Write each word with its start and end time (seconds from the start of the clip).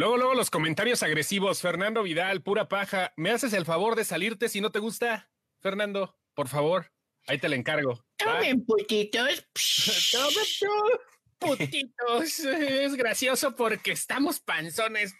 Luego, 0.00 0.16
luego 0.16 0.34
los 0.34 0.48
comentarios 0.48 1.02
agresivos. 1.02 1.60
Fernando 1.60 2.02
Vidal, 2.02 2.40
pura 2.40 2.70
paja. 2.70 3.12
¿Me 3.16 3.32
haces 3.32 3.52
el 3.52 3.66
favor 3.66 3.96
de 3.96 4.06
salirte 4.06 4.48
si 4.48 4.62
no 4.62 4.72
te 4.72 4.78
gusta? 4.78 5.30
Fernando, 5.58 6.16
por 6.32 6.48
favor. 6.48 6.90
Ahí 7.26 7.36
te 7.36 7.50
la 7.50 7.56
encargo. 7.56 8.02
Tomen 8.16 8.64
putitos. 8.64 9.46
Tomen 10.10 10.98
putitos. 11.38 12.38
Es 12.38 12.94
gracioso 12.94 13.54
porque 13.54 13.92
estamos 13.92 14.40
panzones. 14.40 15.14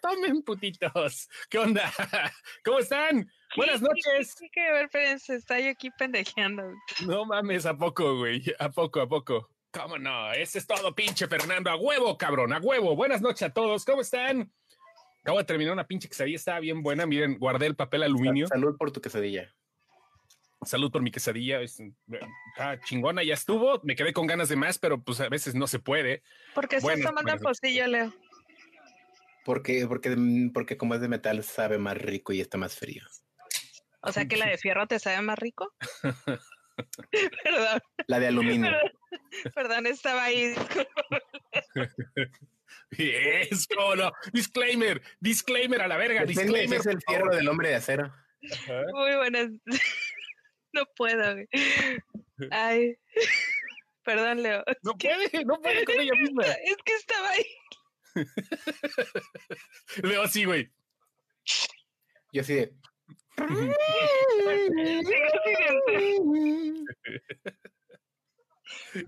Tomen 0.00 0.42
putitos. 0.42 1.28
¿Qué 1.50 1.58
onda? 1.58 1.92
¿Cómo 2.64 2.78
están? 2.78 3.28
Buenas 3.56 3.82
noches. 3.82 4.32
Sí, 4.38 4.48
que 4.52 4.60
ver, 4.60 4.84
espérense, 4.84 5.34
está 5.34 5.58
yo 5.58 5.70
aquí 5.70 5.90
pendejeando. 5.98 6.62
No 7.04 7.24
mames, 7.24 7.66
¿a 7.66 7.76
poco, 7.76 8.16
güey? 8.18 8.44
¿A 8.60 8.70
poco, 8.70 9.00
a 9.00 9.08
poco? 9.08 9.50
¿Cómo 9.74 9.98
no? 9.98 10.32
Ese 10.32 10.58
es 10.58 10.66
todo, 10.68 10.94
pinche 10.94 11.26
Fernando. 11.26 11.68
A 11.68 11.74
huevo, 11.74 12.16
cabrón, 12.16 12.52
a 12.52 12.58
huevo. 12.58 12.94
Buenas 12.94 13.20
noches 13.20 13.42
a 13.42 13.50
todos. 13.50 13.84
¿Cómo 13.84 14.02
están? 14.02 14.52
Acabo 15.22 15.38
de 15.38 15.44
terminar 15.44 15.72
una 15.72 15.84
pinche 15.84 16.08
quesadilla, 16.08 16.36
estaba 16.36 16.60
bien 16.60 16.80
buena. 16.80 17.06
Miren, 17.06 17.38
guardé 17.38 17.66
el 17.66 17.74
papel 17.74 18.04
aluminio. 18.04 18.46
Salud 18.46 18.76
por 18.76 18.92
tu 18.92 19.00
quesadilla. 19.00 19.52
Salud 20.62 20.92
por 20.92 21.02
mi 21.02 21.10
quesadilla. 21.10 21.60
Está 21.60 22.80
chingona, 22.84 23.24
ya 23.24 23.34
estuvo. 23.34 23.80
Me 23.82 23.96
quedé 23.96 24.12
con 24.12 24.28
ganas 24.28 24.48
de 24.48 24.54
más, 24.54 24.78
pero 24.78 25.02
pues 25.02 25.18
a 25.20 25.28
veces 25.28 25.56
no 25.56 25.66
se 25.66 25.80
puede. 25.80 26.22
¿Por 26.54 26.68
qué 26.68 26.76
estás 26.76 27.00
tomando 27.00 27.36
pocillo, 27.38 27.88
Leo? 27.88 28.14
Porque, 29.44 29.86
porque, 29.88 30.16
porque 30.54 30.76
como 30.76 30.94
es 30.94 31.00
de 31.00 31.08
metal, 31.08 31.42
sabe 31.42 31.78
más 31.78 31.98
rico 31.98 32.32
y 32.32 32.40
está 32.40 32.58
más 32.58 32.76
frío. 32.76 33.02
O 34.02 34.12
sea 34.12 34.26
que 34.26 34.36
la 34.36 34.46
de 34.46 34.56
fierro 34.56 34.86
te 34.86 35.00
sabe 35.00 35.20
más 35.20 35.38
rico. 35.38 35.74
Perdón. 37.44 37.80
La 38.06 38.18
de 38.18 38.26
aluminio. 38.28 38.72
Perdón, 39.54 39.86
estaba 39.86 40.24
ahí. 40.24 40.54
es 42.90 43.66
como 43.68 43.96
no. 43.96 44.12
Disclaimer, 44.32 45.02
disclaimer 45.20 45.82
a 45.82 45.88
la 45.88 45.96
verga. 45.96 46.24
disclaimer. 46.24 46.80
Es 46.80 46.86
el 46.86 47.00
fierro 47.06 47.34
del 47.34 47.48
hombre 47.48 47.70
de 47.70 47.74
acero. 47.76 48.12
Muy 48.92 49.16
buenas. 49.16 49.50
No 50.74 50.84
puedo. 50.96 51.36
Ay. 52.50 52.96
Perdón, 54.02 54.42
Leo. 54.42 54.64
No 54.82 54.98
puede, 54.98 55.44
no 55.44 55.60
puede 55.60 55.84
con 55.84 56.00
ella 56.00 56.12
misma. 56.20 56.42
Es 56.42 56.76
que 56.84 56.94
estaba 56.94 57.28
ahí. 57.30 57.46
Leo 60.02 60.22
así, 60.22 60.44
güey. 60.44 60.68
Yo 62.32 62.40
así 62.40 62.54
de. 62.54 62.74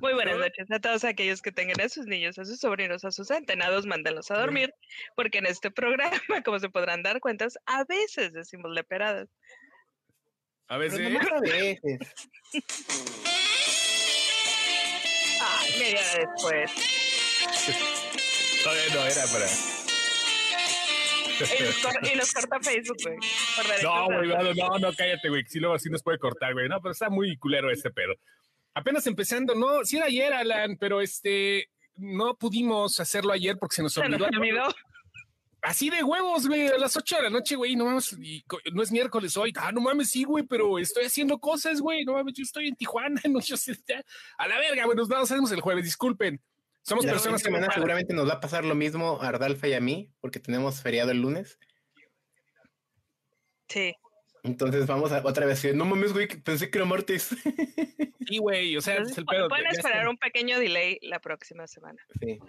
Muy 0.00 0.14
buenas 0.14 0.38
noches 0.38 0.66
a 0.70 0.80
todos 0.80 1.05
aquellos 1.05 1.41
que 1.41 1.53
tengan 1.53 1.80
a 1.80 1.88
sus 1.88 2.06
niños, 2.06 2.36
a 2.38 2.44
sus 2.44 2.58
sobrinos, 2.58 3.05
a 3.05 3.12
sus 3.12 3.30
antenados, 3.30 3.86
mándalos 3.86 4.30
a 4.30 4.38
dormir, 4.38 4.75
porque 5.14 5.38
en 5.38 5.47
este 5.47 5.70
programa, 5.70 6.11
como 6.44 6.58
se 6.58 6.69
podrán 6.69 7.03
dar 7.03 7.20
cuentas, 7.20 7.56
a 7.66 7.84
veces 7.84 8.33
decimos 8.33 8.72
leperadas. 8.72 9.28
A 10.69 10.78
veces. 10.78 10.98
a 11.00 11.41
veces. 11.41 12.00
Ay, 15.41 15.78
media 15.78 16.00
hora 16.00 16.19
después. 16.34 16.72
Todavía 18.64 18.94
no 18.94 19.06
era 19.06 19.25
para. 19.33 19.47
Y 22.10 22.16
nos 22.16 22.33
corta 22.33 22.58
Facebook, 22.60 22.97
güey. 23.05 23.19
Por 23.57 23.83
No, 23.83 24.05
güey, 24.07 24.29
no, 24.29 24.55
no, 24.55 24.79
no, 24.79 24.93
cállate, 24.95 25.29
güey. 25.29 25.45
Sí, 25.47 25.59
luego 25.61 25.75
así 25.75 25.89
nos 25.91 26.03
puede 26.03 26.19
cortar, 26.19 26.53
güey. 26.53 26.69
No, 26.69 26.81
pero 26.81 26.93
está 26.93 27.09
muy 27.11 27.37
culero 27.37 27.71
este 27.71 27.91
pedo. 27.91 28.15
Apenas 28.75 29.07
empezando, 29.07 29.55
no, 29.55 29.85
sí 29.85 29.97
era 29.97 30.07
ayer, 30.07 30.33
Alan, 30.33 30.77
pero 30.79 31.01
este, 31.01 31.71
no 31.97 32.34
pudimos 32.37 33.01
hacerlo 33.01 33.33
ayer 33.33 33.57
porque 33.59 33.77
se 33.77 33.83
nos 33.83 33.95
Se 33.95 34.07
nos 34.09 34.21
olvidó. 34.21 34.41
olvidó. 34.41 34.75
Así 35.62 35.91
de 35.91 36.05
huevos, 36.05 36.47
güey, 36.47 36.69
a 36.69 36.79
las 36.79 36.97
8 36.97 37.17
de 37.17 37.23
la 37.23 37.31
noche, 37.31 37.57
güey, 37.57 37.75
no 37.75 37.87
mames, 37.87 38.12
y 38.21 38.45
no 38.72 38.83
es 38.83 38.93
miércoles 38.93 39.37
hoy. 39.37 39.53
Ah, 39.56 39.72
no 39.72 39.81
mames, 39.81 40.11
sí, 40.11 40.22
güey, 40.22 40.45
pero 40.45 40.78
estoy 40.78 41.06
haciendo 41.06 41.39
cosas, 41.41 41.81
güey, 41.81 42.05
no 42.05 42.12
mames, 42.12 42.34
yo 42.34 42.43
estoy 42.45 42.69
en 42.69 42.77
Tijuana, 42.77 43.21
no, 43.31 43.41
yo 43.41 43.56
sé, 43.56 43.77
ya. 43.89 44.00
a 44.39 44.47
la 44.47 44.59
verga, 44.59 44.84
güey, 44.84 44.97
nos 44.97 45.09
vamos, 45.09 45.31
hacemos 45.31 45.50
el 45.50 45.61
jueves, 45.61 45.84
disculpen. 45.84 46.41
Somos 46.83 47.05
La 47.05 47.12
personas 47.12 47.43
que 47.43 47.49
semana 47.49 47.72
seguramente 47.72 48.15
nos 48.15 48.28
va 48.28 48.34
a 48.34 48.41
pasar 48.41 48.65
lo 48.65 48.77
mismo 48.77 49.19
a 49.21 49.27
Ardalfa 49.27 49.66
y 49.66 49.72
a 49.72 49.81
mí, 49.81 50.12
porque 50.21 50.39
tenemos 50.39 50.81
feriado 50.83 51.11
el 51.11 51.21
lunes. 51.21 51.59
Sí. 53.69 53.94
Entonces 54.43 54.87
vamos 54.87 55.10
a 55.12 55.22
otra 55.27 55.44
vez. 55.47 55.65
No 55.75 55.84
mames, 55.84 56.12
güey, 56.12 56.28
pensé 56.28 56.71
que 56.71 56.78
era 56.78 56.84
martes. 56.87 57.31
Sí, 58.28 58.38
güey, 58.38 58.77
o 58.77 58.81
sea, 58.81 58.94
Entonces, 58.94 59.12
es 59.12 59.19
el 59.19 59.25
pedo. 59.25 59.49
pueden 59.49 59.69
esperar 59.69 59.99
está. 59.99 60.10
un 60.10 60.16
pequeño 60.19 60.59
delay 60.59 60.99
la 61.03 61.21
próxima 61.21 61.69
semana. 61.69 62.04
Sí. 62.21 62.41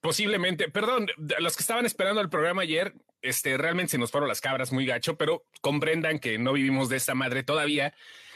Posiblemente, 0.00 0.68
perdón, 0.70 1.08
los 1.40 1.56
que 1.56 1.62
estaban 1.64 1.86
esperando 1.86 2.20
el 2.20 2.28
programa 2.30 2.62
ayer, 2.62 2.92
este, 3.20 3.56
realmente 3.56 3.90
se 3.90 3.98
nos 3.98 4.12
fueron 4.12 4.28
las 4.28 4.40
cabras 4.40 4.70
muy 4.70 4.86
gacho, 4.86 5.16
pero 5.16 5.44
comprendan 5.60 6.20
que 6.20 6.38
no 6.38 6.52
vivimos 6.52 6.88
de 6.88 6.98
esta 6.98 7.16
madre 7.16 7.42
todavía. 7.42 7.94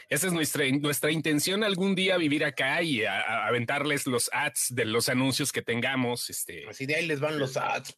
Esa 0.09 0.27
es 0.27 0.33
nuestra, 0.33 0.65
nuestra 0.71 1.09
intención 1.11 1.63
algún 1.63 1.95
día 1.95 2.17
vivir 2.17 2.43
acá 2.43 2.81
y 2.81 3.05
a- 3.05 3.21
a 3.21 3.47
aventarles 3.47 4.05
los 4.05 4.29
ads 4.33 4.67
de 4.75 4.83
los 4.83 5.07
anuncios 5.07 5.53
que 5.53 5.61
tengamos. 5.61 6.29
Este, 6.29 6.67
Así 6.67 6.85
de 6.85 6.95
ahí 6.95 7.05
les 7.07 7.21
van 7.21 7.39
los 7.39 7.55
ads. 7.55 7.97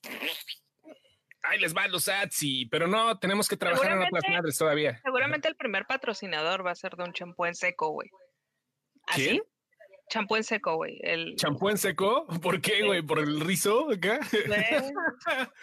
Ahí 1.50 1.60
les 1.60 1.74
van 1.74 1.92
los 1.92 2.08
ads, 2.08 2.44
y, 2.44 2.66
pero 2.68 2.88
no, 2.88 3.18
tenemos 3.20 3.48
que 3.48 3.58
trabajar 3.58 3.92
en 3.92 4.00
otras 4.04 4.24
madres 4.30 4.58
todavía. 4.58 5.00
Seguramente 5.04 5.48
el 5.48 5.56
primer 5.56 5.86
patrocinador 5.86 6.66
va 6.66 6.72
a 6.72 6.76
ser 6.76 6.96
de 6.96 7.04
un 7.04 7.14
champú 7.14 7.46
en 7.46 7.56
seco, 7.56 7.90
güey. 7.90 8.10
¿Así? 9.08 9.24
¿Quién? 9.26 9.42
Champú 10.10 10.36
en 10.38 10.44
seco, 10.44 10.76
güey. 10.76 11.00
El... 11.04 11.36
¿Champú 11.36 11.70
en 11.70 11.78
seco? 11.78 12.26
¿Por 12.42 12.62
qué, 12.62 12.84
güey? 12.86 13.02
¿Por 13.02 13.20
el 13.20 13.40
rizo 13.42 13.92
acá? 13.92 14.20
Güey, 14.32 14.64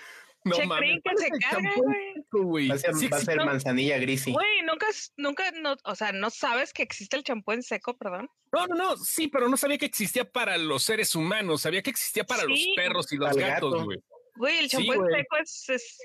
No 0.45 0.55
che, 0.55 0.65
mames. 0.65 0.81
que 0.81 0.95
se 0.95 1.01
¿cuál 1.03 1.17
es 1.17 1.23
el 1.25 1.31
carga, 1.41 1.51
champú 1.51 1.81
en 1.81 1.85
güey. 1.85 2.15
seco, 2.15 2.43
güey? 2.45 2.69
Va 2.69 2.75
a 2.77 2.79
ser, 2.79 2.95
Sí 2.95 3.09
va 3.09 3.17
a 3.17 3.21
ser 3.21 3.35
existe- 3.35 3.45
manzanilla 3.45 3.99
gris. 3.99 4.27
Güey, 4.27 4.63
nunca, 4.63 4.87
nunca, 5.17 5.51
no, 5.51 5.75
o 5.85 5.95
sea, 5.97 6.13
¿no 6.13 6.31
sabes 6.31 6.73
que 6.73 6.85
existe 6.85 7.17
el 7.17 7.25
champú 7.25 7.51
en 7.51 7.65
seco, 7.65 7.97
perdón? 7.99 8.31
No, 8.53 8.67
no, 8.69 8.77
no, 8.77 8.97
sí, 8.97 9.27
pero 9.27 9.49
no 9.49 9.57
sabía 9.57 9.77
que 9.79 9.87
existía 9.87 10.31
para 10.31 10.57
los 10.57 10.85
seres 10.85 11.17
humanos, 11.17 11.63
sabía 11.63 11.83
que 11.83 11.91
existía 11.91 12.23
para 12.23 12.45
los 12.45 12.61
perros 12.77 13.13
y 13.13 13.17
los 13.17 13.37
gatos, 13.37 13.73
gato. 13.75 13.89
Güey. 14.37 14.59
El 14.59 14.71
Sí, 14.71 14.77
champú 14.77 14.93
en 14.95 15.01
güey. 15.01 15.15
seco 15.15 15.37
es, 15.39 15.69
es, 15.69 15.99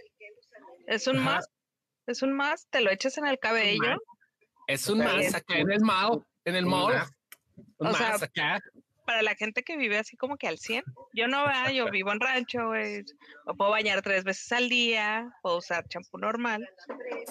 es 0.88 1.08
un 1.08 1.18
Ajá. 1.18 1.26
más, 1.36 1.48
es 2.08 2.22
un 2.22 2.34
más, 2.34 2.68
te 2.70 2.82
lo 2.82 2.92
echas 2.92 3.18
en 3.18 3.28
el 3.28 3.40
cabello. 3.40 3.98
Es 4.68 4.88
un 4.88 5.00
más 5.00 5.16
es 5.26 5.36
acá 5.36 5.58
en 5.58 5.72
el 5.72 5.82
mall, 5.82 6.24
en 6.46 6.56
el 6.56 6.66
un 6.66 6.72
mall. 6.72 6.94
más. 6.94 7.12
Un 7.78 7.88
O 7.88 7.94
sea, 7.94 8.10
más 8.12 8.24
acá. 8.24 8.60
Para 9.06 9.24
la 9.24 9.36
gente 9.36 9.64
que 9.64 9.76
vive 9.78 9.98
así 9.98 10.16
como 10.16 10.38
que 10.38 10.48
al 10.48 10.58
100. 10.60 10.84
Yo 11.14 11.28
no 11.28 11.44
va, 11.44 11.72
yo 11.72 11.90
vivo 11.90 12.12
en 12.12 12.20
rancho, 12.20 12.68
güey. 12.68 13.04
Me 13.46 13.54
puedo 13.56 13.72
bañar 13.72 14.02
tres 14.02 14.24
veces 14.24 14.50
al 14.52 14.70
día, 14.70 15.30
puedo 15.42 15.58
usar 15.58 15.86
champú 15.90 16.18
normal. 16.18 16.68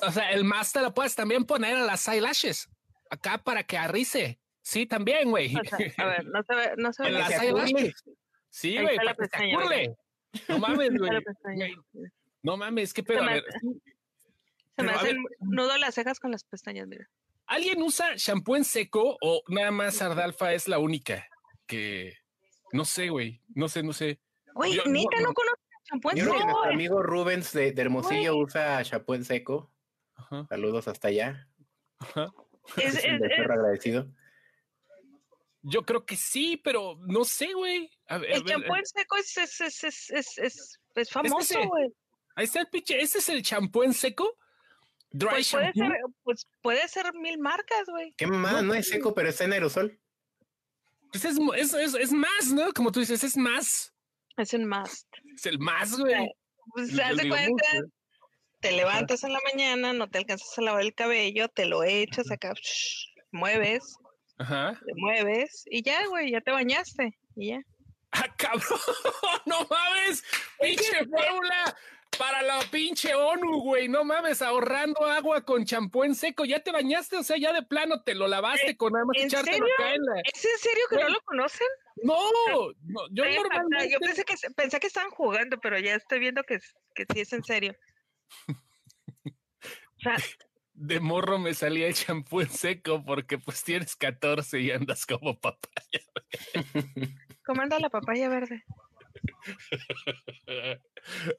O 0.03 0.11
sea, 0.11 0.31
el 0.33 0.45
más 0.45 0.73
te 0.73 0.83
lo 0.83 0.93
puedes 0.93 1.15
también 1.15 1.45
poner 1.47 1.77
a 1.77 1.85
las 1.85 2.07
eyelashes. 2.09 2.69
Acá 3.09 3.39
para 3.39 3.63
que 3.63 3.79
arrice. 3.79 4.39
Sí, 4.63 4.85
también, 4.85 5.31
güey. 5.31 5.55
O 5.57 5.65
sea, 5.65 5.79
a 5.99 6.07
ver, 6.07 6.25
no 6.27 6.43
se 6.43 6.55
ve, 6.55 6.73
no 6.77 6.93
se 6.93 7.03
ve. 7.05 7.09
En 7.09 7.15
la- 7.15 7.21
las 7.21 7.43
eyelashes. 7.43 7.95
Sí, 8.51 8.77
güey, 8.79 8.97
para 8.97 9.15
que 9.15 9.27
se. 9.29 9.95
No 10.49 10.59
mames, 10.59 10.91
güey. 10.99 11.11
No 12.43 12.57
mames, 12.57 12.93
qué 12.95 13.03
pedo. 13.03 13.19
Se 13.19 13.25
A 13.25 13.27
me 13.27 13.33
ver, 13.35 13.45
hace- 13.49 13.59
sí, 13.61 13.83
Se 14.77 14.83
me 14.83 14.89
pero 14.89 14.91
a 14.91 14.95
hacen 15.01 15.17
ver. 15.23 15.37
nudo 15.41 15.77
las 15.79 15.95
cejas 15.95 16.19
con 16.21 16.31
las 16.31 16.45
pestañas, 16.45 16.87
mira. 16.89 17.09
¿Alguien 17.47 17.83
usa 17.83 18.15
shampoo 18.17 18.57
en 18.57 18.65
seco 18.65 19.17
o 19.21 19.43
nada 19.49 19.71
más 19.73 20.01
Ardalfa 20.01 20.53
es 20.55 20.69
la 20.69 20.79
única 20.79 21.27
que 21.67 22.15
no 22.73 22.85
sé, 22.85 23.09
güey? 23.09 23.43
No 23.55 23.69
sé, 23.69 23.83
no 23.83 23.93
sé. 23.93 24.21
Güey, 24.55 24.73
neta, 24.87 24.87
no, 25.17 25.23
no, 25.23 25.29
no. 25.29 25.35
conozco 25.35 25.61
champú 25.85 26.11
en 26.11 26.17
Yo 26.17 26.25
creo 26.25 26.35
que 26.35 26.39
seco. 26.41 26.51
nuestro 26.53 26.73
amigo 26.73 27.03
Rubens 27.03 27.53
de, 27.53 27.73
de 27.73 27.83
Hermosillo 27.83 28.37
usa 28.37 28.83
champú 28.85 29.15
en 29.15 29.25
seco. 29.25 29.73
Ajá, 30.15 30.47
Saludos 30.49 30.87
hasta 30.87 31.09
allá. 31.09 31.49
ajá. 31.99 32.29
Es, 32.77 32.95
Es 32.97 33.05
es- 33.05 33.39
agradecido. 33.41 34.07
Yo 35.63 35.83
creo 35.83 36.07
que 36.07 36.17
sí, 36.17 36.57
pero 36.63 36.97
no 37.01 37.25
sé, 37.25 37.53
güey. 37.53 37.91
A 38.11 38.19
ver, 38.19 38.33
a 38.33 38.37
el 38.37 38.45
champú 38.45 38.75
eh, 38.75 38.79
en 38.79 38.87
seco 38.87 39.17
es, 39.17 39.37
es, 39.37 39.61
es, 39.61 39.85
es, 39.85 40.11
es, 40.11 40.39
es, 40.39 40.81
es 40.97 41.09
sí. 41.09 41.15
famoso, 41.15 41.69
güey. 41.69 41.89
Ahí 42.35 42.45
está 42.45 42.61
el 42.61 42.67
pinche. 42.67 43.01
¿Este 43.01 43.19
es 43.19 43.29
el 43.29 43.43
champú 43.43 43.85
en 43.85 43.95
seco? 43.95 44.37
Dry 45.13 45.29
Pues 45.31 45.51
puede 45.51 45.73
shampoo. 45.73 45.93
ser, 45.93 46.01
pues 46.25 46.47
puede 46.61 46.89
ser 46.89 47.15
mil 47.15 47.39
marcas, 47.39 47.87
güey. 47.87 48.13
Qué 48.17 48.27
mamada, 48.27 48.63
no 48.63 48.75
es 48.75 48.89
seco, 48.89 49.15
pero 49.15 49.29
está 49.29 49.45
en 49.45 49.53
aerosol. 49.53 50.01
Pues 51.13 51.25
es, 51.25 51.39
es, 51.57 51.75
es, 51.75 51.95
es 51.95 52.13
más, 52.13 52.53
¿no? 52.53 52.73
Como 52.73 52.91
tú 52.91 53.01
dices, 53.01 53.23
es 53.23 53.37
más. 53.37 53.95
Es 54.37 54.55
un 54.55 54.69
must. 54.69 55.07
Es 55.37 55.47
el 55.47 55.59
más, 55.61 55.97
güey. 55.97 56.29
Pues, 56.73 56.95
de 56.97 57.05
digo 57.23 57.35
cuenta, 57.35 57.65
te 58.61 58.73
levantas 58.73 59.25
en 59.25 59.33
la 59.33 59.41
mañana, 59.53 59.93
no 59.93 60.09
te 60.09 60.19
alcanzas 60.19 60.59
a 60.59 60.63
lavar 60.63 60.83
el 60.83 60.95
cabello, 60.95 61.49
te 61.49 61.67
lo 61.67 61.85
echas 61.85 62.31
acá, 62.31 62.55
mueves, 63.33 63.97
Ajá. 64.39 64.79
te 64.85 64.93
mueves 64.97 65.65
y 65.67 65.83
ya, 65.83 66.07
güey, 66.09 66.33
ya 66.33 66.41
te 66.41 66.51
bañaste 66.51 67.19
y 67.37 67.51
ya. 67.51 67.61
¡Ah, 68.13 68.29
cabrón! 68.37 68.81
¡No 69.47 69.67
mames! 69.71 70.25
¡Pinche 70.61 71.05
fórmula! 71.11 71.77
para 72.19 72.43
la 72.43 72.61
pinche 72.73 73.15
ONU, 73.15 73.61
güey. 73.63 73.89
No 73.89 74.05
mames, 74.05 74.43
ahorrando 74.43 75.07
agua 75.07 75.43
con 75.43 75.65
champú 75.65 76.03
en 76.05 76.15
seco. 76.17 76.45
¿Ya 76.45 76.61
te 76.61 76.73
bañaste? 76.73 77.17
O 77.17 77.23
sea, 77.23 77.39
ya 77.39 77.53
de 77.53 77.63
plano 77.63 78.03
te 78.03 78.15
lo 78.17 78.27
lavaste 78.27 78.77
con 78.77 78.93
nada 78.93 79.05
más 79.05 79.17
¿En 79.17 79.27
echarte 79.27 79.53
serio? 79.53 79.67
acá 79.79 79.95
en 79.95 80.03
la... 80.05 80.21
¿Es 80.35 80.45
en 80.45 80.59
serio 80.59 80.85
que 80.91 80.97
no 80.97 81.09
lo 81.09 81.21
conocen? 81.23 81.67
No, 82.03 82.19
no, 82.83 83.07
yo 83.13 83.25
Ay, 83.25 83.37
normalmente... 83.37 83.91
yo 83.93 83.99
pensé 84.01 84.25
que, 84.25 84.35
pensé 84.57 84.81
que 84.81 84.89
estaban 84.89 85.11
jugando, 85.13 85.59
pero 85.61 85.79
ya 85.79 85.95
estoy 85.95 86.19
viendo 86.19 86.43
que, 86.43 86.55
es- 86.55 86.75
que 86.95 87.07
sí 87.13 87.21
es 87.21 87.33
en 87.33 87.45
serio. 87.45 87.77
O 89.25 90.03
sea, 90.03 90.17
de 90.73 90.99
morro 90.99 91.39
me 91.39 91.53
salía 91.53 91.87
el 91.87 91.95
champú 91.95 92.41
en 92.41 92.49
seco 92.49 93.05
porque 93.05 93.37
pues 93.39 93.63
tienes 93.63 93.95
14 93.97 94.59
y 94.61 94.71
andas 94.71 95.05
como 95.05 95.39
papaya. 95.39 96.01
¿Cómo 97.51 97.63
anda 97.63 97.81
la 97.81 97.91
papaya 97.91 98.29
verde? 98.29 98.63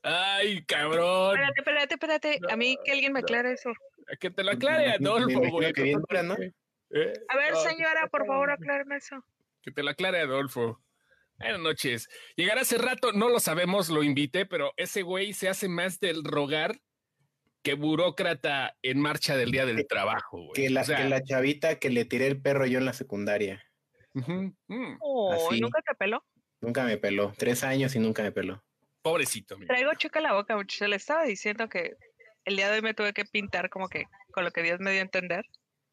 Ay, 0.03 0.61
cabrón. 0.65 1.39
Espérate, 1.39 1.93
espérate, 1.93 1.93
espérate. 1.93 2.39
A 2.51 2.57
mí 2.57 2.75
que 2.83 2.91
alguien 2.91 3.13
me 3.13 3.19
aclare 3.19 3.53
eso. 3.53 3.71
Que 4.19 4.29
te 4.29 4.43
lo 4.43 4.51
aclare 4.51 4.91
Adolfo, 4.91 5.39
güey. 5.39 5.71
que 5.71 5.83
bien 5.83 6.01
dura, 6.09 6.21
¿no? 6.21 6.35
Eh, 6.35 7.13
A 7.29 7.37
ver, 7.37 7.53
no, 7.53 7.61
señora, 7.61 8.07
por 8.11 8.25
favor, 8.27 8.51
acláreme 8.51 8.97
eso. 8.97 9.23
Que 9.61 9.71
te 9.71 9.83
lo 9.83 9.91
aclare 9.91 10.19
Adolfo. 10.19 10.81
Buenas 11.37 11.61
noches. 11.61 12.09
Llegará 12.35 12.61
hace 12.61 12.77
rato, 12.77 13.13
no 13.13 13.29
lo 13.29 13.39
sabemos, 13.39 13.89
lo 13.89 14.03
invité, 14.03 14.45
pero 14.45 14.73
ese 14.75 15.03
güey 15.03 15.31
se 15.31 15.47
hace 15.47 15.69
más 15.69 16.01
del 16.01 16.25
rogar 16.25 16.81
que 17.63 17.75
burócrata 17.75 18.75
en 18.81 18.99
marcha 18.99 19.37
del 19.37 19.51
día 19.51 19.65
del 19.65 19.87
trabajo, 19.87 20.39
güey. 20.47 20.51
Que 20.55 20.69
la, 20.69 20.81
O 20.81 20.83
sea, 20.83 20.97
que 20.97 21.07
la 21.07 21.23
chavita 21.23 21.79
que 21.79 21.89
le 21.89 22.03
tiré 22.03 22.27
el 22.27 22.41
perro 22.41 22.65
yo 22.65 22.79
en 22.79 22.85
la 22.85 22.93
secundaria. 22.93 23.63
Mm, 24.13 24.97
Oh. 24.99 25.49
¿Nunca 25.59 25.81
te 25.81 25.95
peló? 25.95 26.23
Nunca 26.61 26.83
me 26.83 26.97
peló. 26.97 27.33
Tres 27.37 27.63
años 27.63 27.95
y 27.95 27.99
nunca 27.99 28.23
me 28.23 28.31
peló. 28.31 28.63
pobrecito. 29.01 29.57
mi. 29.57 29.65
Traigo 29.65 29.91
chuca 29.95 30.19
en 30.19 30.23
la 30.23 30.33
boca, 30.33 30.55
muchacho. 30.55 30.87
Le 30.87 30.95
estaba 30.97 31.23
diciendo 31.23 31.67
que 31.69 31.95
el 32.45 32.55
día 32.55 32.69
de 32.69 32.75
hoy 32.75 32.81
me 32.81 32.93
tuve 32.93 33.13
que 33.13 33.25
pintar 33.25 33.69
como 33.69 33.87
que 33.89 34.05
con 34.31 34.43
lo 34.43 34.51
que 34.51 34.61
Dios 34.63 34.79
me 34.79 34.91
dio 34.91 34.99
a 34.99 35.03
entender. 35.03 35.45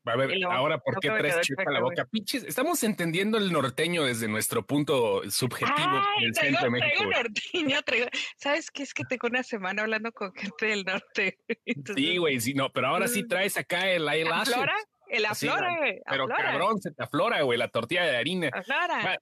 A 0.04 0.16
ver, 0.16 0.30
luego, 0.38 0.52
ahora, 0.52 0.78
¿por 0.78 0.98
qué 1.00 1.08
traes 1.10 1.40
chueca, 1.46 1.70
la 1.70 1.80
boca? 1.80 2.06
Pinches, 2.06 2.42
estamos 2.44 2.82
entendiendo 2.82 3.36
el 3.36 3.52
norteño 3.52 4.04
desde 4.04 4.26
nuestro 4.26 4.64
punto 4.64 5.20
subjetivo 5.30 5.76
Ay, 5.76 6.24
del 6.24 6.32
traigo, 6.32 6.58
centro 6.58 6.64
de 6.64 6.70
México. 6.70 7.04
traigo 7.08 7.12
norteño, 7.22 7.82
traigo. 7.82 8.06
¿Sabes 8.38 8.70
qué? 8.70 8.84
Es 8.84 8.94
que 8.94 9.04
tengo 9.04 9.28
una 9.28 9.42
semana 9.42 9.82
hablando 9.82 10.10
con 10.12 10.32
gente 10.34 10.66
del 10.66 10.84
norte. 10.84 11.38
Entonces, 11.66 11.96
Sí, 12.02 12.16
güey, 12.16 12.40
sí, 12.40 12.54
no, 12.54 12.72
pero 12.72 12.86
ahora 12.86 13.06
sí 13.06 13.22
Mm. 13.24 13.28
traes 13.28 13.56
acá 13.58 13.90
el 13.90 14.08
eyelash. 14.08 14.48
¿Aflora? 14.48 14.76
El 15.10 15.24
aflora, 15.26 15.76
güey. 15.78 16.00
Pero 16.08 16.24
aflora, 16.24 16.42
cabrón, 16.42 16.80
se 16.80 16.90
te 16.92 17.02
aflora, 17.02 17.42
güey, 17.42 17.58
la 17.58 17.68
tortilla 17.68 18.04
de 18.04 18.16
harina. 18.16 18.50
aflora. 18.52 19.18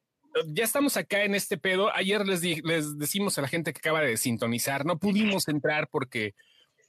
Ya 0.48 0.64
estamos 0.64 0.96
acá 0.98 1.22
en 1.24 1.34
este 1.34 1.56
pedo. 1.56 1.90
Ayer 1.94 2.26
les, 2.26 2.40
di- 2.42 2.60
les 2.62 2.98
decimos 2.98 3.38
a 3.38 3.42
la 3.42 3.48
gente 3.48 3.72
que 3.72 3.78
acaba 3.78 4.00
de 4.02 4.16
sintonizar, 4.18 4.84
no 4.84 4.98
pudimos 4.98 5.48
entrar 5.48 5.88
porque 5.88 6.34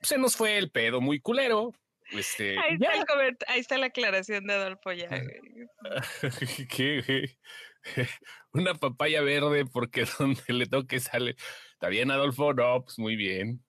se 0.02 0.18
nos 0.18 0.36
fue 0.36 0.58
el 0.58 0.70
pedo 0.70 1.00
muy 1.02 1.20
culero. 1.22 1.72
Este, 2.12 2.58
Ahí 2.60 2.74
está, 2.76 2.94
el 2.94 3.06
coment- 3.06 3.44
ahí 3.48 3.60
está 3.60 3.78
la 3.78 3.88
aclaración 3.88 4.46
de 4.48 4.54
Adolfo 4.54 4.92
ya. 4.94 5.08
Güey. 5.08 5.68
¿Qué, 6.70 7.02
güey? 7.06 7.38
Una 8.54 8.74
papaya 8.76 9.22
verde 9.22 9.66
porque 9.66 10.06
donde 10.20 10.42
le 10.54 10.66
toque 10.66 11.00
sale. 11.00 11.36
¿Está 11.74 11.90
bien, 11.90 12.12
Adolfo? 12.12 12.54
No, 12.54 12.84
pues 12.84 12.98
muy 13.00 13.16
bien. 13.16 13.64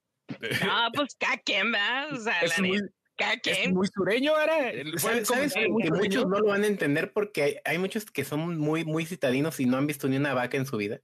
No, 0.65 0.91
pues 0.95 1.17
cada 1.19 1.39
quien 1.39 1.73
va. 1.73 2.07
O 2.13 2.17
sea, 2.17 2.41
Es 2.41 2.59
la 2.59 2.67
muy, 2.67 2.81
es 3.45 3.71
muy 3.73 3.87
sureño 3.89 4.35
ahora. 4.37 4.71
¿Sabes, 4.99 5.29
que 5.29 5.49
sureño. 5.49 5.95
muchos 5.97 6.27
no 6.27 6.39
lo 6.39 6.49
van 6.49 6.65
a 6.65 6.67
entender 6.67 7.13
porque 7.13 7.43
hay, 7.43 7.57
hay 7.65 7.79
muchos 7.79 8.05
que 8.11 8.25
son 8.25 8.59
muy, 8.59 8.85
muy 8.85 9.05
citadinos 9.07 9.59
y 9.61 9.67
no 9.67 9.77
han 9.77 9.87
visto 9.87 10.09
ni 10.09 10.17
una 10.17 10.35
vaca 10.35 10.57
en 10.57 10.67
su 10.67 10.77
vida? 10.77 11.01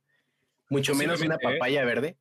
Mucho 0.70 0.94
menos 0.94 1.20
una 1.20 1.34
¿eh? 1.36 1.38
papaya 1.42 1.84
verde. 1.84 2.16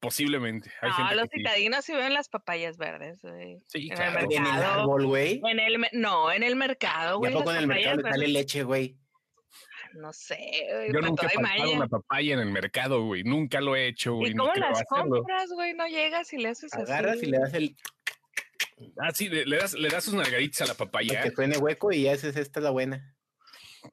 Posiblemente. 0.00 0.70
Hay 0.80 0.90
No, 0.90 0.94
gente 0.96 1.14
los 1.16 1.28
citadinos 1.28 1.84
sí 1.84 1.92
ven 1.92 2.14
las 2.14 2.28
papayas 2.28 2.76
verdes. 2.76 3.20
güey. 3.22 3.60
Sí, 3.66 3.88
en 3.90 3.96
claro. 3.96 4.18
el 4.20 4.24
En 4.26 4.32
el 4.46 4.52
mercado. 4.52 4.80
árbol, 4.82 5.06
güey. 5.06 5.40
En 5.44 5.58
el, 5.58 5.78
me- 5.78 5.90
no, 5.92 6.30
en 6.30 6.42
el 6.44 6.54
mercado, 6.54 7.14
¿Y 7.14 7.26
a 7.26 7.30
güey. 7.30 7.32
poco 7.32 7.50
en 7.50 7.56
el 7.58 7.66
mercado 7.66 7.96
le 7.96 8.02
sale 8.10 8.28
leche, 8.28 8.62
güey? 8.62 8.96
No 9.94 10.12
sé, 10.12 10.38
güey. 10.72 10.92
Yo 10.92 11.00
nunca 11.00 11.28
he 11.34 11.40
maña. 11.40 11.68
una 11.76 11.88
papaya 11.88 12.34
en 12.34 12.40
el 12.40 12.50
mercado, 12.52 13.02
güey. 13.06 13.24
Nunca 13.24 13.60
lo 13.60 13.74
he 13.74 13.88
hecho, 13.88 14.14
güey. 14.14 14.30
¿Y 14.32 14.34
cómo 14.36 14.52
las 14.54 14.84
compras, 14.84 15.50
güey? 15.52 15.74
No 15.74 15.86
llegas 15.88 16.32
y 16.32 16.36
le 16.38 16.50
haces 16.50 16.72
Agarras 16.74 17.16
así. 17.16 17.26
y 17.26 17.30
le 17.30 17.38
das 17.38 17.54
el 17.54 17.74
Ah, 19.00 19.10
sí, 19.14 19.28
le, 19.28 19.44
le 19.46 19.56
das, 19.56 19.74
le 19.74 19.88
das 19.88 20.04
sus 20.04 20.14
nalgaditas 20.14 20.62
a 20.62 20.66
la 20.66 20.74
papaya. 20.74 21.22
que 21.22 21.30
suene 21.30 21.58
hueco 21.58 21.92
y 21.92 22.02
ya 22.02 22.12
haces 22.12 22.36
esta 22.36 22.60
es 22.60 22.64
la 22.64 22.70
buena. 22.70 23.14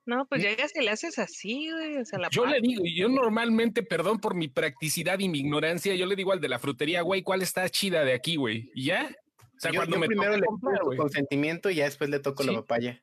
No, 0.05 0.25
pues 0.27 0.41
llegas 0.41 0.75
y 0.75 0.81
le 0.81 0.89
haces 0.91 1.19
así, 1.19 1.69
güey. 1.71 1.97
O 1.97 2.05
sea, 2.05 2.19
la 2.19 2.29
Yo 2.29 2.45
le 2.45 2.59
digo, 2.59 2.83
yo 2.85 3.07
normalmente, 3.07 3.83
perdón 3.83 4.19
por 4.19 4.33
mi 4.35 4.47
practicidad 4.47 5.19
y 5.19 5.29
mi 5.29 5.39
ignorancia, 5.39 5.93
yo 5.95 6.05
le 6.07 6.15
digo 6.15 6.31
al 6.33 6.41
de 6.41 6.49
la 6.49 6.59
frutería, 6.59 7.01
güey, 7.01 7.21
¿cuál 7.21 7.41
está 7.43 7.69
chida 7.69 8.03
de 8.03 8.13
aquí, 8.13 8.35
güey? 8.35 8.71
¿Y 8.73 8.85
ya? 8.85 9.09
O 9.39 9.59
sea, 9.59 9.71
yo 9.71 9.79
cuando 9.79 9.95
yo 9.95 9.99
me 10.01 10.07
primero 10.07 10.35
le 10.35 10.45
comprar, 10.45 10.83
güey. 10.83 10.97
consentimiento 10.97 11.69
y 11.69 11.75
ya 11.75 11.85
después 11.85 12.09
le 12.09 12.19
toco 12.19 12.43
Sí. 12.43 12.49
la 12.49 12.55
papaya. 12.55 13.01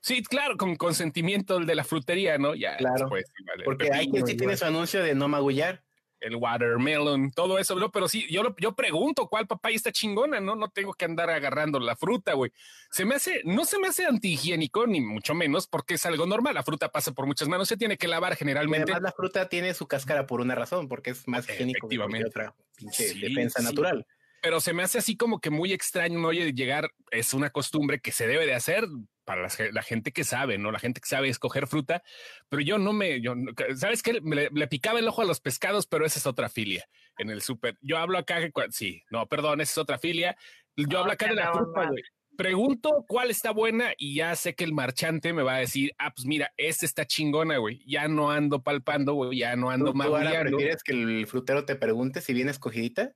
Sí, 0.00 0.22
claro, 0.22 0.56
con 0.56 0.76
consentimiento 0.76 1.56
el 1.58 1.66
de 1.66 1.74
la 1.76 1.84
frutería, 1.84 2.36
¿no? 2.36 2.54
Ya, 2.54 2.76
Claro. 2.78 2.94
después, 3.04 3.24
sí, 3.36 3.44
vale, 3.46 3.64
Porque 3.64 3.84
hay 3.92 4.06
pepino, 4.06 4.12
quien 4.14 4.26
sí 4.26 4.36
tiene 4.36 4.56
su 4.56 4.64
anuncio 4.64 5.02
de 5.04 5.14
no 5.14 5.28
magullar. 5.28 5.83
El 6.24 6.36
watermelon, 6.36 7.30
todo 7.32 7.58
eso, 7.58 7.74
¿no? 7.74 7.90
Pero 7.92 8.08
sí, 8.08 8.26
yo, 8.30 8.42
lo- 8.42 8.56
yo 8.58 8.74
pregunto 8.74 9.28
cuál 9.28 9.46
papaya 9.46 9.76
está 9.76 9.92
chingona, 9.92 10.40
¿no? 10.40 10.56
No 10.56 10.68
tengo 10.70 10.94
que 10.94 11.04
andar 11.04 11.28
agarrando 11.30 11.78
la 11.78 11.96
fruta, 11.96 12.32
güey. 12.32 12.50
Se 12.90 13.04
me 13.04 13.14
hace, 13.16 13.42
no 13.44 13.64
se 13.64 13.78
me 13.78 13.88
hace 13.88 14.06
antihigiénico, 14.06 14.86
ni 14.86 15.00
mucho 15.00 15.34
menos, 15.34 15.66
porque 15.66 15.94
es 15.94 16.06
algo 16.06 16.26
normal. 16.26 16.54
La 16.54 16.62
fruta 16.62 16.90
pasa 16.90 17.12
por 17.12 17.26
muchas 17.26 17.48
manos, 17.48 17.68
se 17.68 17.76
tiene 17.76 17.96
que 17.98 18.08
lavar 18.08 18.36
generalmente. 18.36 18.92
además 18.92 19.02
la 19.02 19.12
fruta 19.12 19.48
tiene 19.48 19.74
su 19.74 19.86
cáscara 19.86 20.26
por 20.26 20.40
una 20.40 20.54
razón, 20.54 20.88
porque 20.88 21.10
es 21.10 21.28
más 21.28 21.48
higiénico 21.48 21.88
que 21.88 21.98
otra 21.98 22.54
pinche 22.76 23.08
Sí, 23.08 23.20
defensa 23.20 23.60
sí. 23.60 23.64
natural. 23.66 24.06
pero 24.40 24.60
se 24.60 24.72
me 24.72 24.82
hace 24.82 24.98
así 24.98 25.16
como 25.16 25.40
que 25.40 25.50
muy 25.50 25.72
extraño, 25.72 26.18
¿no? 26.18 26.28
Oye, 26.28 26.52
llegar 26.52 26.90
es 27.10 27.32
una 27.34 27.50
costumbre 27.50 28.00
que 28.00 28.12
se 28.12 28.26
debe 28.26 28.46
de 28.46 28.54
hacer 28.54 28.86
para 29.24 29.42
la, 29.42 29.50
ge- 29.50 29.72
la 29.72 29.82
gente 29.82 30.12
que 30.12 30.24
sabe, 30.24 30.58
¿no? 30.58 30.70
La 30.70 30.78
gente 30.78 31.00
que 31.00 31.08
sabe 31.08 31.28
escoger 31.28 31.66
fruta, 31.66 32.02
pero 32.48 32.62
yo 32.62 32.78
no 32.78 32.92
me, 32.92 33.20
yo, 33.20 33.34
¿sabes 33.76 34.02
qué? 34.02 34.20
Le, 34.22 34.50
le 34.52 34.66
picaba 34.68 34.98
el 34.98 35.08
ojo 35.08 35.22
a 35.22 35.24
los 35.24 35.40
pescados, 35.40 35.86
pero 35.86 36.04
esa 36.04 36.18
es 36.18 36.26
otra 36.26 36.48
filia 36.48 36.86
en 37.18 37.30
el 37.30 37.40
súper. 37.42 37.78
Yo 37.80 37.98
hablo 37.98 38.18
acá, 38.18 38.38
sí, 38.70 39.02
no, 39.10 39.26
perdón, 39.26 39.60
esa 39.60 39.72
es 39.72 39.78
otra 39.78 39.98
filia. 39.98 40.36
Yo 40.76 40.86
No, 40.88 40.98
hablo 41.00 41.12
acá 41.12 41.28
de 41.28 41.34
la 41.36 41.52
fruta, 41.52 41.80
más. 41.80 41.90
güey. 41.90 42.02
Pregunto 42.36 43.04
cuál 43.06 43.30
está 43.30 43.52
buena 43.52 43.92
y 43.96 44.16
ya 44.16 44.34
sé 44.34 44.56
que 44.56 44.64
el 44.64 44.72
marchante 44.72 45.32
me 45.32 45.44
va 45.44 45.54
a 45.54 45.58
decir, 45.60 45.92
ah, 45.98 46.12
pues 46.12 46.26
mira, 46.26 46.52
esta 46.56 46.84
está 46.84 47.06
chingona, 47.06 47.58
güey. 47.58 47.84
Ya 47.86 48.08
no 48.08 48.32
ando 48.32 48.60
palpando, 48.60 49.14
güey, 49.14 49.38
ya 49.38 49.54
no 49.54 49.66
¿Tú, 49.66 49.70
ando 49.70 49.92
tú 49.92 50.02
ahora 50.02 50.18
magullando. 50.24 50.56
prefieres 50.56 50.82
que 50.82 50.92
el 50.94 51.26
frutero 51.28 51.64
te 51.64 51.76
pregunte 51.76 52.20
si 52.20 52.34
viene 52.34 52.50
escogidita? 52.50 53.12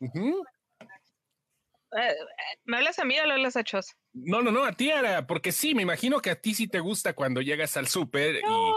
Eh, 0.00 0.32
¿Me 2.64 2.76
hablas 2.76 2.98
a 2.98 3.04
mí 3.04 3.18
o 3.18 3.26
le 3.26 3.32
hablas 3.34 3.56
a 3.56 3.64
Chos? 3.64 3.94
No, 4.12 4.42
no, 4.42 4.50
no, 4.50 4.64
a 4.64 4.72
ti 4.72 4.90
era, 4.90 5.26
porque 5.26 5.52
sí, 5.52 5.74
me 5.74 5.82
imagino 5.82 6.20
que 6.20 6.30
a 6.30 6.40
ti 6.40 6.54
sí 6.54 6.68
te 6.68 6.80
gusta 6.80 7.12
cuando 7.14 7.40
llegas 7.40 7.76
al 7.76 7.86
súper 7.88 8.42
No, 8.42 8.68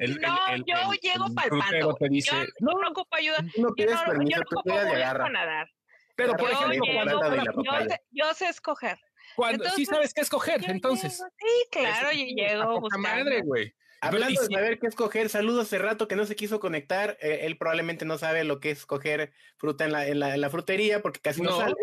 y 0.00 0.04
el, 0.04 0.10
el- 0.12 0.20
no, 0.20 0.38
el- 0.48 0.64
yo 0.64 0.74
el- 0.92 0.98
llego 1.00 1.26
el 1.26 1.34
palpando. 1.34 1.94
te 1.94 2.08
dice, 2.08 2.30
yo 2.34 2.44
no, 2.60 2.78
no 2.80 2.88
ocupo 2.90 3.16
ayuda. 3.16 3.38
No 3.56 3.68
Yo 3.68 3.74
pides 3.74 3.92
no, 3.94 4.00
yo 4.00 4.06
permiso, 4.06 4.38
no 4.40 4.44
tú 4.48 4.58
ocupo 4.58 4.70
llegas 4.70 4.84
y 4.84 4.88
volver 4.88 5.02
agarra. 5.04 5.26
a 5.26 5.30
nadar. 5.30 5.68
pero 6.16 6.32
por 6.34 6.50
Yo 6.50 6.60
Yo 6.60 6.72
ejemplo, 6.72 7.62
yo, 7.64 7.88
sé, 7.88 8.00
yo 8.10 8.34
sé 8.34 8.48
escoger. 8.48 8.98
cuando- 9.36 9.64
sí 9.64 9.70
entonces, 9.70 9.88
sabes 9.88 10.14
qué 10.14 10.20
escoger, 10.20 10.60
Yo 10.60 10.70
entonces. 10.72 11.18
llego- 11.18 11.30
sí, 11.38 11.68
claro, 11.70 12.12
yo 12.12 12.24
llego 12.24 12.80
buscando. 12.80 13.08
madre, 13.08 13.40
güey. 13.42 13.74
Hablando 14.02 14.40
de 14.40 14.46
saber 14.46 14.78
qué 14.78 14.86
escoger, 14.86 15.28
saludos 15.28 15.66
hace 15.66 15.78
rato 15.78 16.08
que 16.08 16.16
no 16.16 16.24
se 16.24 16.34
quiso 16.36 16.58
conectar. 16.60 17.16
eh, 17.20 17.40
él 17.42 17.56
probablemente 17.58 18.04
no 18.06 18.16
sabe 18.18 18.44
lo 18.44 18.58
que 18.60 18.70
es 18.70 18.78
escoger 18.78 19.32
fruta 19.58 19.84
en 19.84 19.92
la, 19.92 20.06
en 20.06 20.18
la, 20.20 20.34
en 20.34 20.40
la 20.40 20.48
frutería 20.50 21.00
porque 21.02 21.20
casi 21.20 21.42
no, 21.42 21.50
No. 21.50 21.56
sale. 21.58 21.74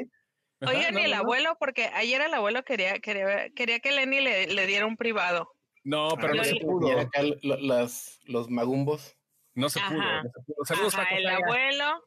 Ajá, 0.62 0.72
Oigan, 0.76 0.94
no, 0.94 1.00
y 1.00 1.04
el 1.04 1.12
no, 1.12 1.18
no. 1.18 1.22
abuelo, 1.24 1.58
porque 1.60 1.86
ayer 1.94 2.22
el 2.22 2.34
abuelo 2.34 2.64
quería, 2.64 3.00
quería, 3.00 3.50
quería 3.52 3.80
que 3.80 3.92
Lenny 3.92 4.22
le, 4.22 4.48
le 4.48 4.66
diera 4.68 4.86
un 4.86 4.98
privado. 4.98 5.52
No, 5.84 6.10
pero 6.20 6.34
no 6.34 6.44
Yo 6.44 6.50
se 6.50 6.56
pudo. 6.60 7.00
Acá 7.00 7.22
lo- 7.24 7.58
los, 7.58 8.20
los 8.26 8.50
magumbos. 8.50 9.16
No 9.54 9.70
se 9.70 9.80
pudo. 9.80 10.02
Ajá. 10.02 10.24
no 10.24 10.30
se 10.36 10.42
pudo. 10.46 10.66
Saludos, 10.66 10.94
Ajá, 10.96 11.04
Paco 11.04 11.16
el 11.18 11.28
abuelo, 11.28 12.04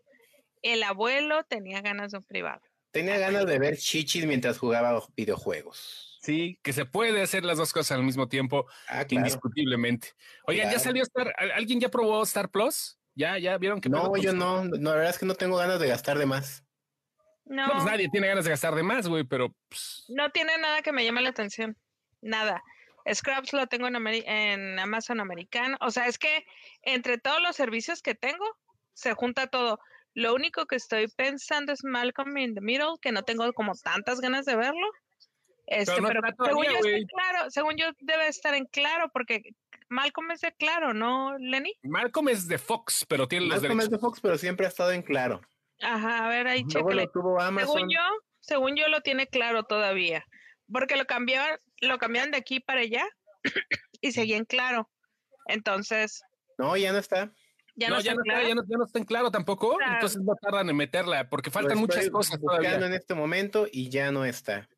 el 0.63 0.83
abuelo 0.83 1.45
tenía 1.45 1.81
ganas 1.81 2.13
de 2.13 2.19
un 2.19 2.25
privado. 2.25 2.61
Tenía 2.91 3.19
ganas 3.19 3.47
de 3.47 3.59
ver 3.61 3.77
chichis 3.77 4.27
mientras 4.27 4.59
jugaba 4.59 5.01
videojuegos. 5.17 6.19
Sí, 6.21 6.59
que 6.63 6.73
se 6.73 6.85
puede 6.85 7.23
hacer 7.23 7.45
las 7.45 7.57
dos 7.57 7.73
cosas 7.73 7.97
al 7.97 8.03
mismo 8.05 8.29
tiempo, 8.29 8.67
Ah, 8.89 9.05
claro. 9.07 9.27
indiscutiblemente. 9.27 10.09
Oigan, 10.47 10.71
¿ya 10.71 10.79
salió 10.79 11.03
Star? 11.05 11.33
¿al- 11.39 11.53
¿Alguien 11.53 11.81
ya 11.81 11.89
probó 11.89 12.23
Star 12.25 12.51
Plus? 12.51 12.99
¿Ya, 13.15 13.39
ya 13.39 13.57
vieron 13.59 13.81
que 13.81 13.89
No, 13.89 14.13
pedo? 14.13 14.23
yo 14.23 14.33
no. 14.35 14.65
No, 14.65 14.77
la 14.91 14.95
verdad 14.97 15.11
es 15.11 15.19
que 15.19 15.25
no 15.27 15.35
tengo 15.35 15.57
ganas 15.57 15.81
de 15.81 15.89
gastar 15.89 16.19
de 16.19 16.27
más. 16.27 16.65
No, 17.51 17.67
No, 17.67 17.73
pues 17.73 17.85
nadie 17.85 18.09
tiene 18.09 18.29
ganas 18.29 18.45
de 18.45 18.51
gastar 18.51 18.75
de 18.77 18.83
más, 18.85 19.09
güey, 19.09 19.25
pero 19.25 19.53
pues, 19.69 20.05
no 20.09 20.31
tiene 20.31 20.57
nada 20.59 20.83
que 20.83 20.93
me 20.93 21.05
llame 21.05 21.21
la 21.21 21.31
atención. 21.31 21.77
Nada. 22.23 22.63
Scraps 23.13 23.53
lo 23.53 23.67
tengo 23.67 23.89
en, 23.89 23.95
Ameri- 23.95 24.23
en 24.25 24.79
Amazon 24.79 25.19
americano. 25.21 25.77
O 25.81 25.91
sea, 25.91 26.07
es 26.07 26.17
que 26.19 26.47
entre 26.83 27.19
todos 27.19 27.43
los 27.43 27.57
servicios 27.57 28.03
que 28.03 28.15
tengo, 28.15 28.45
se 28.95 29.15
junta 29.15 29.49
todo. 29.49 29.81
Lo 30.15 30.33
único 30.35 30.67
que 30.67 30.77
estoy 30.77 31.09
pensando 31.09 31.73
es 31.73 31.83
Malcolm 31.83 32.37
in 32.39 32.55
the 32.55 32.61
Middle, 32.61 32.99
que 33.03 33.11
no 33.11 33.25
tengo 33.25 33.53
como 33.53 33.73
tantas 33.75 34.21
ganas 34.21 34.45
de 34.45 34.55
verlo. 34.55 34.87
Este, 35.67 36.01
no 36.01 36.07
pero 36.09 36.21
según 36.23 36.37
todavía, 36.37 36.71
yo 36.71 36.77
está 36.77 36.89
güey. 36.89 37.01
en 37.01 37.07
claro, 37.09 37.51
según 37.51 37.77
yo 37.77 37.87
debe 38.01 38.29
estar 38.29 38.55
en 38.55 38.67
claro, 38.67 39.09
porque 39.13 39.43
Malcolm 39.89 40.31
es 40.33 40.41
de 40.41 40.53
Claro, 40.53 40.95
¿no, 40.95 41.37
Lenny? 41.39 41.75
Malcolm 41.83 42.29
es 42.29 42.47
de 42.47 42.59
Fox, 42.59 43.05
pero 43.09 43.27
tiene 43.27 43.47
los 43.47 43.61
Malcolm 43.61 43.81
es 43.81 43.91
de 43.91 43.99
Fox, 43.99 44.21
pero 44.21 44.37
siempre 44.39 44.67
ha 44.67 44.69
estado 44.69 44.93
en 44.93 45.03
claro. 45.03 45.41
Ajá, 45.81 46.27
a 46.27 46.29
ver, 46.29 46.47
ahí 46.47 46.63
Luego 46.65 46.91
chécale. 46.91 47.05
lo 47.05 47.11
tuvo 47.11 47.41
Amazon. 47.41 47.75
Según 47.77 47.91
yo, 47.91 48.01
según 48.41 48.77
yo 48.77 48.89
lo 48.89 49.01
tiene 49.01 49.27
claro 49.27 49.65
todavía, 49.65 50.25
porque 50.71 50.97
lo 50.97 51.07
cambiaron, 51.07 51.59
lo 51.81 51.99
cambiaron 51.99 52.31
de 52.31 52.37
aquí 52.39 52.61
para 52.61 52.81
allá 52.81 53.05
y 54.01 54.13
seguía 54.13 54.37
en 54.37 54.45
claro. 54.45 54.91
Entonces, 55.47 56.23
No, 56.59 56.77
ya 56.77 56.93
no 56.93 56.99
está. 56.99 57.33
ya 57.77 57.89
no, 57.89 57.97
no, 57.97 58.01
ya 58.03 58.11
está 58.13 58.15
no, 58.15 58.23
claro. 58.23 58.39
está, 58.41 58.49
ya, 58.49 58.55
no, 58.55 58.63
ya 58.69 58.77
no 58.79 58.85
está 58.85 58.99
en 58.99 59.05
claro 59.07 59.31
tampoco. 59.31 59.77
Claro. 59.77 59.95
Entonces 59.95 60.21
no 60.23 60.35
tardan 60.41 60.69
en 60.69 60.77
meterla 60.77 61.29
porque 61.29 61.51
faltan 61.51 61.79
muchas 61.79 62.09
cosas 62.11 62.39
buscando 62.39 62.63
todavía. 62.69 62.87
en 62.87 62.93
este 62.95 63.15
momento 63.15 63.67
y 63.71 63.89
ya 63.89 64.13
no 64.13 64.25
está. 64.25 64.69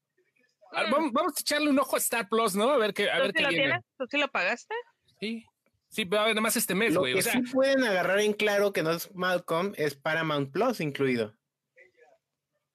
Ah, 0.75 0.85
vamos, 0.90 1.12
vamos 1.12 1.32
a 1.37 1.40
echarle 1.40 1.68
un 1.68 1.78
ojo 1.78 1.97
a 1.97 1.99
Star 1.99 2.28
Plus, 2.30 2.54
¿no? 2.54 2.71
A 2.71 2.78
ver 2.78 2.94
qué, 2.94 3.11
a 3.11 3.16
¿Tú 3.16 3.23
ver 3.25 3.26
sí 3.32 3.32
qué 3.37 3.42
lo 3.42 3.49
viene. 3.50 3.64
tienes? 3.64 3.82
¿Tú 3.99 4.06
sí 4.09 4.16
lo 4.16 4.28
pagaste? 4.28 4.75
Sí, 5.21 5.44
sí, 5.93 6.05
pero 6.05 6.23
a 6.23 6.25
ver, 6.25 6.35
nada 6.35 6.41
más 6.43 6.57
este 6.57 6.75
mes, 6.75 6.95
Lo 6.95 7.01
güey. 7.01 7.13
que 7.13 7.21
O 7.21 7.23
sea, 7.23 7.33
sí 7.33 7.43
pueden 7.53 7.85
agarrar 7.85 8.19
en 8.21 8.33
claro 8.33 8.73
que 8.73 8.83
no 8.83 8.91
es 8.91 9.15
Malcolm 9.15 9.73
es 9.77 9.95
Paramount 9.95 10.51
Plus 10.53 10.81
incluido. 10.81 11.37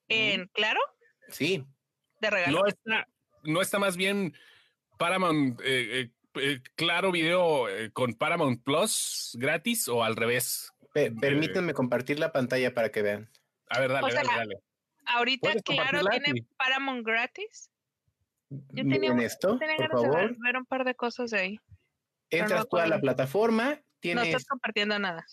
¿En 0.08 0.48
claro? 0.48 0.80
Sí. 1.30 1.66
De 2.22 2.30
regalo. 2.30 2.60
no 2.62 2.66
está, 2.68 3.08
no 3.44 3.62
está 3.62 3.80
más 3.80 3.98
bien 3.98 4.34
Paramount, 4.98 5.60
eh, 5.62 6.02
eh, 6.02 6.12
eh, 6.36 6.62
claro 6.76 7.12
video 7.12 7.68
eh, 7.70 7.92
con 7.92 8.14
Paramount 8.14 8.64
Plus 8.64 9.36
gratis 9.38 9.88
o 9.88 10.04
al 10.04 10.16
revés. 10.16 10.72
Pe- 10.94 11.12
permítanme 11.12 11.74
compartir 11.74 12.18
la 12.20 12.32
pantalla 12.32 12.74
para 12.74 12.90
que 12.92 13.02
vean. 13.02 13.30
A 13.70 13.80
ver, 13.80 13.92
dale, 13.92 14.08
O 14.08 14.10
sea, 14.10 14.24
dale, 14.24 14.36
dale. 14.38 14.56
Ahorita 15.06 15.42
¿Puedes 15.50 15.64
claro 15.64 16.06
tiene. 16.10 16.46
Paramount 16.58 17.06
gratis. 17.06 17.70
Yo 18.50 18.84
tenía- 18.88 19.14
esto, 19.26 19.58
Tenía 19.60 19.76
por 19.76 19.88
ganas 19.90 20.02
de 20.02 20.08
ver, 20.08 20.18
favor. 20.30 20.38
ver 20.40 20.58
un 20.58 20.66
par 20.66 20.86
de 20.86 20.96
cosas 20.96 21.32
de 21.32 21.40
ahí. 21.40 21.60
No 22.32 22.38
Entras 22.38 22.62
me 22.62 22.66
tú 22.70 22.78
a 22.78 22.88
la 22.88 23.00
plataforma, 23.00 23.82
No 24.04 24.22
estás 24.22 24.46
compartiendo 24.46 24.98
nada. 25.00 25.26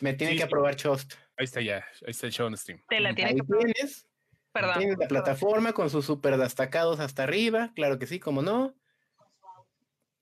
me 0.00 0.12
tiene 0.14 0.32
Sí, 0.32 0.38
que 0.38 0.44
aprobar 0.44 0.76
Chost. 0.76 1.14
Ahí 1.36 1.44
está 1.44 1.60
ya, 1.60 1.78
ahí 2.02 2.10
está 2.10 2.26
el 2.26 2.32
show 2.32 2.46
en 2.46 2.56
stream. 2.56 2.82
Te 2.88 3.00
la 3.00 3.14
tiene 3.14 3.30
Ahí 3.30 3.36
que 3.36 3.42
tienes, 3.74 4.06
Perdón. 4.52 4.78
tienes 4.78 4.98
la 4.98 5.08
plataforma 5.08 5.72
con 5.72 5.90
sus 5.90 6.04
super 6.04 6.36
destacados 6.36 7.00
hasta 7.00 7.22
arriba, 7.24 7.72
claro 7.74 7.98
que 7.98 8.06
sí, 8.06 8.18
como 8.20 8.42
no. 8.42 8.74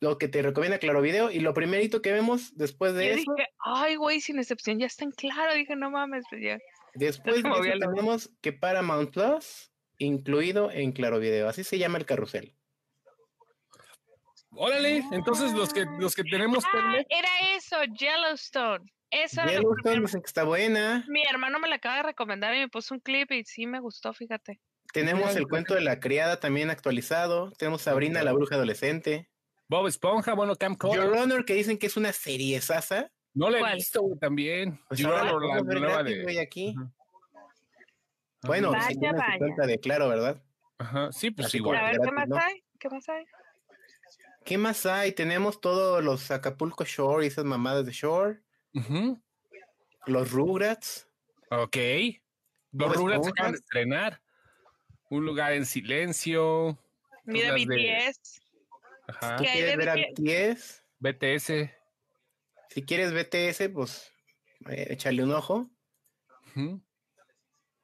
Lo 0.00 0.18
que 0.18 0.26
te 0.26 0.42
recomienda 0.42 0.78
Claro 0.78 1.00
Video 1.00 1.30
y 1.30 1.38
lo 1.40 1.54
primerito 1.54 2.02
que 2.02 2.10
vemos 2.12 2.56
después 2.56 2.92
de 2.94 3.06
Yo 3.06 3.12
eso, 3.12 3.32
dije, 3.36 3.48
ay, 3.64 3.94
güey, 3.96 4.20
sin 4.20 4.38
excepción, 4.38 4.78
ya 4.80 4.86
está 4.86 5.04
en 5.04 5.12
claro. 5.12 5.54
Dije, 5.54 5.76
no 5.76 5.90
mames, 5.90 6.24
pues 6.28 6.42
ya. 6.42 6.58
después 6.94 7.42
de 7.42 7.48
eso 7.48 7.78
tenemos 7.78 8.30
que 8.40 8.52
Paramount 8.52 9.12
Plus 9.12 9.70
incluido 9.98 10.70
en 10.72 10.90
Claro 10.92 11.20
Video, 11.20 11.48
así 11.48 11.62
se 11.62 11.78
llama 11.78 11.98
el 11.98 12.04
carrusel. 12.06 12.56
Órale, 14.54 15.02
entonces 15.12 15.52
los 15.52 15.72
que 15.72 15.86
los 15.98 16.14
que 16.14 16.24
tenemos 16.24 16.64
Ah, 16.72 16.96
era 17.08 17.28
eso, 17.56 17.76
Yellowstone. 17.98 18.84
Eso 19.10 19.40
era 19.42 19.44
lo 19.44 19.50
que 19.50 19.56
Yellowstone 19.58 20.00
dicen 20.02 20.20
que 20.22 20.26
está 20.26 20.44
buena. 20.44 21.04
mi 21.08 21.22
hermano 21.24 21.58
me 21.58 21.68
la 21.68 21.76
acaba 21.76 21.96
de 21.96 22.02
recomendar 22.04 22.54
y 22.54 22.58
me 22.60 22.68
puso 22.68 22.94
un 22.94 23.00
clip 23.00 23.30
y 23.32 23.44
sí 23.44 23.66
me 23.66 23.80
gustó, 23.80 24.12
fíjate. 24.12 24.60
Tenemos 24.92 25.34
el 25.36 25.48
cuento 25.48 25.74
de 25.74 25.80
la 25.80 26.00
criada 26.00 26.38
también 26.38 26.68
actualizado. 26.70 27.50
Tenemos 27.52 27.82
Sabrina 27.82 28.22
la 28.22 28.32
bruja 28.32 28.56
adolescente. 28.56 29.30
Bob 29.68 29.86
Esponja, 29.86 30.34
bueno, 30.34 30.54
Cam 30.56 30.72
Your 30.72 30.78
Cole. 30.78 31.18
Honor, 31.20 31.44
que 31.46 31.54
dicen 31.54 31.78
que 31.78 31.86
es 31.86 31.96
una 31.96 32.12
serie 32.12 32.60
sasa. 32.60 33.10
No 33.32 33.48
la 33.48 33.56
he 33.56 33.60
¿Cuál? 33.60 33.74
visto, 33.76 34.02
güey, 34.02 34.18
también. 34.18 34.78
Pues 34.88 35.00
Your 35.00 35.14
Honor, 35.14 35.46
la 35.46 35.60
nueva 35.62 36.02
de- 36.02 36.40
aquí. 36.40 36.74
Bueno, 38.42 38.72
Vaya, 38.72 38.88
si 38.88 38.98
tienes 38.98 39.16
tu 39.22 39.26
vaya. 39.26 39.38
cuenta 39.38 39.66
de 39.66 39.78
claro, 39.78 40.08
¿verdad? 40.08 40.42
Ajá, 40.78 41.12
sí, 41.12 41.30
pues 41.30 41.46
Así 41.46 41.58
igual. 41.58 41.78
A 41.78 41.84
ver, 41.90 42.00
¿qué 42.04 42.10
más 42.10 42.28
¿no? 42.28 42.36
hay? 42.36 42.62
¿Qué 42.78 42.88
más 42.90 43.08
hay? 43.08 43.24
¿Qué 44.44 44.58
más 44.58 44.86
hay? 44.86 45.12
Tenemos 45.12 45.60
todos 45.60 46.02
los 46.02 46.30
Acapulco 46.30 46.84
Shore 46.84 47.24
y 47.24 47.28
esas 47.28 47.44
mamadas 47.44 47.86
de 47.86 47.92
Shore. 47.92 48.40
Los 50.06 50.30
Rugrats. 50.32 51.08
Ok. 51.50 51.76
Los 52.72 52.88
Bob 52.88 52.96
Rugrats 52.96 53.28
acaban 53.28 53.52
de 53.52 53.58
estrenar. 53.58 54.22
Un 55.10 55.24
lugar 55.26 55.52
en 55.52 55.66
silencio. 55.66 56.78
Mira 57.24 57.52
las 57.52 57.60
de- 57.60 57.66
BTS. 57.66 58.40
Ajá. 59.08 59.36
¿Tú 59.36 59.42
¿Qué 59.44 59.48
hay 59.50 59.56
quieres 59.56 59.70
de 59.70 59.76
ver 59.76 59.88
a 59.90 59.94
BTS? 59.94 60.82
BTS? 60.98 61.42
BTS. 61.58 61.70
Si 62.70 62.82
quieres 62.82 63.12
BTS, 63.12 63.68
pues 63.68 64.10
eh, 64.70 64.86
échale 64.90 65.22
un 65.22 65.32
ojo. 65.32 65.70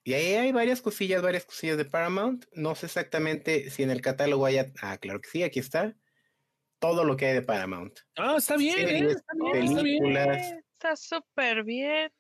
Y 0.05 0.15
ahí 0.15 0.35
hay 0.35 0.53
varias 0.53 0.81
cosillas, 0.81 1.21
varias 1.23 1.45
cosillas 1.45 1.77
de 1.77 1.85
Paramount. 1.85 2.47
No 2.53 2.75
sé 2.75 2.87
exactamente 2.87 3.69
si 3.71 3.83
en 3.83 3.91
el 3.91 4.01
catálogo 4.01 4.47
haya. 4.47 4.73
Ah, 4.81 4.97
claro 4.99 5.21
que 5.21 5.29
sí, 5.29 5.43
aquí 5.43 5.59
está. 5.61 5.95
Todo 6.79 7.05
lo 7.05 7.17
que 7.17 7.27
hay 7.27 7.35
de 7.35 7.43
Paramount. 7.43 7.99
Ah, 8.17 8.37
está 8.39 8.57
bien. 8.57 8.75
Series, 8.77 9.17
está 9.17 9.33
bien, 9.35 9.65
está 9.65 9.83
bien. 9.83 9.99
películas. 10.03 10.55
Está 10.75 10.97
súper 10.97 11.65
bien. 11.65 12.13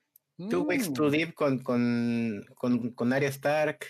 Two 0.50 0.62
Weeks 0.62 0.88
Mm. 0.90 0.94
to 0.94 1.10
Deep 1.10 1.34
con, 1.34 1.58
con, 1.60 2.44
con, 2.56 2.92
con 2.92 3.12
Arya 3.12 3.28
Stark. 3.28 3.84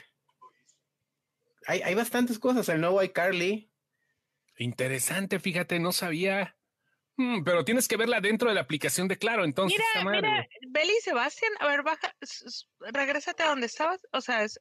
Hay, 1.67 1.83
hay 1.83 1.95
bastantes 1.95 2.39
cosas. 2.39 2.69
El 2.69 2.81
nuevo 2.81 3.03
iCarly. 3.03 3.71
Interesante, 4.59 5.39
fíjate, 5.41 5.79
no 5.79 5.93
sabía. 5.93 6.57
Mm, 7.17 7.45
pero 7.45 7.65
tienes 7.65 7.89
que 7.89 7.97
verla 7.97 8.21
dentro 8.21 8.49
de 8.49 8.55
la 8.55 8.61
aplicación 8.63 9.09
de 9.09 9.17
Claro, 9.19 9.45
entonces. 9.45 9.79
Mira, 10.05 10.11
mira, 10.11 10.49
Beli 10.69 10.93
y 10.99 11.03
Sebastián, 11.03 11.53
a 11.61 11.67
ver, 11.67 11.83
baja, 11.83 12.15
regrésate 12.93 13.43
a 13.43 13.49
donde 13.49 13.67
estabas. 13.67 14.01
O 14.13 14.21
sea, 14.21 14.43
es, 14.45 14.59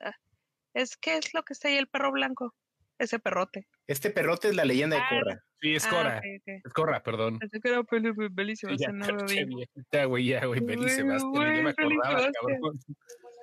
es 0.74 0.98
que 0.98 1.18
es 1.18 1.34
lo 1.34 1.44
que 1.44 1.54
está 1.54 1.68
ahí 1.68 1.78
el 1.78 1.88
perro 1.88 2.12
blanco, 2.12 2.54
ese 3.00 3.20
perrote. 3.20 3.68
Este 3.88 4.10
perrote 4.10 4.50
es 4.50 4.56
la 4.56 4.66
leyenda 4.66 4.96
de 4.98 5.02
Ah, 5.04 5.10
Korra. 5.10 5.44
Sí, 5.62 5.76
es 5.76 5.86
Ah, 5.86 5.90
Cora. 5.90 6.18
ok, 6.20 6.24
ok. 6.42 6.62
Es 6.66 6.74
Cora, 6.74 7.04
perdón. 7.04 7.40
Pensé 7.40 7.60
que 7.60 7.70
era 7.70 7.82
Beli, 7.90 8.12
Beli 8.32 8.52
y 8.52 8.56
Ya, 8.56 8.60
Sebastián, 8.60 8.98
no 9.00 9.08
lo 9.08 9.26
che, 9.26 9.46
vi. 9.46 9.56
viejita, 9.68 10.06
güey, 10.06 10.26
ya, 10.28 10.46
güey, 10.46 10.60
Beli 10.60 10.76
Güey, 10.84 10.90
Sebastián, 10.90 11.32
güey, 11.32 11.48
ya 11.58 11.64
me 11.64 11.74
Beli 11.74 11.96
acordaba, 11.96 12.20
Sebastián. 12.20 12.34
cabrón. 12.60 12.80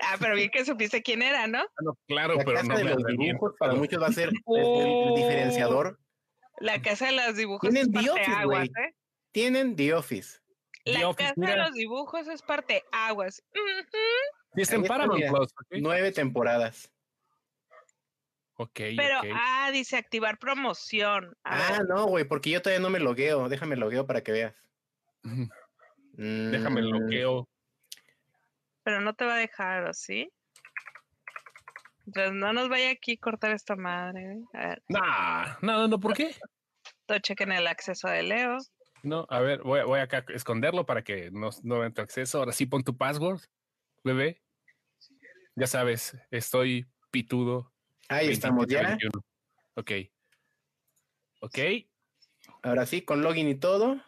Ah, 0.02 0.16
pero 0.20 0.34
bien 0.34 0.50
que 0.50 0.64
supiste 0.64 1.02
quién 1.02 1.22
era, 1.22 1.46
¿no? 1.46 1.58
Ah, 1.60 1.82
no, 1.84 1.96
claro, 2.06 2.34
La 2.34 2.44
pero 2.44 2.56
casa 2.56 2.68
no 2.68 2.76
de 2.78 2.84
los 2.84 3.04
dibujos 3.04 3.54
para 3.58 3.74
muchos 3.74 4.02
va 4.02 4.06
a 4.08 4.12
ser 4.12 4.28
el- 4.28 4.34
el, 4.36 4.42
Oh. 4.44 5.14
diferenciador. 5.16 5.98
La 6.60 6.80
casa 6.82 7.06
de 7.06 7.12
los 7.12 7.36
dibujos 7.36 7.68
Tienen 7.70 7.82
es 7.82 7.88
The 7.88 7.94
parte 7.94 8.10
Office, 8.10 8.30
aguas, 8.36 8.68
güey. 8.68 8.86
¿eh? 8.86 8.94
Tienen 9.32 9.76
The 9.76 9.94
Office. 9.94 10.38
The 10.84 10.92
La 10.98 11.08
Office, 11.08 11.34
casa 11.34 11.50
de 11.50 11.56
los 11.56 11.72
dibujos 11.72 12.28
es 12.28 12.42
parte 12.42 12.82
aguas. 12.92 13.42
Ujú. 13.54 13.96
Sí, 14.54 14.60
está 14.62 14.76
en 14.76 14.84
Paramount. 14.84 15.24
Plus. 15.30 15.48
Nueve 15.80 16.12
temporadas. 16.12 16.90
Ok, 18.56 18.80
Pero, 18.96 19.20
ah, 19.34 19.70
dice 19.72 19.96
activar 19.96 20.38
promoción. 20.38 21.34
Ah, 21.42 21.78
ver, 21.78 21.88
no, 21.88 22.06
güey, 22.06 22.24
porque 22.24 22.50
yo 22.50 22.62
todavía 22.62 22.80
no 22.80 22.90
me 22.90 23.00
logueo. 23.00 23.48
Déjame 23.48 23.76
logueo 23.76 24.06
para 24.06 24.22
que 24.22 24.32
veas. 24.32 24.54
Ujú. 25.24 25.48
Déjame 26.12 26.82
Mm, 26.82 26.90
bloqueo. 26.90 27.48
pero 28.84 29.00
no 29.00 29.14
te 29.14 29.24
va 29.24 29.34
a 29.34 29.38
dejar, 29.38 29.84
¿o 29.88 29.94
sí? 29.94 30.30
Entonces 32.06 32.32
no 32.34 32.52
nos 32.52 32.68
vaya 32.68 32.90
aquí 32.90 33.14
a 33.14 33.18
cortar 33.20 33.50
esta 33.52 33.74
madre. 33.74 34.20
¿eh? 34.22 34.42
A 34.52 34.68
ver, 34.68 34.82
Nah, 34.88 35.56
no, 35.62 35.88
no, 35.88 35.98
¿por 35.98 36.12
qué? 36.14 36.36
todo 37.06 37.18
chequen 37.18 37.50
el 37.50 37.66
acceso 37.66 38.08
de 38.08 38.22
Leo. 38.22 38.58
No, 39.02 39.26
a 39.28 39.40
ver, 39.40 39.62
voy, 39.62 39.82
voy 39.82 40.00
acá 40.00 40.24
a 40.28 40.32
esconderlo 40.32 40.86
para 40.86 41.02
que 41.02 41.30
no, 41.30 41.50
no 41.62 41.80
vean 41.80 41.92
tu 41.92 42.02
acceso. 42.02 42.38
Ahora 42.38 42.52
sí 42.52 42.66
pon 42.66 42.84
tu 42.84 42.96
password, 42.96 43.40
bebé. 44.02 44.42
Ya 45.56 45.66
sabes, 45.66 46.16
estoy 46.30 46.86
pitudo. 47.10 47.73
Ahí 48.08 48.28
estamos 48.30 48.66
ya. 48.66 48.96
2021. 48.98 49.24
Ok. 49.74 49.90
Ok. 51.40 51.58
Ahora 52.62 52.86
sí, 52.86 53.02
con 53.02 53.22
login 53.22 53.48
y 53.48 53.54
todo. 53.54 54.00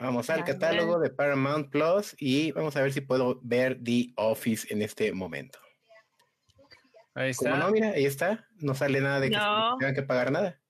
Vamos 0.00 0.28
al 0.30 0.44
catálogo 0.44 0.98
de 0.98 1.10
Paramount 1.10 1.70
Plus 1.70 2.14
y 2.18 2.52
vamos 2.52 2.76
a 2.76 2.82
ver 2.82 2.92
si 2.92 3.00
puedo 3.00 3.38
ver 3.42 3.78
The 3.82 4.12
Office 4.16 4.72
en 4.72 4.82
este 4.82 5.12
momento. 5.12 5.58
Ahí 7.14 7.32
Como 7.34 7.54
está. 7.54 7.64
no, 7.64 7.70
mira, 7.70 7.90
ahí 7.90 8.04
está. 8.06 8.48
No 8.56 8.74
sale 8.74 9.00
nada 9.00 9.20
de 9.20 9.30
que 9.30 9.36
No. 9.36 9.76
tengan 9.78 9.94
que 9.94 10.02
pagar 10.02 10.32
nada. 10.32 10.60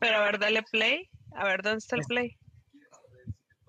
Pero 0.00 0.16
a 0.16 0.24
ver, 0.24 0.38
dale 0.38 0.62
play. 0.64 1.08
A 1.36 1.44
ver, 1.44 1.62
¿dónde 1.62 1.78
está 1.78 1.96
el 1.96 2.02
play? 2.02 2.36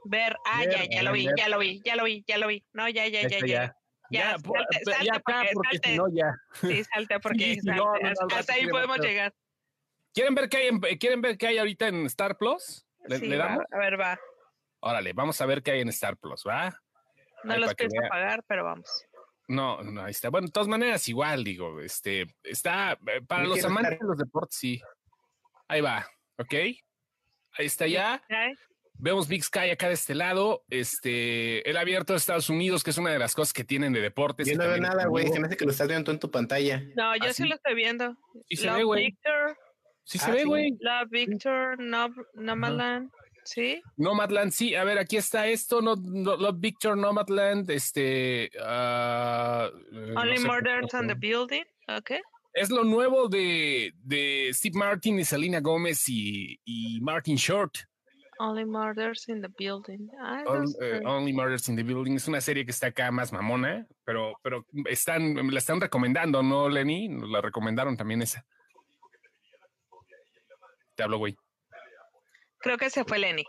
Ver, 0.05 0.35
ah, 0.45 0.59
Ver, 0.62 0.71
ya, 0.71 0.85
ya 0.89 1.03
lo 1.03 1.12
vi, 1.13 1.27
ver. 1.27 1.35
ya 1.38 1.50
lo 1.50 1.59
vi, 1.59 1.81
ya 1.85 1.95
lo 1.95 2.03
vi, 2.03 2.23
ya 2.27 2.38
lo 2.38 2.47
vi. 2.47 2.65
No, 2.73 2.89
ya, 2.89 3.07
ya, 3.07 3.27
ya. 3.27 3.45
ya. 3.45 3.77
Ya, 4.13 4.20
Ya, 4.20 4.29
salte, 4.32 4.48
por- 4.48 4.58
salte, 4.84 5.05
ya 5.05 5.15
acá, 5.15 5.22
porque 5.25 5.50
porque 5.53 5.70
salte. 5.77 5.89
si 5.89 5.98
no, 5.98 6.05
ya. 6.13 6.38
Sí, 6.53 6.84
salte 6.84 7.20
porque 7.22 7.38
Sí, 7.55 7.55
salte. 7.62 7.75
no, 7.82 7.86
no, 7.93 8.00
no, 8.29 8.36
hasta, 8.36 8.53
ahí 8.53 8.62
sí, 8.63 8.67
podemos 8.70 8.98
llegar. 9.00 9.34
¿Quieren 10.13 10.36
ver 10.36 10.50
qué 10.50 10.58
hay, 10.58 10.67
en- 10.67 10.79
¿Quieren 10.79 11.22
ver 11.22 11.38
qué 11.38 11.48
hay 11.48 11.58
ahorita 11.58 11.88
en 11.88 12.05
Star 12.05 12.38
Plus? 12.38 12.86
¿Le, 13.05 13.17
Sí, 13.17 13.25
le 13.27 13.38
va, 13.38 13.46
damos? 13.48 13.63
a 13.72 13.77
ver, 13.77 14.00
va. 14.00 14.20
Órale, 14.79 15.13
vamos 15.13 15.39
a 15.41 15.46
ver 15.46 15.63
qué 15.63 15.72
hay 15.72 15.82
en 15.82 15.89
Star 15.89 16.17
Plus, 16.17 16.43
¿va? 16.48 16.70
No 17.43 17.53
Ahí 17.53 17.60
los 17.60 17.74
pienso 17.75 17.96
pagar, 18.10 18.43
pero 18.48 18.63
vamos. 18.63 19.05
No, 19.48 19.82
no, 19.82 20.03
ahí 20.03 20.12
está. 20.12 20.29
Bueno, 20.29 20.48
de 20.48 20.51
todas 20.53 20.67
maneras, 20.70 21.08
igual, 21.10 21.43
digo, 21.43 21.82
este, 21.82 22.27
está, 22.43 22.93
eh, 23.08 23.22
para 23.27 23.43
los 23.46 23.63
amantes 23.65 23.93
estar- 23.93 24.00
de 24.00 24.08
los 24.08 24.17
deportes, 24.17 24.58
sí. 24.58 24.82
Ahí 25.67 25.82
va, 25.82 26.05
¿ok? 26.38 26.53
Ahí 26.53 27.65
está 27.65 27.88
ya. 27.88 28.24
¿Ya? 28.29 28.51
Vemos 29.00 29.27
Big 29.27 29.43
Sky 29.43 29.69
acá 29.71 29.88
de 29.88 29.93
este 29.95 30.15
lado. 30.15 30.63
Este, 30.69 31.67
el 31.69 31.77
abierto 31.77 32.13
de 32.13 32.17
Estados 32.17 32.50
Unidos, 32.50 32.83
que 32.83 32.91
es 32.91 32.97
una 32.97 33.09
de 33.12 33.19
las 33.19 33.35
cosas 33.35 33.51
que 33.53 33.63
tienen 33.63 33.91
de 33.93 34.01
deportes. 34.01 34.47
Yo 34.47 34.55
no 34.57 34.67
veo 34.67 34.77
nada, 34.77 35.07
güey. 35.07 35.27
Se 35.29 35.39
me 35.39 35.47
hace 35.47 35.57
que 35.57 35.65
lo 35.65 35.71
estás 35.71 35.88
viendo 35.88 36.05
tú 36.05 36.12
en 36.12 36.19
tu 36.19 36.31
pantalla. 36.31 36.81
No, 36.95 37.15
yo 37.17 37.25
¿Ah, 37.25 37.33
sí 37.33 37.43
sí? 37.43 37.50
lo 37.50 37.55
estoy 37.55 37.75
viendo. 37.75 38.15
Sí 38.50 38.57
se 38.57 38.65
Long 38.67 38.77
ve, 38.77 38.83
güey. 38.83 39.05
Victor, 39.05 39.57
Sí 40.05 40.19
Ah, 40.21 40.25
se 40.25 40.31
ve, 40.31 40.39
sí. 40.41 40.45
güey. 40.45 40.77
La 40.79 41.05
Victor, 41.05 41.79
no, 41.79 42.13
Nomadland, 42.35 43.09
¿sí? 43.45 43.81
Nomadland, 43.97 44.51
sí. 44.51 44.75
A 44.75 44.83
ver, 44.83 44.97
aquí 45.00 45.17
está 45.17 45.47
esto. 45.47 45.81
No, 45.81 45.95
no, 45.95 46.35
Love 46.38 46.59
Victor, 46.59 46.95
Nomadland, 46.97 47.69
este. 47.71 48.51
ah, 48.62 49.69
eh, 49.73 50.12
no 50.13 50.21
Only 50.21 50.38
sé 50.38 50.47
Murders 50.47 50.93
on 50.93 51.07
the. 51.07 51.15
Building, 51.15 51.63
ok. 51.88 52.12
Es 52.53 52.69
lo 52.69 52.83
nuevo 52.83 53.27
de, 53.29 53.93
de 54.03 54.50
Steve 54.53 54.77
Martin 54.77 55.19
y 55.19 55.25
Selena 55.25 55.59
Gómez 55.59 56.07
y, 56.07 56.59
y 56.63 57.01
Martin 57.01 57.35
Short. 57.35 57.75
Only 58.39 58.65
Murders 58.65 59.27
in 59.29 59.41
the 59.41 59.49
Building. 59.49 60.09
Ah, 60.19 60.43
eh. 60.81 61.01
Only 61.05 61.33
Murders 61.33 61.69
in 61.69 61.75
the 61.75 61.83
Building. 61.83 62.15
Es 62.15 62.27
una 62.27 62.41
serie 62.41 62.65
que 62.65 62.71
está 62.71 62.87
acá 62.87 63.11
más 63.11 63.31
mamona, 63.31 63.87
pero, 64.03 64.39
pero 64.41 64.65
están, 64.85 65.33
me 65.33 65.51
la 65.51 65.59
están 65.59 65.79
recomendando, 65.79 66.41
¿no, 66.43 66.69
Lenny? 66.69 67.09
Nos 67.09 67.29
la 67.29 67.41
recomendaron 67.41 67.95
también 67.97 68.21
esa. 68.21 68.45
Te 70.95 71.03
hablo, 71.03 71.17
güey. 71.17 71.35
Creo 72.59 72.77
que 72.77 72.89
se 72.89 73.03
fue 73.03 73.19
Lenny. 73.19 73.45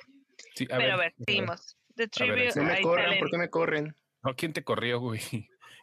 Sí, 0.55 0.67
Pero 0.67 0.95
a 0.95 0.97
ver, 0.97 1.15
seguimos. 1.25 1.77
The 1.97 2.09
Tribute. 2.09 2.53
No 2.57 2.65
me 2.65 2.81
corran. 2.83 3.19
¿por 3.19 3.31
qué 3.31 3.39
me 3.39 3.51
corren? 3.51 3.97
No, 4.23 4.35
¿quién 4.35 4.53
te 4.53 4.65
corrió, 4.65 5.01
güey? 5.01 5.21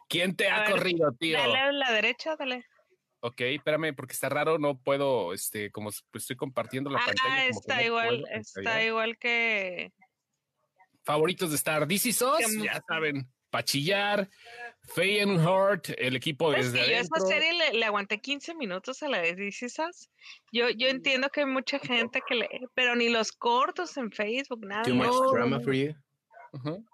¿Quién 0.08 0.36
te 0.36 0.48
A 0.48 0.56
ha 0.56 0.60
ver, 0.62 0.70
corrido, 0.72 1.12
tío? 1.12 1.38
Dale 1.38 1.58
a 1.58 1.72
la 1.72 1.92
derecha, 1.92 2.36
dale. 2.36 2.66
Ok, 3.24 3.40
espérame, 3.40 3.94
porque 3.94 4.14
está 4.14 4.28
raro, 4.28 4.58
no 4.58 4.76
puedo, 4.76 5.32
este, 5.32 5.70
como 5.70 5.90
pues, 6.10 6.24
estoy 6.24 6.34
compartiendo 6.34 6.90
la 6.90 6.98
pantalla. 6.98 7.34
Ah, 7.34 7.46
está 7.46 7.76
no 7.76 7.82
igual, 7.82 8.24
está 8.32 8.84
igual 8.84 9.16
que. 9.16 9.92
Favoritos 11.04 11.50
de 11.50 11.56
Star, 11.56 11.86
DC 11.86 12.12
SOS, 12.12 12.62
ya 12.64 12.82
saben, 12.88 13.28
Pachillar, 13.50 14.28
Feyenoord, 14.94 15.82
el 15.98 16.16
equipo 16.16 16.52
Es 16.52 16.72
desde 16.72 16.84
que 16.84 16.92
yo 16.94 16.98
esa 16.98 17.26
serie 17.26 17.52
le, 17.52 17.78
le 17.78 17.84
aguanté 17.84 18.20
15 18.20 18.56
minutos 18.56 19.02
a 19.04 19.08
la 19.08 19.20
de 19.20 19.36
DC 19.36 19.68
Sass. 19.68 20.10
Yo, 20.50 20.70
yo 20.70 20.88
entiendo 20.88 21.28
que 21.28 21.40
hay 21.42 21.46
mucha 21.46 21.78
gente 21.78 22.22
que 22.26 22.34
le. 22.34 22.48
Pero 22.74 22.96
ni 22.96 23.08
los 23.08 23.30
cortos 23.30 23.96
en 23.98 24.10
Facebook, 24.10 24.64
nada. 24.66 24.82
Too 24.82 24.94
much 24.96 25.06
no. 25.06 25.32
drama 25.32 25.60
for 25.60 25.74
you. 25.74 25.94
Ujú. 26.54 26.84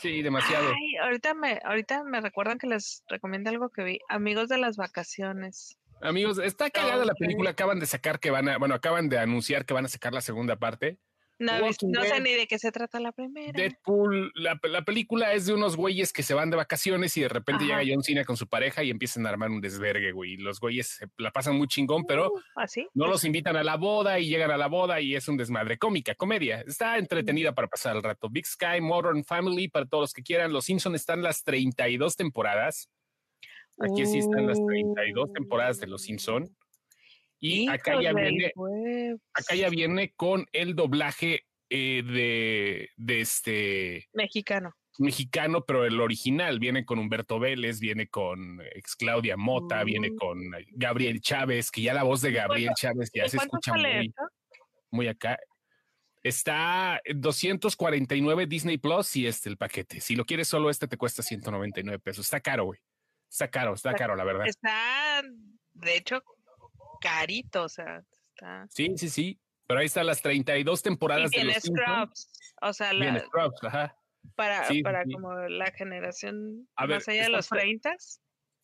Sí, 0.00 0.22
demasiado. 0.22 0.68
Ay, 0.68 0.96
ahorita 1.02 1.34
me, 1.34 1.60
ahorita 1.64 2.04
me 2.04 2.20
recuerdan 2.20 2.58
que 2.58 2.66
les 2.66 3.02
recomiendo 3.08 3.50
algo 3.50 3.70
que 3.70 3.82
vi. 3.82 3.98
Amigos 4.08 4.48
de 4.48 4.58
las 4.58 4.76
vacaciones. 4.76 5.78
Amigos, 6.02 6.38
está 6.38 6.70
cagada 6.70 7.04
la 7.04 7.14
película, 7.14 7.50
acaban 7.50 7.80
de 7.80 7.86
sacar 7.86 8.20
que 8.20 8.30
van 8.30 8.48
a, 8.48 8.58
bueno, 8.58 8.74
acaban 8.74 9.08
de 9.08 9.18
anunciar 9.18 9.64
que 9.64 9.74
van 9.74 9.86
a 9.86 9.88
sacar 9.88 10.12
la 10.12 10.20
segunda 10.20 10.56
parte. 10.56 10.98
No, 11.38 11.52
Walking 11.58 11.88
no 11.90 12.02
sé 12.02 12.20
ni 12.20 12.32
de 12.32 12.46
qué 12.46 12.58
se 12.58 12.72
trata 12.72 12.98
la 12.98 13.12
primera. 13.12 13.52
Deadpool, 13.52 14.32
la, 14.34 14.58
la 14.62 14.84
película 14.86 15.34
es 15.34 15.44
de 15.46 15.52
unos 15.52 15.76
güeyes 15.76 16.12
que 16.12 16.22
se 16.22 16.32
van 16.32 16.48
de 16.50 16.56
vacaciones 16.56 17.14
y 17.16 17.20
de 17.20 17.28
repente 17.28 17.64
Ajá. 17.64 17.82
llega 17.82 17.94
John 17.94 18.02
Cena 18.02 18.24
con 18.24 18.36
su 18.38 18.46
pareja 18.46 18.82
y 18.82 18.90
empiezan 18.90 19.26
a 19.26 19.28
armar 19.30 19.50
un 19.50 19.60
desvergue, 19.60 20.12
güey. 20.12 20.36
Los 20.38 20.60
güeyes 20.60 20.86
se 20.86 21.06
la 21.18 21.30
pasan 21.32 21.56
muy 21.56 21.68
chingón, 21.68 22.04
pero 22.06 22.28
Uh, 22.32 22.40
¿Así? 22.56 22.88
no 22.94 23.06
los 23.06 23.22
invitan 23.24 23.56
a 23.56 23.62
la 23.64 23.76
boda 23.76 24.18
y 24.18 24.28
llegan 24.28 24.50
a 24.50 24.56
la 24.56 24.66
boda 24.68 25.00
y 25.00 25.14
es 25.14 25.28
un 25.28 25.36
desmadre. 25.36 25.76
Cómica, 25.78 26.14
comedia. 26.14 26.62
Está 26.66 26.96
entretenida 26.98 27.54
para 27.54 27.68
pasar 27.68 27.96
el 27.96 28.02
rato. 28.02 28.28
Big 28.30 28.46
Sky, 28.46 28.80
Modern 28.80 29.22
Family, 29.24 29.68
para 29.68 29.84
todos 29.86 30.02
los 30.04 30.12
que 30.14 30.22
quieran. 30.22 30.52
Los 30.52 30.64
Simpson 30.64 30.94
están 30.94 31.22
las 31.22 31.44
32 31.44 32.16
temporadas. 32.16 32.88
Aquí 33.78 34.06
sí 34.06 34.18
están 34.18 34.46
las 34.46 34.58
32 34.64 35.32
temporadas 35.34 35.78
de 35.80 35.86
Los 35.86 36.02
Simpson. 36.02 36.48
Y 37.40 37.68
acá 37.68 38.00
ya 38.00 38.12
viene, 38.12 38.52
huevo. 38.54 39.18
acá 39.34 39.54
ya 39.54 39.68
viene 39.68 40.12
con 40.16 40.46
el 40.52 40.74
doblaje 40.74 41.44
eh, 41.68 42.02
de, 42.04 42.90
de 42.96 43.20
este 43.20 44.08
Mexicano. 44.12 44.72
mexicano, 44.98 45.64
pero 45.64 45.84
el 45.84 46.00
original 46.00 46.58
viene 46.60 46.84
con 46.84 46.98
Humberto 46.98 47.38
Vélez, 47.38 47.80
viene 47.80 48.08
con 48.08 48.60
ex 48.74 48.96
Claudia 48.96 49.36
Mota, 49.36 49.84
viene 49.84 50.10
Mm. 50.10 50.16
con 50.16 50.38
Gabriel 50.72 51.20
Chávez, 51.20 51.70
que 51.70 51.82
ya 51.82 51.92
la 51.92 52.04
voz 52.04 52.20
de 52.22 52.32
Gabriel 52.32 52.72
Chávez 52.76 53.10
ya 53.12 53.24
¿De 53.24 53.28
se 53.30 53.36
escucha 53.38 53.74
muy, 53.74 54.14
muy 54.90 55.08
acá. 55.08 55.38
Está 56.22 57.00
en 57.04 57.20
249 57.20 58.46
Disney 58.46 58.78
Plus 58.78 59.14
y 59.16 59.26
este 59.26 59.48
el 59.48 59.56
paquete. 59.56 60.00
Si 60.00 60.16
lo 60.16 60.24
quieres 60.24 60.48
solo 60.48 60.70
este 60.70 60.88
te 60.88 60.96
cuesta 60.96 61.22
199 61.22 61.98
pesos. 62.00 62.26
Está 62.26 62.40
caro, 62.40 62.64
güey. 62.64 62.80
Está 63.30 63.48
caro, 63.48 63.74
está 63.74 63.90
Está- 63.90 63.98
caro, 63.98 64.16
la 64.16 64.24
verdad. 64.24 64.46
Está, 64.46 65.22
de 65.74 65.96
hecho, 65.96 66.22
carito, 67.00 67.64
o 67.64 67.68
sea, 67.68 68.02
está. 68.34 68.66
Sí, 68.70 68.92
sí, 68.96 69.08
sí. 69.08 69.40
Pero 69.66 69.80
ahí 69.80 69.86
están 69.86 70.06
las 70.06 70.22
32 70.22 70.80
Y 70.80 70.82
temporadas 70.84 71.30
de 71.30 71.36
tiene 71.36 71.54
los. 71.54 71.62
Scrubs, 71.64 72.30
o 72.62 72.72
sea, 72.72 72.92
la- 72.92 73.18
Scrubs, 73.20 73.64
ajá. 73.64 73.96
para, 74.36 74.64
sí, 74.68 74.82
para 74.82 75.04
sí. 75.04 75.12
como 75.12 75.34
la 75.34 75.72
generación 75.72 76.68
A 76.76 76.86
ver, 76.86 76.98
más 76.98 77.08
allá 77.08 77.22
de 77.24 77.28
los 77.30 77.50
fre- 77.50 77.60
30. 77.60 77.96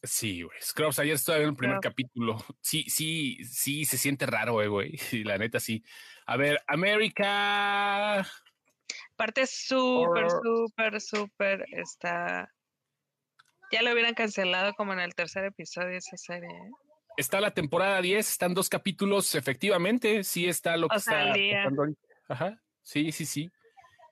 Sí, 0.05 0.43
güey. 0.43 0.57
Scrubs, 0.61 0.99
ayer 0.99 1.15
estaba 1.15 1.39
en 1.39 1.49
el 1.51 1.55
primer 1.57 1.79
capítulo. 1.81 2.37
Sí, 2.61 2.85
sí, 2.89 3.39
sí, 3.45 3.85
se 3.85 3.97
siente 3.99 4.27
raro, 4.27 4.61
eh, 4.63 4.69
güey. 4.69 4.93
Y 5.13 5.25
la 5.25 5.39
neta, 5.39 5.61
sí. 5.61 5.83
A 6.27 6.37
ver, 6.37 6.61
América. 6.67 8.21
Aparte, 9.13 9.47
súper, 9.47 10.29
súper, 10.31 11.01
súper 11.01 11.65
está. 11.73 12.53
Ya 13.71 13.83
lo 13.83 13.93
hubieran 13.93 14.15
cancelado 14.15 14.75
como 14.75 14.93
en 14.93 15.01
el 15.01 15.15
tercer 15.15 15.45
episodio 15.45 15.89
de 15.89 15.97
esa 15.99 16.17
serie. 16.17 16.49
¿eh? 16.51 16.71
Está 17.17 17.41
la 17.41 17.53
temporada 17.53 18.01
10, 18.01 18.29
están 18.29 18.55
dos 18.55 18.69
capítulos, 18.69 19.35
efectivamente. 19.35 20.25
Sí 20.25 20.47
está 20.47 20.77
lo 20.77 20.89
que 20.89 20.97
O 20.97 21.01
sea, 21.01 21.35
está 21.35 21.71
pasando. 21.71 21.95
Ajá. 22.29 22.63
Sí, 22.83 23.13
sí, 23.13 23.27
sí. 23.27 23.51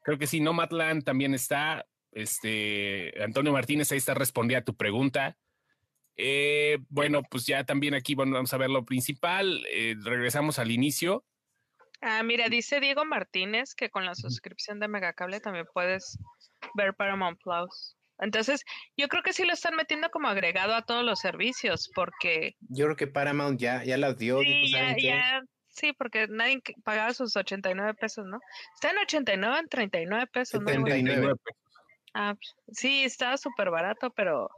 Creo 0.02 0.18
que 0.18 0.26
sí. 0.26 0.40
Nomadland 0.40 1.04
también 1.04 1.34
está. 1.34 1.86
Este 2.12 3.12
Antonio 3.22 3.52
Martínez 3.52 3.92
ahí 3.92 3.98
está 3.98 4.14
respondiendo 4.14 4.62
a 4.62 4.64
tu 4.64 4.76
pregunta. 4.76 5.36
Eh, 6.16 6.78
bueno, 6.88 7.22
pues 7.22 7.46
ya 7.46 7.64
también 7.64 7.94
aquí 7.94 8.14
bueno, 8.14 8.34
vamos 8.34 8.52
a 8.52 8.58
ver 8.58 8.70
lo 8.70 8.84
principal. 8.84 9.64
Eh, 9.70 9.94
regresamos 10.02 10.58
al 10.58 10.70
inicio. 10.70 11.24
Ah, 12.02 12.22
mira, 12.22 12.48
dice 12.48 12.80
Diego 12.80 13.04
Martínez 13.04 13.74
que 13.74 13.90
con 13.90 14.04
la 14.04 14.14
suscripción 14.14 14.80
de 14.80 14.88
Megacable 14.88 15.40
también 15.40 15.66
puedes 15.72 16.18
ver 16.74 16.94
Paramount 16.94 17.40
Plus. 17.42 17.96
Entonces, 18.20 18.62
yo 18.96 19.08
creo 19.08 19.22
que 19.22 19.32
sí 19.32 19.44
lo 19.44 19.52
están 19.52 19.74
metiendo 19.74 20.10
como 20.10 20.28
agregado 20.28 20.74
a 20.74 20.82
todos 20.82 21.04
los 21.04 21.18
servicios, 21.20 21.90
porque 21.94 22.54
Yo 22.68 22.84
creo 22.86 22.96
que 22.96 23.06
Paramount 23.06 23.58
ya, 23.60 23.82
ya 23.84 23.96
las 23.96 24.16
dio. 24.18 24.40
dijo, 24.40 24.52
sí, 24.66 24.70
ya, 24.72 24.78
¿saben 24.78 24.96
qué? 24.96 25.02
ya, 25.08 25.40
sí, 25.68 25.92
porque 25.92 26.26
nadie 26.28 26.60
pagaba 26.84 27.14
sus 27.14 27.36
89 27.36 27.94
pesos, 27.94 28.26
¿no? 28.26 28.38
Está 28.74 28.90
en 28.90 28.98
89, 28.98 29.58
en 29.60 29.68
39 29.68 30.26
pesos, 30.32 30.60
¿no? 30.60 30.66
79. 30.70 31.34
Ah, 32.14 32.34
sí, 32.72 33.04
estaba 33.04 33.36
súper 33.36 33.70
barato, 33.70 34.10
pero 34.10 34.48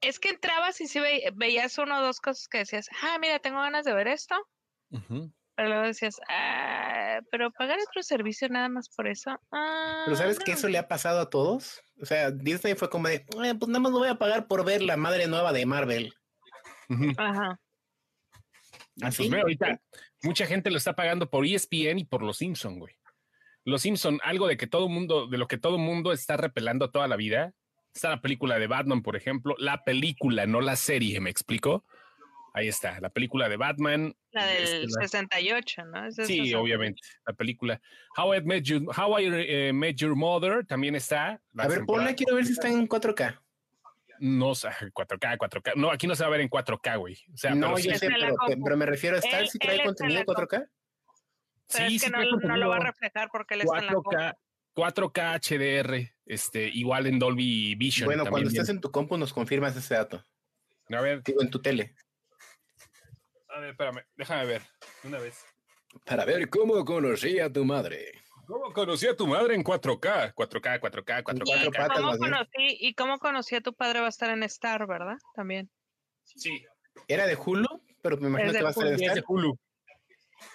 es 0.00 0.18
que 0.18 0.30
entrabas 0.30 0.80
y 0.80 0.86
sí 0.88 1.00
ve- 1.00 1.30
veías 1.34 1.78
uno 1.78 1.98
o 1.98 2.02
dos 2.02 2.20
cosas 2.20 2.48
que 2.48 2.58
decías, 2.58 2.88
ah, 3.02 3.18
mira, 3.18 3.38
tengo 3.38 3.60
ganas 3.60 3.84
de 3.84 3.94
ver 3.94 4.08
esto, 4.08 4.34
Ujú. 4.90 5.32
Pero 5.56 5.68
luego 5.68 5.84
decías, 5.84 6.16
ah, 6.28 7.20
pero 7.30 7.50
pagar 7.52 7.78
otro 7.88 8.02
servicio 8.02 8.48
nada 8.48 8.68
más 8.68 8.88
por 8.88 9.06
eso. 9.08 9.38
Ah, 9.52 10.02
Pero 10.04 10.16
¿sabes 10.16 10.38
que 10.38 10.52
no". 10.52 10.58
eso 10.58 10.68
le 10.68 10.78
ha 10.78 10.88
pasado 10.88 11.20
a 11.20 11.30
todos? 11.30 11.80
O 12.00 12.06
sea, 12.06 12.30
Disney 12.30 12.74
fue 12.74 12.90
como 12.90 13.08
de, 13.08 13.16
"Eh, 13.16 13.54
pues 13.58 13.68
nada 13.68 13.80
más 13.80 13.92
lo 13.92 13.98
voy 13.98 14.08
a 14.08 14.16
pagar 14.18 14.46
por 14.48 14.64
ver 14.64 14.82
la 14.82 14.96
madre 14.96 15.26
nueva 15.26 15.52
de 15.52 15.66
Marvel. 15.66 16.14
Ajá. 17.16 17.60
Pues 18.96 19.08
Así. 19.08 19.28
ve, 19.28 19.40
ahorita 19.40 19.80
mucha 20.22 20.46
gente 20.46 20.70
lo 20.70 20.76
está 20.78 20.94
pagando 20.94 21.28
por 21.30 21.44
ESPN 21.46 21.98
y 21.98 22.04
por 22.04 22.22
Los 22.22 22.38
Simpson, 22.38 22.78
güey. 22.78 22.94
Los 23.64 23.82
Simpson, 23.82 24.20
algo 24.22 24.46
de 24.46 24.56
que 24.56 24.66
todo 24.66 24.88
mundo, 24.88 25.26
de 25.26 25.38
lo 25.38 25.48
que 25.48 25.58
todo 25.58 25.78
mundo 25.78 26.12
está 26.12 26.36
repelando 26.36 26.90
toda 26.90 27.08
la 27.08 27.16
vida. 27.16 27.52
Está 27.94 28.10
la 28.10 28.20
película 28.20 28.58
de 28.58 28.66
Batman, 28.66 29.02
por 29.02 29.16
ejemplo. 29.16 29.54
La 29.58 29.84
película, 29.84 30.46
no 30.46 30.60
la 30.60 30.76
serie, 30.76 31.20
¿me 31.20 31.30
explico? 31.30 31.84
Ahí 32.56 32.68
está, 32.68 33.00
la 33.00 33.10
película 33.10 33.48
de 33.48 33.56
Batman. 33.56 34.14
La 34.30 34.46
del 34.46 34.62
este, 34.62 34.78
la- 34.86 35.02
68, 35.08 35.84
¿no? 35.86 36.06
Es 36.06 36.14
Sí, 36.14 36.22
68. 36.22 36.60
obviamente. 36.60 37.00
La 37.26 37.32
película 37.34 37.80
How 38.16 38.34
I 38.36 38.42
Met 38.42 38.62
Your, 38.64 38.82
How 38.96 39.18
I, 39.18 39.24
eh, 39.32 39.72
Met 39.72 39.96
Your 39.96 40.14
Mother 40.14 40.64
también 40.64 40.94
está. 40.94 41.40
A 41.58 41.68
ver, 41.68 41.84
ponla, 41.84 42.14
quiero 42.14 42.36
ver 42.36 42.46
si 42.46 42.52
está 42.52 42.68
en 42.68 42.86
4K. 42.86 43.40
No, 44.20 44.54
sé, 44.54 44.68
4K, 44.92 45.36
4K. 45.36 45.72
No, 45.74 45.90
aquí 45.90 46.06
no 46.06 46.14
se 46.14 46.22
va 46.22 46.28
a 46.28 46.30
ver 46.30 46.42
en 46.42 46.48
4K, 46.48 46.96
güey. 46.96 47.14
O 47.32 47.36
sea, 47.36 47.56
no, 47.56 47.74
pero 47.74 47.78
yo 47.88 47.92
sí- 47.92 47.98
sé, 47.98 48.08
pero, 48.62 48.76
me 48.76 48.86
refiero 48.86 49.16
a 49.16 49.18
estar 49.18 49.40
Él- 49.42 49.48
si 49.48 49.58
trae 49.58 49.78
en 49.78 49.84
contenido 49.86 50.20
la 50.20 50.24
compu. 50.24 50.40
4K. 50.42 50.58
Pero 51.72 51.88
sí, 51.88 51.96
es 51.96 52.02
que 52.02 52.06
sí 52.06 52.12
no, 52.12 52.18
trae 52.18 52.30
no 52.30 52.56
lo 52.56 52.68
va 52.68 52.76
a 52.76 52.78
contenido. 52.78 52.82
reflejar 52.84 53.28
porque 53.32 53.54
él 53.54 53.60
está 53.62 53.78
en 53.80 53.86
la 53.86 53.92
compu. 53.94 54.10
4K, 54.10 54.36
4K 54.74 55.34
HDR, 55.40 56.14
este, 56.26 56.68
igual 56.68 57.08
en 57.08 57.18
Dolby 57.18 57.74
Vision. 57.74 58.06
Bueno, 58.06 58.24
cuando 58.26 58.48
estés 58.48 58.68
en 58.68 58.80
tu 58.80 58.92
compu 58.92 59.16
nos 59.18 59.32
confirmas 59.32 59.74
ese 59.76 59.94
dato. 59.94 60.24
A 60.90 61.00
ver, 61.00 61.20
Digo, 61.24 61.42
en 61.42 61.50
tu 61.50 61.60
tele. 61.60 61.94
A 63.54 63.60
ver, 63.60 63.70
espérame, 63.70 64.04
déjame 64.16 64.46
ver, 64.46 64.62
una 65.04 65.18
vez. 65.18 65.44
Para 66.04 66.24
ver 66.24 66.48
cómo 66.48 66.84
conocí 66.84 67.38
a 67.38 67.52
tu 67.52 67.64
madre. 67.64 68.12
¿Cómo 68.46 68.72
conocí 68.72 69.06
a 69.06 69.16
tu 69.16 69.26
madre 69.26 69.54
en 69.54 69.62
4K? 69.64 70.34
4K, 70.34 70.80
4K, 70.80 70.80
4K. 70.80 71.22
Cuatro 71.22 71.44
¿Y 71.46 71.70
patas, 71.70 71.96
cómo, 71.98 72.18
conocí, 72.18 72.76
¿Y 72.80 72.94
cómo 72.94 73.18
conocí 73.18 73.54
a 73.54 73.60
tu 73.62 73.72
padre 73.74 74.00
va 74.00 74.06
a 74.06 74.10
estar 74.10 74.28
en 74.30 74.42
Star, 74.42 74.86
verdad? 74.86 75.16
También. 75.34 75.70
Sí, 76.24 76.64
Era 77.08 77.26
de 77.26 77.36
Hulu, 77.36 77.66
pero 78.02 78.16
me 78.18 78.28
imagino 78.28 78.52
que 78.52 78.62
va 78.62 78.68
a 78.68 78.72
estar 78.72 78.86
en 78.86 78.94
Hulu. 78.94 78.96
es 78.96 79.00
de 79.00 79.06
Star. 79.20 79.24
Hulu. 79.26 79.58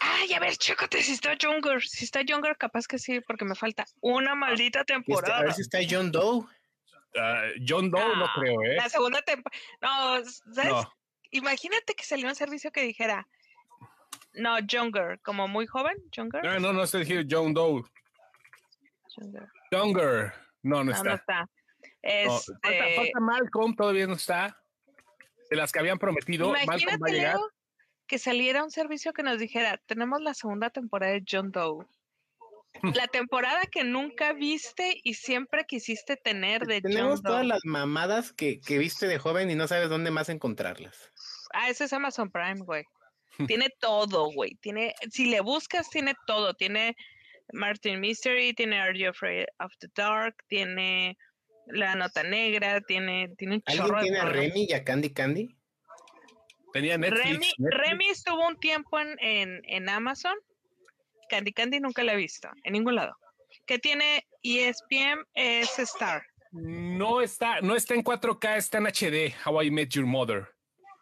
Ay, 0.01 0.33
a 0.33 0.39
ver, 0.39 0.55
chécate 0.57 1.01
si 1.01 1.13
está 1.13 1.33
Younger. 1.33 1.81
Si 1.81 2.03
está 2.05 2.21
Younger, 2.21 2.55
capaz 2.57 2.85
que 2.85 2.99
sí, 2.99 3.21
porque 3.21 3.45
me 3.45 3.55
falta 3.55 3.85
una 4.01 4.35
maldita 4.35 4.81
este- 4.81 4.93
temporada. 4.93 5.39
a 5.39 5.43
ver 5.43 5.53
si 5.53 5.61
está 5.61 5.79
John 5.89 6.11
Doe. 6.11 6.45
Ah, 7.17 7.43
John 7.67 7.89
Doe 7.89 8.15
no 8.17 8.25
Ah, 8.25 8.31
creo, 8.35 8.61
¿eh? 8.65 8.75
La 8.75 8.89
segunda 8.89 9.21
temporada. 9.23 9.59
No, 9.81 10.25
¿sabes? 10.53 10.69
No. 10.69 10.93
Imagínate 11.31 11.93
que 11.95 12.03
salió 12.03 12.27
un 12.27 12.35
servicio 12.35 12.71
que 12.71 12.81
dijera 12.83 13.27
No, 14.33 14.59
Younger, 14.59 15.19
como 15.21 15.47
muy 15.47 15.67
joven, 15.67 15.95
Younger. 16.11 16.43
No, 16.43 16.59
no, 16.59 16.73
no 16.73 16.83
estoy 16.83 17.01
diciendo 17.01 17.27
John 17.29 17.53
Doe. 17.53 17.83
Younger. 19.17 19.47
Younger. 19.71 20.33
No, 20.63 20.83
no 20.83 20.85
No, 20.85 20.91
está. 20.91 21.03
no 21.03 21.15
está. 21.15 21.39
No, 21.41 21.49
Este, 22.01 22.53
falta, 22.61 22.83
falta 22.95 23.19
Malcolm, 23.19 23.75
todavía 23.75 24.07
no 24.07 24.13
está. 24.13 24.55
De 25.49 25.55
las 25.55 25.71
que 25.71 25.79
habían 25.79 25.97
prometido, 25.97 26.51
Malcolm 26.51 27.01
va 27.01 27.07
a 27.07 27.11
llegar. 27.11 27.35
Leo, 27.35 27.49
que 28.07 28.19
saliera 28.19 28.63
un 28.63 28.71
servicio 28.71 29.13
que 29.13 29.23
nos 29.23 29.39
dijera, 29.39 29.77
tenemos 29.85 30.21
la 30.21 30.33
segunda 30.33 30.69
temporada 30.69 31.13
de 31.13 31.23
John 31.29 31.51
Doe. 31.51 31.85
La 33.01 33.07
temporada 33.07 33.61
que 33.71 33.83
nunca 33.83 34.33
viste 34.33 34.99
y 35.03 35.13
siempre 35.13 35.65
quisiste 35.65 36.17
tener 36.17 36.65
de 36.65 36.81
John 36.81 36.91
Tenemos 36.91 37.21
todas 37.21 37.45
las 37.45 37.61
mamadas 37.65 38.33
que, 38.33 38.59
que 38.59 38.77
viste 38.77 39.07
de 39.07 39.19
joven 39.19 39.49
y 39.49 39.55
no 39.55 39.67
sabes 39.67 39.89
dónde 39.89 40.11
más 40.11 40.29
encontrarlas. 40.29 41.11
Ah, 41.53 41.69
ese 41.69 41.85
es 41.85 41.93
Amazon 41.93 42.29
Prime, 42.29 42.61
güey. 42.61 42.83
Tiene 43.47 43.69
todo, 43.79 44.31
güey. 44.31 44.55
Tiene, 44.61 44.93
si 45.11 45.25
le 45.25 45.39
buscas, 45.41 45.89
tiene 45.89 46.13
todo. 46.27 46.53
Tiene 46.53 46.95
Martin 47.53 47.99
Mystery, 47.99 48.53
tiene 48.53 48.79
Are 48.79 48.97
You 48.97 49.09
Afraid 49.09 49.45
of 49.59 49.71
the 49.79 49.87
Dark, 49.95 50.35
tiene 50.47 51.17
La 51.67 51.95
Nota 51.95 52.23
Negra, 52.23 52.81
tiene, 52.81 53.29
tiene 53.37 53.55
un 53.55 53.63
¿Alguien 53.65 53.85
chorro 53.85 53.97
de 53.97 54.03
tiene 54.03 54.19
a. 54.19 54.25
Remy 54.25 54.67
y 54.69 54.73
a 54.73 54.83
Candy 54.83 55.13
Candy? 55.13 55.55
Tenía 56.73 56.97
Netflix. 56.97 57.23
Remy, 57.23 57.47
Netflix. 57.57 57.89
Remy 57.89 58.09
estuvo 58.09 58.47
un 58.47 58.59
tiempo 58.59 58.99
en, 58.99 59.17
en, 59.19 59.61
en 59.65 59.89
Amazon. 59.89 60.35
Candy 61.29 61.53
Candy 61.53 61.79
nunca 61.79 62.03
la 62.03 62.13
he 62.13 62.17
visto, 62.17 62.49
en 62.63 62.73
ningún 62.73 62.95
lado. 62.95 63.15
Que 63.65 63.79
tiene 63.79 64.27
E 64.43 64.69
ESPN 64.69 65.25
es 65.33 65.77
Star. 65.79 66.23
No 66.51 67.21
está, 67.21 67.61
no 67.61 67.75
está 67.75 67.93
en 67.93 68.03
4K, 68.03 68.57
está 68.57 68.79
en 68.79 68.87
HD, 68.87 69.33
How 69.45 69.63
I 69.63 69.71
Met 69.71 69.89
Your 69.89 70.05
Mother. 70.05 70.47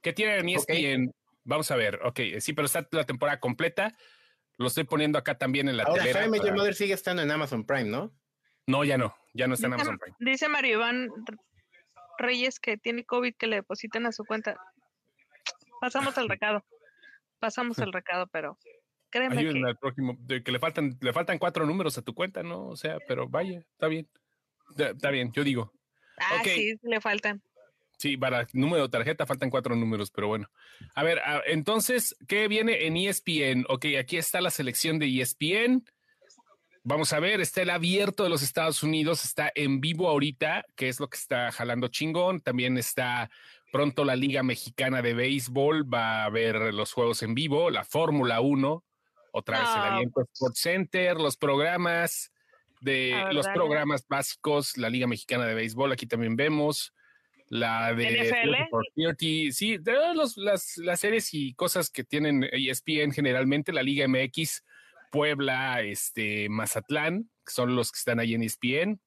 ¿Qué 0.04 0.13
tiene 0.13 0.38
en 0.38 0.50
E 0.50 0.58
Ok. 0.58 0.70
ESPN? 0.70 1.12
Vamos 1.44 1.72
a 1.72 1.78
ver, 1.78 2.02
ok, 2.04 2.20
sí, 2.40 2.52
pero 2.54 2.66
está 2.66 2.86
la 2.92 3.06
temporada 3.06 3.40
completa. 3.40 3.94
Lo 4.58 4.68
estoy 4.68 4.84
poniendo 4.84 5.18
acá 5.18 5.38
también 5.38 5.70
en 5.70 5.78
la 5.78 5.84
Ahora, 5.84 6.02
telera 6.04 6.22
How 6.22 6.28
I 6.28 6.30
Met 6.30 6.44
Your 6.44 6.56
Mother 6.56 6.76
sigue 6.76 6.94
estando 6.94 7.22
en 7.22 7.32
Amazon 7.32 7.66
Prime, 7.66 7.86
¿no? 7.86 8.13
No, 8.66 8.84
ya 8.84 8.98
no, 8.98 9.16
ya 9.34 9.48
no 9.48 9.54
está 9.54 9.68
en 9.68 9.72
Dice, 9.74 9.82
Amazon 9.82 9.98
Prime. 10.00 10.16
dice 10.20 10.50
Mario 10.50 10.74
Iván 10.74 11.10
Reyes 12.18 12.60
que 12.60 12.78
tiene 12.78 13.06
COVID 13.06 13.36
que 13.38 13.48
le 13.48 13.58
depositen 13.58 14.06
a 14.08 14.12
su 14.12 14.26
cuenta. 14.26 14.58
Pasamos 15.80 16.18
el 16.18 16.28
recado. 16.28 16.66
Pasamos 17.40 17.78
el 17.78 17.94
recado, 17.94 18.28
pero 18.28 18.58
créeme 19.10 19.38
Ayúdenme 19.38 19.62
que 19.62 19.67
al 19.70 19.78
próximo, 19.78 20.15
de 20.20 20.43
que 20.43 20.52
le 20.52 20.60
faltan, 20.60 20.98
le 21.02 21.13
faltan 21.13 21.38
cuatro 21.38 21.65
números 21.65 21.98
a 21.98 22.02
tu 22.02 22.13
cuenta, 22.13 22.43
¿no? 22.43 22.67
O 22.67 22.76
sea, 22.76 22.98
pero 23.08 23.28
vaya, 23.28 23.60
está 23.60 23.88
bien. 23.88 24.08
Está 24.78 25.10
bien, 25.12 25.32
yo 25.32 25.43
digo. 25.43 25.74
ah, 26.17 26.38
ok. 26.41 26.48
sí, 26.48 26.76
le 26.84 27.00
faltan. 27.02 27.41
Sí, 27.98 28.15
para 28.15 28.48
número 28.54 28.84
de 28.84 28.89
tarjeta 28.89 29.26
faltan 29.26 29.50
cuatro 29.50 29.76
números, 29.76 30.12
pero 30.12 30.28
bueno. 30.28 30.48
A 30.93 31.04
ver, 31.04 31.20
a- 31.20 31.41
entonces, 31.48 32.15
¿qué 32.28 32.48
viene 32.48 32.86
en 32.86 32.96
ESPN? 32.96 33.65
Ok, 33.70 33.86
aquí 34.00 34.17
está 34.17 34.39
la 34.39 34.52
selección 34.52 35.00
de 35.00 35.08
ESPN. 35.08 35.84
Vamos 36.84 37.12
a 37.12 37.20
ver, 37.20 37.41
está 37.41 37.63
el 37.63 37.70
abierto 37.72 38.24
de 38.24 38.30
los 38.30 38.43
Estados 38.43 38.84
Unidos, 38.84 39.26
está 39.26 39.52
en 39.56 39.82
vivo 39.82 40.08
ahorita, 40.10 40.65
que 40.76 40.88
es 40.89 41.00
lo 41.00 41.10
que 41.10 41.17
está 41.17 41.52
jalando 41.52 41.88
chingón. 41.88 42.39
También 42.39 42.78
está 42.78 43.30
pronto 43.72 44.06
la 44.06 44.15
Liga 44.15 44.43
Mexicana 44.43 45.02
de 45.02 45.13
Béisbol, 45.13 45.91
va 45.91 46.22
a 46.22 46.26
haber 46.26 46.74
los 46.74 46.93
juegos 46.93 47.24
en 47.24 47.34
vivo, 47.34 47.70
la 47.72 47.84
Fórmula 47.84 48.39
1, 48.41 48.86
otra 49.38 49.60
vez 49.60 49.69
el 49.69 49.76
No, 49.76 49.84
Aliento 49.84 50.21
Sports 50.34 50.60
Center, 50.60 51.17
los 51.17 51.38
programas 51.38 52.32
de 52.82 53.13
los 53.32 53.45
dale. 53.45 53.56
programas 53.56 54.06
básicos, 54.08 54.78
la 54.78 54.89
Liga 54.89 55.08
Mexicana 55.08 55.45
de 55.45 55.56
Béisbol, 55.56 55.91
aquí 55.91 56.06
también 56.06 56.36
vemos 56.36 56.93
la 57.50 57.93
de 57.93 58.04
NFL. 58.10 58.52
30 58.52 58.67
for 58.69 58.84
30, 58.95 59.54
sí, 59.54 59.78
de 59.78 59.93
todas 59.93 60.15
los- 60.15 60.38
las, 60.38 60.78
las 60.78 61.00
series 61.00 61.34
y 61.34 61.54
cosas 61.54 61.89
que 61.89 62.04
tienen 62.04 62.43
ESPN 62.52 63.12
generalmente, 63.13 63.71
la 63.71 63.84
Liga 63.84 64.06
MX, 64.08 64.63
Puebla, 65.12 65.82
este, 65.82 66.50
Mazatlán, 66.50 67.30
que 67.45 67.52
son 67.54 67.76
los 67.76 67.91
que 67.91 67.97
están 68.00 68.19
ahí 68.19 68.34
en 68.36 68.43
ESPN. 68.43 69.00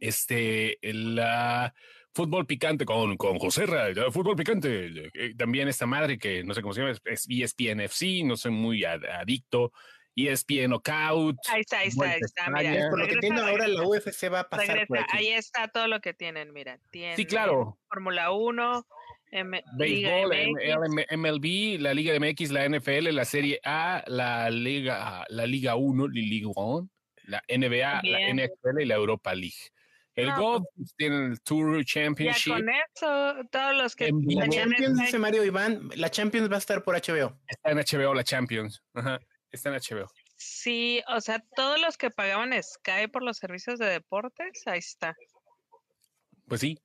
Este, 0.00 0.76
el 0.86 1.18
ah, 1.22 1.72
fútbol 2.16 2.46
picante 2.46 2.84
con, 2.84 3.16
con 3.16 3.38
José 3.38 3.66
Ra, 3.66 4.10
fútbol 4.10 4.34
picante. 4.36 5.10
eh, 5.14 5.34
también 5.36 5.68
esta 5.68 5.86
madre 5.86 6.18
que 6.18 6.42
no 6.42 6.54
sé 6.54 6.62
cómo 6.62 6.72
se 6.72 6.80
llama, 6.80 6.92
es, 6.92 7.00
es 7.04 7.26
E 7.28 7.42
ESPN 7.44 7.80
FC, 7.80 8.22
no 8.24 8.36
soy 8.36 8.50
muy 8.52 8.84
ad- 8.84 9.04
adicto. 9.04 9.72
ESPN 10.18 10.68
Knockout. 10.70 11.36
Ahí 11.50 11.60
está, 11.60 11.80
ahí 11.80 11.88
está, 11.88 12.10
ahí 12.10 12.20
está. 12.22 12.50
Mira, 12.50 12.88
por 12.88 12.98
lo 13.00 13.06
que 13.06 13.16
tiene 13.18 13.38
ahora 13.38 13.68
la 13.68 13.82
UFC 13.86 14.32
va 14.32 14.40
a 14.40 14.48
pasar 14.48 14.86
por 14.86 14.98
aquí. 14.98 15.08
Ahí 15.14 15.28
está 15.28 15.68
todo 15.68 15.88
lo 15.88 16.00
que 16.00 16.14
tienen, 16.14 16.54
mira. 16.54 16.80
Tienen 16.90 17.22
claro. 17.26 17.76
Fórmula 17.90 18.32
1, 18.32 18.86
M- 19.32 19.62
Liga 19.78 20.26
Béisbol, 20.26 20.88
MX, 20.88 21.06
MLB, 21.18 21.80
la 21.82 21.92
Liga 21.92 22.14
MX, 22.18 22.50
la 22.50 22.64
NFL, 22.66 23.12
la 23.12 23.26
Serie 23.26 23.60
A, 23.62 24.04
la 24.06 24.48
Liga, 24.48 25.26
la 25.28 25.46
Liga 25.46 25.76
1, 25.76 26.08
la 26.08 26.14
Liga 26.14 26.48
1, 26.56 26.88
la 27.24 27.42
NBA, 27.46 28.00
la. 28.02 28.30
NFL 28.32 28.80
y 28.80 28.86
la 28.86 28.94
Europa 28.94 29.34
League. 29.34 29.68
El 30.16 30.28
No, 30.28 30.36
golf 30.36 30.64
tiene 30.96 31.26
el 31.26 31.40
Tour 31.42 31.78
Ya 31.78 31.84
Championship, 31.84 32.52
con 32.52 32.68
eso, 32.70 33.34
todos 33.50 33.76
los 33.76 33.94
que 33.94 34.06
En. 34.08 34.24
La 34.34 34.48
Champions, 34.48 34.98
dice 34.98 35.18
Mario 35.18 35.44
Iván, 35.44 35.90
la 35.94 36.10
Champions 36.10 36.50
va 36.50 36.56
a 36.56 36.58
estar 36.58 36.82
por 36.82 36.94
HBO. 36.94 37.38
está 37.46 37.70
en 37.70 37.78
HBO, 37.78 38.14
la 38.14 38.24
Champions. 38.24 38.82
Ajá, 38.94 39.20
está 39.50 39.68
en 39.68 39.74
HBO. 39.76 40.10
Sí, 40.36 41.02
o 41.08 41.20
sea, 41.20 41.44
todos 41.54 41.80
los 41.80 41.98
que 41.98 42.10
pagaban 42.10 42.52
Sky 42.62 43.08
por 43.12 43.22
los 43.22 43.36
servicios 43.36 43.78
de 43.78 43.86
deportes, 43.86 44.62
ahí 44.66 44.78
está. 44.78 45.14
Pues 46.46 46.62
sí. 46.62 46.78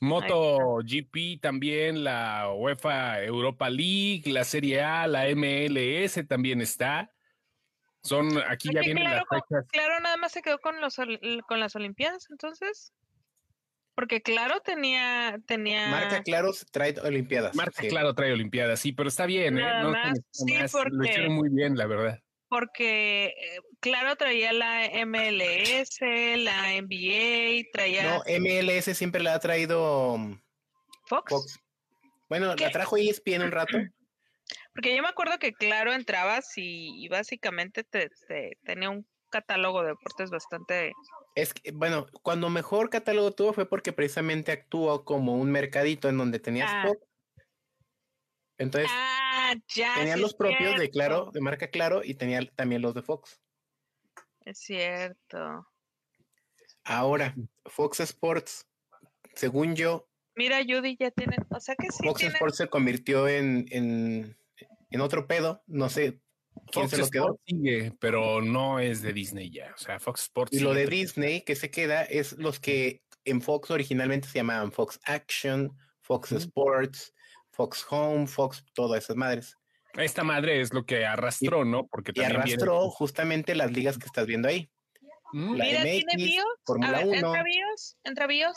Moto 0.00 0.78
GP 0.84 1.40
también, 1.40 2.04
la 2.04 2.52
UEFA 2.54 3.22
Europa 3.22 3.68
League, 3.68 4.22
la 4.26 4.44
Serie 4.44 4.82
A, 4.82 5.06
la 5.06 5.24
MLS 5.34 6.26
también 6.28 6.60
está. 6.60 7.10
Son, 8.02 8.38
aquí 8.48 8.70
ya 8.72 8.80
vienen 8.80 9.04
claro, 9.04 9.26
las 9.30 9.42
fechas. 9.42 9.66
Claro, 9.70 10.00
nada 10.00 10.16
más 10.16 10.32
se 10.32 10.42
quedó 10.42 10.58
con 10.58 10.80
los 10.80 10.96
con 11.46 11.60
las 11.60 11.76
Olimpiadas, 11.76 12.26
entonces. 12.30 12.92
Porque 13.94 14.22
claro 14.22 14.60
tenía 14.60 15.38
tenía 15.46 15.88
Marca 15.90 16.22
Claro 16.22 16.52
trae 16.70 16.94
Olimpiadas. 17.02 17.54
Marca, 17.54 17.82
sí. 17.82 17.88
claro, 17.88 18.14
trae 18.14 18.32
Olimpiadas, 18.32 18.80
sí, 18.80 18.92
pero 18.92 19.08
está 19.08 19.26
bien, 19.26 19.58
¿eh? 19.58 19.82
No 19.82 19.90
más, 19.90 20.18
sí, 20.30 20.54
más, 20.54 20.72
Lo 20.72 20.80
porque- 20.82 21.08
hicieron 21.10 21.34
muy 21.34 21.50
bien, 21.50 21.76
la 21.76 21.86
verdad. 21.86 22.18
porque 22.48 23.26
eh, 23.26 23.60
claro 23.80 24.16
traía 24.16 24.52
la 24.54 24.88
MLS, 25.04 26.00
la 26.38 26.72
NBA, 26.80 27.68
traía 27.72 28.02
No, 28.14 28.22
MLS 28.40 28.96
siempre 28.96 29.22
la 29.22 29.34
ha 29.34 29.38
traído 29.40 30.14
um, 30.14 30.40
Fox. 31.04 31.30
Fox. 31.32 31.60
Bueno, 32.30 32.54
¿Qué? 32.56 32.64
la 32.64 32.70
trajo 32.70 32.96
ESPN 32.96 33.42
un 33.42 33.50
rato. 33.52 33.76
Porque 34.74 34.94
yo 34.96 35.02
me 35.02 35.08
acuerdo 35.08 35.38
que 35.38 35.52
claro 35.52 35.92
entrabas 35.92 36.56
y, 36.56 37.04
y 37.04 37.08
básicamente 37.08 37.84
te, 37.84 38.10
te- 38.28 38.56
tenía 38.64 38.90
un 38.90 39.06
catálogo 39.28 39.82
de 39.82 39.88
deportes 39.90 40.30
bastante 40.30 40.92
Es 41.34 41.54
que, 41.54 41.70
bueno, 41.72 42.06
cuando 42.22 42.50
mejor 42.50 42.90
catálogo 42.90 43.32
tuvo 43.32 43.52
fue 43.52 43.68
porque 43.68 43.92
precisamente 43.92 44.52
actuó 44.52 45.04
como 45.04 45.34
un 45.36 45.50
mercadito 45.52 46.08
en 46.08 46.18
donde 46.18 46.38
tenías 46.40 46.70
Ah. 46.72 46.84
Fox. 46.88 47.00
Entonces, 48.58 48.90
Ah, 48.92 49.54
ya. 49.74 49.94
tenían 49.94 50.16
sí 50.18 50.22
los 50.22 50.34
propios 50.34 50.78
de 50.78 50.90
Claro, 50.90 51.30
de 51.32 51.40
marca 51.40 51.68
Claro, 51.68 52.02
y 52.04 52.14
tenía 52.14 52.40
también 52.54 52.82
los 52.82 52.94
de 52.94 53.02
Fox. 53.02 53.40
Es 54.44 54.58
cierto. 54.58 55.66
Ahora, 56.84 57.34
Fox 57.66 58.00
Sports, 58.00 58.66
según 59.34 59.74
yo, 59.76 60.06
Mira, 60.36 60.58
Judy 60.66 60.96
ya 60.98 61.10
tiene, 61.10 61.36
o 61.50 61.60
sea 61.60 61.74
que 61.76 61.88
sí 61.90 62.06
Fox 62.06 62.20
tiene, 62.20 62.34
Sports 62.34 62.56
se 62.56 62.68
convirtió 62.68 63.28
en, 63.28 63.66
en, 63.70 64.36
en 64.90 65.00
otro 65.00 65.26
pedo. 65.26 65.62
No 65.66 65.88
sé 65.88 66.20
quién 66.72 66.88
Fox 66.88 66.90
se 66.90 66.98
lo 66.98 67.08
quedó. 67.08 67.24
Sports 67.24 67.42
sigue, 67.46 67.92
pero 68.00 68.40
no 68.42 68.78
es 68.80 69.02
de 69.02 69.12
Disney 69.12 69.50
ya. 69.50 69.72
O 69.74 69.78
sea, 69.78 69.98
Fox 70.00 70.22
Sports. 70.22 70.52
Y 70.56 70.60
lo 70.60 70.74
de 70.74 70.86
Disney 70.86 71.42
que 71.42 71.54
se 71.56 71.70
queda 71.70 72.02
es 72.04 72.32
los 72.38 72.60
que 72.60 73.02
en 73.24 73.40
Fox 73.42 73.70
originalmente 73.70 74.28
se 74.28 74.38
llamaban 74.38 74.72
Fox 74.72 74.98
Action, 75.04 75.70
Fox. 76.02 76.32
Sports, 76.32 77.12
Fox 77.52 77.86
Home, 77.90 78.26
Fox, 78.26 78.64
todas 78.74 79.04
esas 79.04 79.16
madres. 79.16 79.56
Esta 79.94 80.22
madre 80.24 80.60
es 80.60 80.72
lo 80.72 80.84
que 80.86 81.04
arrastró, 81.04 81.64
¿no? 81.64 81.86
Porque 81.88 82.12
Y 82.12 82.14
también 82.14 82.42
viene- 82.44 82.52
arrastró 82.54 82.88
justamente 82.90 83.54
las 83.54 83.72
ligas 83.72 83.98
que 83.98 84.06
estás 84.06 84.26
viendo 84.26 84.48
ahí. 84.48 84.70
Mm, 85.32 85.54
la 85.56 85.64
mira, 85.64 85.82
tiene 85.82 86.04
MX, 86.04 86.16
bios. 86.16 86.44
A 86.44 86.62
Fórmula 86.66 86.98
ver, 86.98 87.06
1. 87.06 87.14
entra 87.16 87.42
bios, 87.44 87.96
entra 88.04 88.26
bios, 88.26 88.56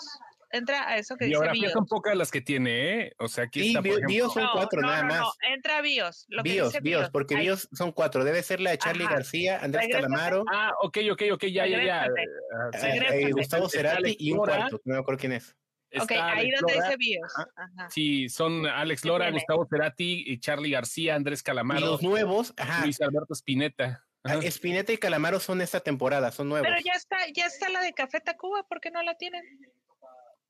entra 0.54 0.88
a 0.88 0.98
eso 0.98 1.16
que 1.18 1.26
dice 1.26 1.32
Biografías 1.38 1.62
bios. 1.62 1.74
son 1.74 1.86
pocas 1.86 2.16
las 2.16 2.32
que 2.32 2.40
tiene, 2.42 3.02
¿eh? 3.08 3.14
O 3.20 3.28
sea, 3.28 3.44
aquí 3.46 3.62
Sí, 3.62 3.68
está, 3.70 3.82
bio- 3.82 4.00
bios 4.08 4.34
son 4.34 4.44
No, 4.44 4.52
cuatro 4.54 4.80
no, 4.82 4.88
nada 4.88 5.02
no, 5.02 5.08
más. 5.10 5.20
no, 5.20 5.32
entra 5.54 5.82
bios, 5.82 6.26
lo 6.30 6.44
que 6.44 6.52
Bios, 6.54 6.68
dice 6.70 6.82
bios, 6.82 7.10
porque 7.10 7.36
Ahí. 7.36 7.42
bios 7.44 7.68
son 7.74 7.92
cuatro. 7.92 8.24
Debe 8.24 8.42
ser 8.44 8.60
la 8.62 8.72
de 8.72 8.78
Charlie 8.78 9.04
Ajá. 9.06 9.16
García, 9.16 9.60
Andrés 9.62 9.84
Regrésate. 9.88 10.14
Calamaro, 10.14 10.46
Ah, 10.52 10.72
ok, 10.82 10.98
ok, 11.12 11.22
ok, 11.34 11.44
ya, 11.48 11.68
ya, 11.68 11.84
ya. 11.84 12.04
Ah, 12.04 12.70
eh, 12.88 13.00
eh. 13.28 13.32
Gustavo 13.32 13.68
Cerati 13.68 14.16
y 14.20 14.32
un 14.32 14.38
cuarto, 14.40 14.80
no 14.86 14.94
me 14.96 15.00
acuerdo 15.02 15.20
quién 15.20 15.34
es. 15.34 15.56
Ok, 15.96 16.10
está 16.12 16.26
ahí 16.34 16.48
Alex 16.48 16.62
donde 16.62 16.74
Lora. 16.76 16.86
dice 16.88 16.98
bios. 16.98 17.34
Ajá. 17.56 17.90
Sí, 17.92 18.28
son 18.30 18.66
Alex 18.66 19.02
¿Qué 19.04 19.08
Lora? 19.10 19.30
Gustavo 19.32 19.68
Cerati, 19.70 20.24
y 20.26 20.40
Charlie 20.40 20.72
García, 20.72 21.14
Andrés 21.16 21.42
Y 21.42 21.44
Calamaro, 21.44 21.82
los 21.82 22.02
nuevos, 22.02 22.54
ajá, 22.58 22.84
Luis 22.84 23.00
Alberto 23.00 23.34
Spinetta. 23.36 24.04
ah, 24.24 24.32
Ajá. 24.34 24.40
Spinetta 24.48 24.92
y 24.92 24.98
Calamaro 24.98 25.40
son 25.40 25.62
esta 25.62 25.82
temporada, 25.82 26.32
son 26.32 26.50
nuevos. 26.50 26.68
Pero 26.68 26.82
ya 26.84 26.94
está, 26.94 27.18
ya 27.36 27.46
está 27.46 27.70
la 27.70 27.82
de 27.84 27.94
Café 27.94 28.22
Tacuba, 28.22 28.64
¿por 28.64 28.80
qué 28.82 28.90
no 28.90 29.04
la 29.04 29.16
tienen? 29.18 29.44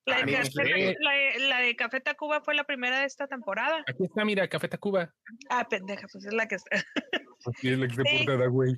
La 0.06 0.18
Ah, 0.18 0.24
de, 0.26 0.34
Café, 0.34 0.96
la, 1.00 1.12
de- 1.13 1.39
la 1.39 1.60
de 1.60 1.76
Café 1.78 2.02
Tacuba 2.02 2.42
fue 2.42 2.56
la 2.56 2.66
primera 2.66 3.00
de 3.00 3.06
esta 3.06 3.26
temporada. 3.28 3.84
Aquí 3.88 4.04
está, 4.04 4.26
mira, 4.26 4.48
Café 4.50 4.68
Tacuba. 4.68 5.13
Ah, 5.50 5.66
pendeja, 5.70 6.08
pues 6.12 6.26
es 6.26 6.34
la 6.34 6.46
que 6.48 6.56
está. 6.56 6.76
Aquí 7.48 7.70
es 7.72 7.78
la 7.80 7.88
que 7.88 7.96
Sí. 7.96 8.18
portada, 8.26 8.48
güey. 8.48 8.74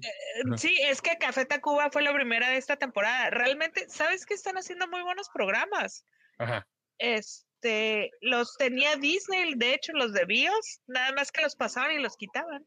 Ajá. 0.45 0.57
Sí, 0.57 0.77
es 0.83 1.01
que 1.01 1.17
Café 1.17 1.45
Tacuba 1.45 1.89
fue 1.91 2.03
la 2.03 2.13
primera 2.13 2.49
de 2.49 2.57
esta 2.57 2.77
temporada. 2.77 3.31
Realmente, 3.31 3.89
¿sabes 3.89 4.25
que 4.27 4.35
están 4.35 4.55
haciendo 4.57 4.87
muy 4.87 5.01
buenos 5.01 5.29
programas? 5.33 6.05
Ajá. 6.37 6.67
Este, 6.99 8.11
los 8.21 8.55
tenía 8.57 8.95
Disney, 8.95 9.55
de 9.55 9.73
hecho, 9.73 9.93
los 9.93 10.13
de 10.13 10.25
BIOS, 10.25 10.81
nada 10.87 11.11
más 11.13 11.31
que 11.31 11.41
los 11.41 11.55
pasaban 11.55 11.93
y 11.95 11.99
los 12.03 12.17
quitaban. 12.17 12.65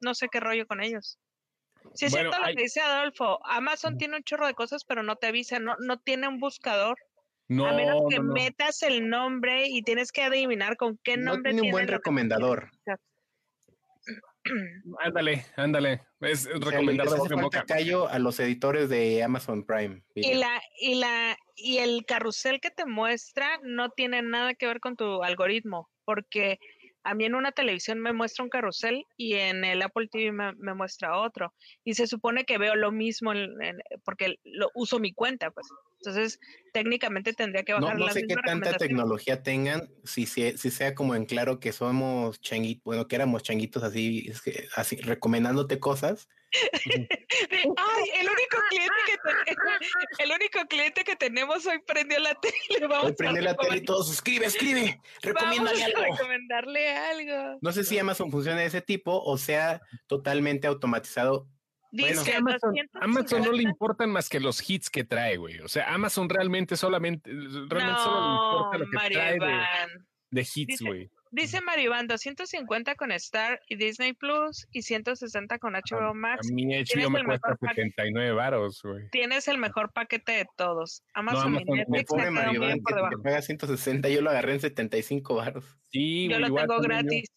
No 0.00 0.14
sé 0.14 0.28
qué 0.30 0.40
rollo 0.40 0.66
con 0.66 0.82
ellos. 0.82 1.18
Sí, 1.94 2.06
es 2.06 2.12
Bueno, 2.12 2.30
cierto 2.30 2.48
lo 2.50 2.56
que 2.56 2.62
dice 2.62 2.80
Adolfo. 2.80 3.38
Amazon 3.46 3.96
tiene 3.98 4.16
un 4.16 4.22
chorro 4.24 4.46
de 4.46 4.54
cosas, 4.54 4.84
pero 4.84 5.02
no 5.02 5.16
te 5.16 5.26
avisa, 5.28 5.58
no, 5.58 5.76
no 5.78 5.98
tiene 5.98 6.26
un 6.26 6.40
buscador. 6.40 6.98
No, 7.48 7.66
a 7.66 7.72
menos 7.72 8.02
que 8.10 8.16
no, 8.16 8.24
no. 8.24 8.32
metas 8.34 8.82
el 8.82 9.08
nombre 9.08 9.68
y 9.68 9.82
tienes 9.82 10.10
que 10.10 10.22
adivinar 10.22 10.76
con 10.76 10.98
qué 11.02 11.16
No 11.16 11.32
nombre 11.34 11.52
tiene 11.52 11.68
un 11.68 11.72
buen 11.72 11.88
recomendador. 11.88 12.70
Ándale, 15.00 15.44
ándale. 15.56 16.02
Es 16.20 16.46
recomendar 16.46 17.08
de 17.08 17.16
boca 17.16 17.34
en 17.34 17.40
falta 17.40 17.58
boca. 17.60 17.64
callo 17.66 18.08
a 18.08 18.18
los 18.20 18.38
editores 18.38 18.88
de 18.88 19.22
Amazon 19.22 19.64
Prime. 19.64 20.02
Y 20.14 20.34
la, 20.34 20.62
y 20.80 20.94
la, 20.94 21.36
y 21.56 21.78
el 21.78 22.04
carrusel 22.06 22.60
que 22.60 22.70
te 22.70 22.86
muestra 22.86 23.58
no 23.64 23.90
tiene 23.90 24.22
nada 24.22 24.54
que 24.54 24.66
ver 24.66 24.78
con 24.80 24.96
tu 24.96 25.22
algoritmo, 25.24 25.90
porque 26.04 26.58
a 27.02 27.14
mí 27.14 27.24
en 27.24 27.34
una 27.34 27.52
televisión 27.52 28.00
me 28.00 28.12
muestra 28.12 28.44
un 28.44 28.50
carrusel 28.50 29.04
y 29.16 29.34
en 29.34 29.64
el 29.64 29.82
Apple 29.82 30.08
TV 30.10 30.30
me, 30.32 30.52
me 30.54 30.74
muestra 30.74 31.18
otro. 31.18 31.52
Y 31.84 31.94
se 31.94 32.06
supone 32.06 32.44
que 32.44 32.58
veo 32.58 32.76
lo 32.76 32.92
mismo 32.92 33.32
en- 33.32 33.60
en- 33.62 33.82
porque 34.04 34.36
lo 34.44 34.70
uso 34.74 34.98
mi 35.00 35.12
cuenta, 35.12 35.50
pues. 35.50 35.66
Entonces, 36.00 36.38
técnicamente 36.76 37.32
tendría 37.32 37.62
que 37.64 37.72
No, 37.72 37.80
bajar 37.80 37.98
no 37.98 38.06
la 38.06 38.12
sé 38.12 38.26
qué 38.28 38.34
tanta 38.44 38.74
tecnología 38.76 39.42
tengan, 39.42 39.88
si, 40.04 40.26
se- 40.26 40.58
si 40.58 40.70
sea 40.70 40.94
como 40.94 41.14
en 41.14 41.24
claro 41.24 41.58
que 41.58 41.72
somos 41.72 42.38
changuitos, 42.42 42.84
bueno, 42.84 43.08
que 43.08 43.16
éramos 43.16 43.42
changuitos 43.42 43.82
así, 43.82 44.26
es 44.28 44.42
que- 44.42 44.68
así 44.76 44.96
recomendándote 44.96 45.78
cosas. 45.80 46.28
Ay, 46.92 48.04
el 48.20 48.26
único 48.28 48.58
cliente 48.68 48.94
que 49.06 49.16
ten- 49.16 49.56
el 50.18 50.30
único 50.32 50.58
cliente 50.68 51.04
que 51.04 51.16
tenemos 51.16 51.66
hoy 51.66 51.78
prendió 51.86 52.18
la 52.18 52.34
tele. 52.34 52.54
Vamos 52.88 53.06
Hoy 53.06 53.12
prende 53.14 53.40
a 53.40 53.42
la 53.44 53.56
tele 53.56 53.78
y 53.78 53.84
todo, 53.84 54.02
suscribe, 54.04 54.46
escribe, 54.46 55.00
recomiéndale 55.22 55.80
vamos 55.80 55.82
a 55.82 55.84
algo. 56.02 56.14
recomendarle 56.14 56.94
algo. 56.96 57.58
No 57.62 57.72
sé 57.72 57.84
si 57.84 57.98
Amazon 57.98 58.30
funciona 58.30 58.60
de 58.60 58.66
ese 58.66 58.82
tipo 58.82 59.18
o 59.22 59.38
sea 59.38 59.80
totalmente 60.06 60.66
automatizado. 60.66 61.48
Dice 61.96 62.08
Bueno. 62.08 62.20
Es 62.22 62.26
que 62.28 62.36
Amazon, 62.36 62.74
250. 62.74 62.98
Amazon 63.02 63.42
no 63.42 63.52
le 63.52 63.62
importan 63.62 64.10
más 64.10 64.28
que 64.28 64.40
los 64.40 64.68
hits 64.70 64.90
que 64.90 65.04
trae, 65.04 65.36
güey. 65.36 65.58
O 65.60 65.68
sea, 65.68 65.92
Amazon 65.92 66.28
realmente 66.28 66.76
solamente, 66.76 67.30
realmente 67.30 68.00
solo 68.02 68.20
le 68.20 68.34
importa 68.34 68.78
lo 68.78 68.84
que 68.90 68.96
Mario 68.96 69.18
trae 69.18 69.38
de, 70.30 70.40
hits, 70.42 70.66
Dice- 70.66 70.84
güey. 70.84 71.10
Dice 71.32 71.60
Maribán, 71.60 72.06
250 72.06 72.94
con 72.94 73.10
Star 73.12 73.60
y 73.68 73.76
Disney 73.76 74.12
Plus 74.14 74.66
y 74.70 74.82
160 74.82 75.58
con 75.58 75.74
HBO 75.74 76.10
A 76.10 76.14
Max. 76.14 76.50
mí 76.52 76.62
tienes 76.66 76.88
HBO 76.94 77.10
me 77.10 77.18
el 77.20 77.26
cuesta 77.26 77.48
mejor 77.48 77.58
pack. 77.58 77.74
79 77.74 78.32
varos, 78.32 78.80
güey. 78.82 79.10
Tienes 79.10 79.48
el 79.48 79.58
mejor 79.58 79.92
paquete 79.92 80.32
de 80.32 80.46
todos. 80.56 81.02
Amazon, 81.14 81.48
Amazon, 81.48 81.68
y 81.68 81.72
Netflix 81.80 82.12
me 82.30 82.78
por 82.80 82.92
que 82.92 82.94
debajo. 82.94 83.22
paga 83.22 83.42
160, 83.42 84.08
yo 84.08 84.22
lo 84.22 84.30
agarré 84.30 84.52
en 84.54 84.60
75 84.60 85.34
baros. 85.34 85.64
Sí, 85.90 86.28
Yo 86.28 86.38
lo 86.38 86.46
igual 86.46 86.68
tengo 86.68 86.80
gratis. 86.80 87.28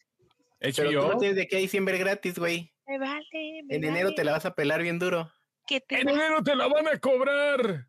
Pero 0.60 0.74
tú 0.74 0.84
lo 0.84 0.92
HBO. 1.10 1.18
tienes 1.18 1.36
de 1.36 1.42
aquí 1.44 1.56
a 1.56 1.60
diciembre 1.60 1.98
gratis, 1.98 2.38
güey. 2.38 2.72
Me 2.90 2.98
vale, 2.98 3.64
me 3.66 3.76
En 3.76 3.84
enero 3.84 4.06
vale, 4.08 4.16
te 4.16 4.24
la 4.24 4.32
vas 4.32 4.46
a 4.46 4.56
pelar 4.56 4.82
bien 4.82 4.98
duro. 4.98 5.32
Que 5.68 5.80
te, 5.80 6.00
En 6.02 6.08
va- 6.08 6.12
enero 6.12 6.42
te 6.44 6.56
la 6.56 6.68
van 6.68 6.88
a 6.88 6.98
cobrar. 6.98 7.88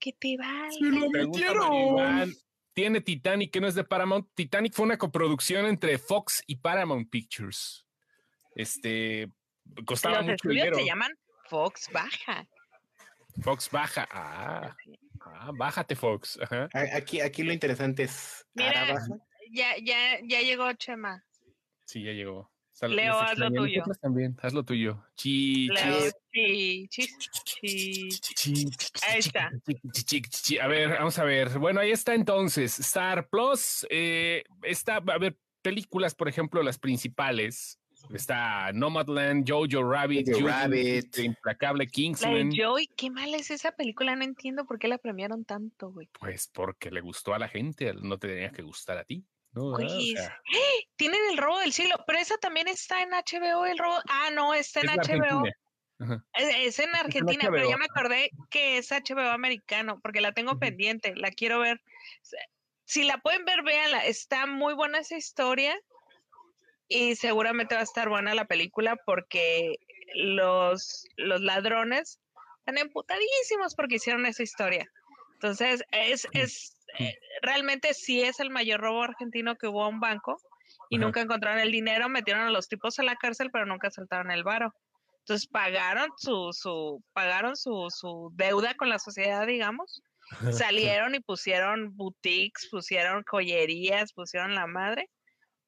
que 0.00 0.12
te 0.12 0.36
vale. 0.36 0.76
Pregunta 1.12 1.54
Maribán, 1.54 2.32
Tiene 2.72 3.00
Titanic, 3.00 3.52
que 3.52 3.60
no 3.60 3.68
es 3.68 3.74
de 3.76 3.84
Paramount. 3.84 4.28
Titanic 4.34 4.72
fue 4.74 4.86
una 4.86 4.98
coproducción 4.98 5.66
entre 5.66 5.98
Fox 5.98 6.42
y 6.48 6.56
Paramount 6.56 7.08
Pictures. 7.10 7.86
Este 8.56 9.28
costaba 9.86 10.16
Los 10.18 10.26
mucho 10.26 10.48
dinero. 10.48 10.76
se 10.76 10.84
llaman 10.84 11.12
Fox 11.48 11.88
Baja. 11.92 12.48
Fox 13.42 13.70
baja. 13.70 14.08
Ah, 14.10 14.76
ah, 15.20 15.50
bájate, 15.54 15.94
Fox. 15.94 16.36
Ajá. 16.42 16.68
Aquí, 16.96 17.20
aquí 17.20 17.44
lo 17.44 17.52
interesante 17.52 18.02
es. 18.02 18.44
Mira. 18.54 18.98
Ya, 19.52 19.76
ya, 19.80 20.18
ya 20.24 20.40
llegó 20.40 20.72
Chema. 20.72 21.24
Sí, 21.86 22.02
ya 22.02 22.10
llegó. 22.12 22.49
Sal- 22.80 22.96
Leo, 22.96 23.20
haz 23.20 23.36
lo 23.36 23.50
tuyo. 23.50 23.82
También, 24.00 24.34
haz 24.40 24.54
lo 24.54 24.64
tuyo. 24.64 25.04
Chi, 25.14 25.68
chi, 26.30 26.88
chi, 26.88 26.88
Ahí 29.06 29.18
está. 29.18 29.50
A 30.62 30.66
ver, 30.66 30.88
vamos 30.88 31.18
a 31.18 31.24
ver. 31.24 31.58
Bueno, 31.58 31.80
ahí 31.80 31.90
está 31.90 32.14
entonces. 32.14 32.80
Star 32.80 33.28
Plus. 33.28 33.86
Eh, 33.90 34.44
está, 34.62 34.96
a 34.96 35.18
ver, 35.18 35.36
películas, 35.60 36.14
por 36.14 36.26
ejemplo, 36.28 36.62
las 36.62 36.78
principales. 36.78 37.78
Está 38.14 38.72
Nomadland, 38.72 39.46
Jojo 39.46 39.82
Rabbit, 39.86 40.32
Jojo 40.32 40.46
Rabbit. 40.46 41.18
Implacable 41.18 41.84
La 41.84 41.86
de 41.86 41.90
Kingsman. 41.90 42.50
Joy, 42.50 42.88
qué 42.96 43.10
mal 43.10 43.34
es 43.34 43.50
esa 43.50 43.72
película, 43.72 44.16
no 44.16 44.24
entiendo 44.24 44.64
por 44.64 44.78
qué 44.78 44.88
la 44.88 44.96
premiaron 44.96 45.44
tanto, 45.44 45.90
güey. 45.92 46.08
Pues 46.18 46.48
porque 46.50 46.90
le 46.90 47.02
gustó 47.02 47.34
a 47.34 47.38
la 47.38 47.46
gente, 47.46 47.92
no 47.92 48.18
te 48.18 48.28
tenía 48.28 48.52
que 48.52 48.62
gustar 48.62 48.96
a 48.96 49.04
ti. 49.04 49.22
¿No? 49.52 49.70
Güey, 49.70 50.14
o 50.14 50.16
sea, 50.16 50.40
Tienen 50.96 51.20
el 51.30 51.38
robo 51.38 51.58
del 51.58 51.72
siglo, 51.72 51.96
pero 52.06 52.18
esa 52.18 52.36
también 52.38 52.68
está 52.68 53.02
en 53.02 53.10
HBO, 53.10 53.66
el 53.66 53.78
robo. 53.78 53.98
Ah, 54.08 54.30
no, 54.32 54.54
está 54.54 54.80
en 54.80 54.90
es 54.90 55.08
HBO. 55.08 55.44
Ajá. 56.00 56.24
Es, 56.34 56.54
es 56.56 56.78
en 56.78 56.94
Argentina, 56.94 57.48
pero 57.50 57.68
ya 57.68 57.76
me 57.76 57.84
acordé 57.84 58.30
que 58.50 58.78
es 58.78 58.90
HBO 58.90 59.30
americano, 59.30 60.00
porque 60.02 60.20
la 60.20 60.32
tengo 60.32 60.58
pendiente, 60.58 61.14
la 61.14 61.30
quiero 61.30 61.60
ver. 61.60 61.80
Si 62.84 63.04
la 63.04 63.18
pueden 63.18 63.44
ver, 63.44 63.62
véanla. 63.62 64.06
Está 64.06 64.46
muy 64.46 64.74
buena 64.74 64.98
esa 64.98 65.16
historia 65.16 65.78
y 66.88 67.14
seguramente 67.16 67.74
va 67.74 67.82
a 67.82 67.84
estar 67.84 68.08
buena 68.08 68.34
la 68.34 68.46
película 68.46 68.96
porque 69.06 69.76
los, 70.14 71.06
los 71.16 71.40
ladrones 71.40 72.18
están 72.58 72.78
emputadísimos 72.78 73.74
porque 73.74 73.96
hicieron 73.96 74.26
esa 74.26 74.42
historia. 74.42 74.90
Entonces, 75.34 75.84
es, 75.92 76.26
es 76.32 76.76
eh, 76.98 77.16
realmente 77.50 77.94
sí 77.94 78.22
es 78.22 78.38
el 78.38 78.50
mayor 78.50 78.80
robo 78.80 79.02
argentino 79.02 79.56
que 79.56 79.66
hubo 79.66 79.84
a 79.84 79.88
un 79.88 79.98
banco 80.00 80.36
y 80.88 80.96
Ajá. 80.96 81.04
nunca 81.04 81.20
encontraron 81.20 81.60
el 81.60 81.72
dinero, 81.72 82.08
metieron 82.08 82.44
a 82.46 82.50
los 82.50 82.68
tipos 82.68 82.98
a 82.98 83.02
la 83.02 83.16
cárcel, 83.16 83.50
pero 83.52 83.66
nunca 83.66 83.90
soltaron 83.90 84.30
el 84.30 84.44
varo. 84.44 84.72
Entonces 85.20 85.48
pagaron 85.48 86.10
su, 86.16 86.50
su, 86.52 87.02
pagaron 87.12 87.56
su, 87.56 87.88
su 87.90 88.30
deuda 88.34 88.74
con 88.74 88.88
la 88.88 88.98
sociedad, 88.98 89.46
digamos. 89.46 90.02
Salieron 90.52 91.16
y 91.16 91.20
pusieron 91.20 91.96
boutiques, 91.96 92.68
pusieron 92.70 93.24
joyerías, 93.28 94.12
pusieron 94.12 94.54
la 94.54 94.68
madre, 94.68 95.10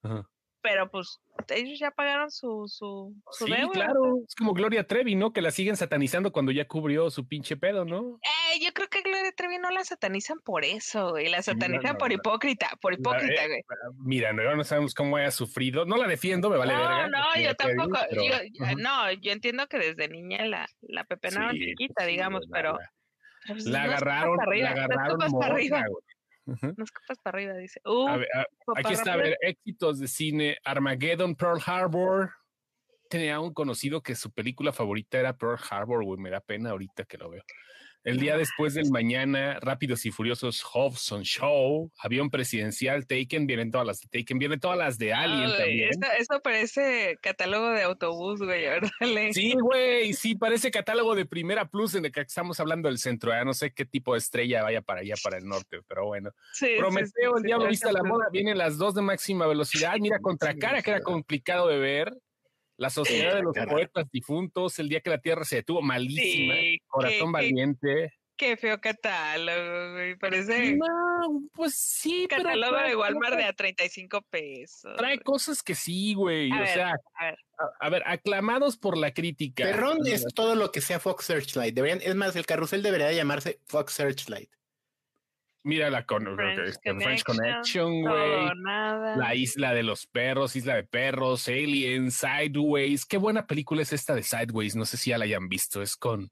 Ajá. 0.05 0.29
Pero 0.63 0.91
pues 0.91 1.21
ellos 1.49 1.79
ya 1.79 1.91
pagaron 1.91 2.31
su, 2.31 2.65
su, 2.69 3.15
su 3.33 3.47
Sí, 3.47 3.51
deuda. 3.53 3.73
claro. 3.73 4.19
Es 4.27 4.35
como 4.35 4.53
Gloria 4.55 4.87
Trevi, 4.87 5.15
¿no? 5.17 5.33
Que 5.33 5.43
la 5.43 5.51
siguen 5.51 5.77
satanizando 5.77 6.31
cuando 6.33 6.53
ya 6.53 6.67
cubrió 6.67 7.11
su 7.11 7.27
pinche 7.27 7.57
pedo, 7.57 7.85
¿no? 7.85 8.19
Eh, 8.23 8.61
yo 8.65 8.73
creo 8.73 8.89
que 8.89 9.03
Gloria 9.03 9.33
Trevi 9.37 9.59
no 9.59 9.71
la 9.71 9.85
satanizan 9.85 10.39
por 10.45 10.65
eso, 10.65 11.11
güey. 11.11 11.29
La 11.29 11.39
no, 11.39 11.43
satanizan 11.43 11.93
no, 11.95 11.99
por 11.99 12.09
no. 12.09 12.15
hipócrita, 12.15 12.71
por 12.81 12.95
hipócrita, 12.95 13.45
eh, 13.45 13.49
güey. 13.49 13.63
Mira, 14.05 14.33
no, 14.33 14.55
no 14.57 14.65
sabemos 14.65 14.95
cómo 14.95 15.17
haya 15.17 15.31
sufrido. 15.31 15.85
No 15.85 15.97
la 15.97 16.07
defiendo, 16.07 16.49
me 16.51 16.57
vale 16.57 16.73
no, 16.75 16.79
verga. 16.81 17.09
no, 17.09 17.19
Gloria 17.23 17.49
yo 17.51 17.55
Trevi, 17.57 17.77
tampoco. 17.79 18.01
pero- 18.11 18.23
yo- 18.23 18.77
no, 18.79 19.13
yo 19.13 19.33
entiendo 19.33 19.67
que 19.67 19.79
desde 19.79 20.09
niña 20.09 20.47
la, 20.47 20.69
la 20.83 21.05
pepenaron 21.05 21.53
Sí, 21.53 21.67
chiquita, 21.67 22.05
sí, 22.05 22.11
digamos, 22.11 22.45
pero. 22.53 22.73
La, 22.73 22.79
pero 22.79 23.55
pues, 23.55 23.67
la 23.67 23.79
no 23.87 23.91
agarraron, 23.91 24.37
la 24.37 24.45
no 24.45 24.67
agarraron 24.83 25.43
arriba, 25.45 25.85
güey. 25.89 26.05
Ujú. 26.47 26.75
no 26.77 26.85
escupas 26.85 27.19
para 27.23 27.39
arriba, 27.39 27.55
dice. 27.55 27.81
Uh, 27.85 28.09
A 28.09 28.17
ver, 28.17 28.29
a- 28.35 28.47
papá 28.67 28.81
aquí 28.81 28.93
está, 28.95 29.13
a 29.13 29.17
ver, 29.17 29.37
éxitos 29.41 29.99
de 30.01 30.09
cine. 30.09 30.59
Armageddon, 30.65 31.35
Pearl 31.37 31.61
Harbor. 31.65 32.31
Tenía 33.09 33.39
un 33.41 33.53
conocido 33.53 34.03
que 34.03 34.15
su 34.15 34.31
película 34.33 34.73
favorita 34.73 35.19
era 35.19 35.37
Pearl 35.37 35.59
Harbor, 35.71 36.03
güey. 36.05 36.19
Me 36.21 36.31
da 36.31 36.41
pena 36.41 36.71
ahorita 36.71 37.05
que 37.05 37.19
lo 37.19 37.29
veo. 37.31 37.45
El 38.05 38.19
día 38.19 38.37
después 38.37 38.75
del 38.75 38.91
mañana, 38.91 39.59
Rápidos 39.61 40.05
y 40.07 40.11
Furiosos, 40.11 40.63
Hobson 40.65 41.23
Show, 41.23 41.91
Avión 41.99 42.31
Presidencial, 42.31 43.07
Taken, 43.07 43.47
vienen 43.47 43.71
todas 43.71 43.87
las 43.87 44.01
de 44.01 44.09
Taken, 44.09 44.39
vienen 44.39 44.59
todas 44.59 44.77
las 44.77 44.99
de 44.99 45.13
Alien 45.15 45.51
también. 45.57 45.91
esto 46.19 46.41
parece 46.43 47.17
catálogo 47.23 47.71
de 47.71 47.83
autobús, 47.83 48.41
güey, 48.41 48.63
¿verdad? 48.63 48.91
Le- 49.01 49.33
Sí, 49.33 49.53
güey, 49.53 50.13
sí, 50.15 50.35
parece 50.35 50.71
catálogo 50.73 51.15
de 51.15 51.27
Primera 51.27 51.69
Plus 51.69 51.95
en 51.95 52.05
el 52.05 52.13
que 52.13 52.23
estamos 52.23 52.59
hablando 52.59 52.89
del 52.89 52.99
centro. 52.99 53.31
Ya 53.31 53.45
no 53.45 53.55
sé 53.55 53.73
qué 53.73 53.85
tipo 53.85 54.15
de 54.15 54.19
estrella 54.19 54.63
vaya 54.65 54.83
para 54.83 55.01
allá, 55.01 55.15
para 55.23 55.39
el 55.39 55.47
norte, 55.47 55.79
pero 55.87 56.07
bueno. 56.07 56.31
sí, 56.53 56.75
Prometeo, 56.79 57.11
sí, 57.15 57.37
el 57.37 57.41
sí, 57.43 57.47
diablo 57.47 57.67
sí, 57.67 57.71
viste 57.71 57.93
la 57.93 58.03
moda, 58.03 58.27
vienen 58.33 58.59
las 58.59 58.79
dos 58.79 58.95
de 58.95 59.03
máxima 59.03 59.47
velocidad. 59.47 59.95
Mira, 60.01 60.19
contra 60.19 60.57
cara, 60.57 60.83
que 60.83 60.91
era 60.91 61.01
complicado 61.03 61.69
de 61.69 61.79
ver. 61.79 62.13
La 62.77 62.91
sociedad 62.91 63.35
de 63.37 63.43
los 63.43 63.55
Cara. 63.55 63.71
poetas 63.71 64.11
difuntos, 64.11 64.79
el 64.79 64.89
día 64.89 65.01
que 65.01 65.11
la 65.11 65.19
tierra 65.19 65.45
se 65.45 65.57
detuvo, 65.57 65.83
malísima. 65.83 66.55
Sí, 66.55 66.79
Corazón 66.87 67.27
qué- 67.29 67.33
valiente. 67.33 68.13
Qué 68.35 68.57
feo 68.57 68.81
catálogo, 68.81 69.93
güey. 69.93 70.17
Parece 70.17 70.75
No, 70.75 71.43
pues 71.53 71.75
sí, 71.77 72.27
pero 72.29 72.43
catálogo 72.43 72.73
trae 72.77 72.89
de 72.89 72.97
Walmart 72.97 73.37
de 73.37 73.45
a 73.45 73.53
35 73.53 74.23
pesos. 74.23 74.97
Trae 74.97 75.19
cosas 75.21 75.63
que 75.63 75.75
sí, 75.77 76.15
güey. 76.15 76.51
O 76.51 76.59
ver, 76.59 76.67
sea, 76.69 76.89
a 77.21 77.25
ver. 77.25 77.37
a, 77.59 77.87
a 77.87 77.89
ver, 77.91 78.03
aclamados 78.07 78.77
por 78.79 78.97
la 78.97 79.13
crítica. 79.15 79.63
Perrón 79.65 79.99
es 80.07 80.25
todo 80.35 80.57
lo 80.57 80.73
que 80.73 80.81
sea 80.81 80.99
Fox 80.99 81.27
Searchlight. 81.27 81.75
Deberían, 81.75 82.01
es 82.03 82.15
más, 82.17 82.35
el 82.35 82.47
carrusel 82.47 82.83
debería 82.83 83.13
llamarse 83.13 83.61
Fox 83.67 83.93
Searchlight. 83.93 84.51
Mira 85.65 85.91
la 85.91 86.05
con 86.05 86.25
French 86.35 86.75
French 86.83 87.23
Connection, 87.23 88.03
güey. 88.03 88.49
La 88.65 89.35
isla 89.37 89.73
de 89.75 89.85
los 89.85 90.07
perros, 90.07 90.57
isla 90.57 90.75
de 90.75 90.85
perros, 90.85 91.47
Alien, 91.47 92.11
Sideways. 92.11 93.07
Qué 93.07 93.17
buena 93.17 93.47
película 93.47 93.83
es 93.83 93.93
esta 93.93 94.15
de 94.15 94.23
Sideways. 94.25 94.75
No 94.75 94.85
sé 94.85 94.97
si 94.97 95.11
ya 95.11 95.19
la 95.19 95.25
hayan 95.25 95.49
visto. 95.49 95.81
Es 95.81 95.97
con 95.97 96.31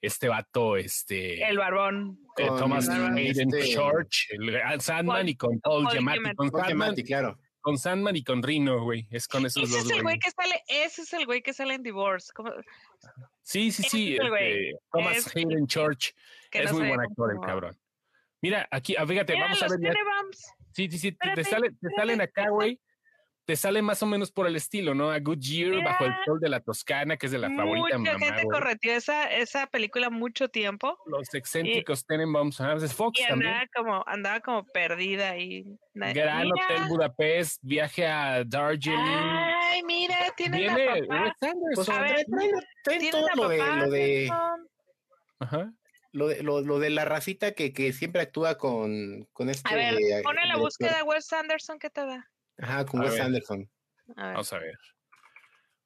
este 0.00 0.28
vato, 0.28 0.76
este 0.76 1.42
El 1.42 1.58
barbón. 1.58 2.20
eh, 2.36 2.46
con 2.46 2.58
Thomas. 2.60 2.88
Hayden 2.88 3.52
este- 3.52 3.74
Church, 3.74 4.28
el 4.30 4.80
Sandman 4.80 5.16
Paul- 5.22 5.28
y 5.28 5.34
con 5.34 5.60
Paul 5.60 5.82
Paul 5.84 5.92
Giamatti. 5.94 6.18
Giamatti. 6.20 6.36
Con 6.36 6.50
Paul 6.50 6.62
Sandman, 6.62 6.78
Giamatti, 6.86 7.02
claro. 7.02 7.38
con 7.60 7.78
Sandman 7.78 8.16
y 8.16 8.22
con 8.22 8.42
Rino, 8.44 8.84
güey. 8.84 9.08
Es 9.10 9.26
con 9.26 9.44
esos 9.44 9.64
Ese 9.64 9.72
dos, 9.76 9.86
es 9.86 9.90
el 9.90 10.02
güey 10.04 10.18
que 10.20 10.30
sale, 10.30 10.62
ese 10.68 11.02
es 11.02 11.12
el 11.14 11.26
güey 11.26 11.42
que 11.42 11.52
sale 11.52 11.74
en 11.74 11.82
Divorce. 11.82 12.30
¿Cómo? 12.32 12.52
Sí, 13.42 13.72
sí, 13.72 13.82
sí. 13.82 14.14
ese 14.14 14.24
este, 14.24 14.72
Thomas 14.92 15.16
Es- 15.16 15.34
Hayden 15.36 15.66
Church. 15.66 16.14
Es 16.52 16.70
no 16.72 16.78
muy 16.78 16.86
buen 16.88 17.00
cómo 17.00 17.10
actor 17.10 17.32
el 17.32 17.40
cabrón. 17.44 17.76
Mira, 18.40 18.68
aquí, 18.70 18.94
ah, 18.96 19.06
fíjate, 19.06 19.32
Mira, 19.34 19.46
vamos 19.46 19.62
a 19.62 19.66
ver. 19.68 19.94
Sí, 20.72 20.88
sí, 20.90 20.98
sí, 20.98 21.12
te- 21.12 21.18
te, 21.34 21.40
Espérate, 21.40 21.44
sale, 21.50 21.68
te 21.70 21.74
espérate, 21.74 21.96
salen 21.96 22.20
acá, 22.20 22.26
espérate. 22.42 22.50
güey. 22.50 22.80
Te 23.46 23.56
sale 23.56 23.80
más 23.80 24.02
o 24.02 24.06
menos 24.06 24.30
por 24.30 24.46
el 24.46 24.56
estilo, 24.56 24.94
¿no? 24.94 25.10
A 25.10 25.18
Good 25.20 25.38
Year, 25.38 25.82
bajo 25.82 26.04
el 26.04 26.12
sol 26.26 26.38
de 26.38 26.50
la 26.50 26.60
Toscana, 26.60 27.16
que 27.16 27.24
es 27.24 27.32
de 27.32 27.38
la 27.38 27.48
favorita 27.48 27.96
Mucha 27.96 28.12
mamá, 28.12 28.26
gente 28.26 28.42
güey. 28.44 28.60
correteó 28.60 28.92
esa, 28.92 29.24
esa 29.32 29.66
película 29.68 30.10
mucho 30.10 30.50
tiempo 30.50 30.98
Los 31.06 31.32
excéntricos 31.32 32.04
Tenenbaums, 32.04 32.60
ah, 32.60 32.74
es 32.74 32.92
Fox 32.92 33.18
y 33.18 33.26
también. 33.26 33.52
andaba 33.52 33.66
como, 33.74 34.04
andaba 34.06 34.40
como 34.40 34.64
perdida 34.66 35.30
ahí. 35.30 35.64
Gran 35.94 36.12
Mira, 36.14 36.42
Hotel 36.66 36.88
Budapest, 36.90 37.58
viaje 37.62 38.06
a 38.06 38.44
Darjeeling. 38.44 38.98
Ay, 39.00 39.82
mira, 39.82 40.16
tiene 40.36 40.58
Viene 40.58 40.84
la 40.84 40.92
papá. 41.00 41.22
Wes 41.24 41.32
Anderson. 41.40 41.74
Pues 41.74 41.88
A 41.88 42.00
ver, 42.02 42.26
Tiene 42.84 43.10
todo 43.10 43.26
la 43.28 43.34
lo 43.34 43.48
de, 43.48 43.58
lo 43.76 43.90
de. 43.90 44.30
Ajá. 45.40 45.72
Lo 46.12 46.28
de 46.28 46.42
lo, 46.42 46.60
lo 46.62 46.78
de 46.78 46.90
la 46.90 47.04
racita 47.04 47.52
que, 47.52 47.72
que 47.72 47.92
siempre 47.92 48.22
actúa 48.22 48.56
con, 48.58 49.28
con 49.32 49.48
este 49.50 49.72
A 49.72 49.76
ver, 49.76 49.94
eh, 49.94 50.22
pone 50.22 50.46
la 50.46 50.56
búsqueda 50.56 50.96
de 50.96 51.02
Wes 51.02 51.32
Anderson, 51.32 51.78
¿qué 51.78 51.90
te 51.90 52.00
da? 52.06 52.26
Ajá, 52.58 52.86
con 52.86 53.00
A 53.00 53.04
Wes 53.04 53.14
ver. 53.14 53.22
Anderson. 53.22 53.70
A 54.16 54.22
ver, 54.26 54.32
Vamos 54.34 54.52
a 54.52 54.58
ver. 54.58 54.74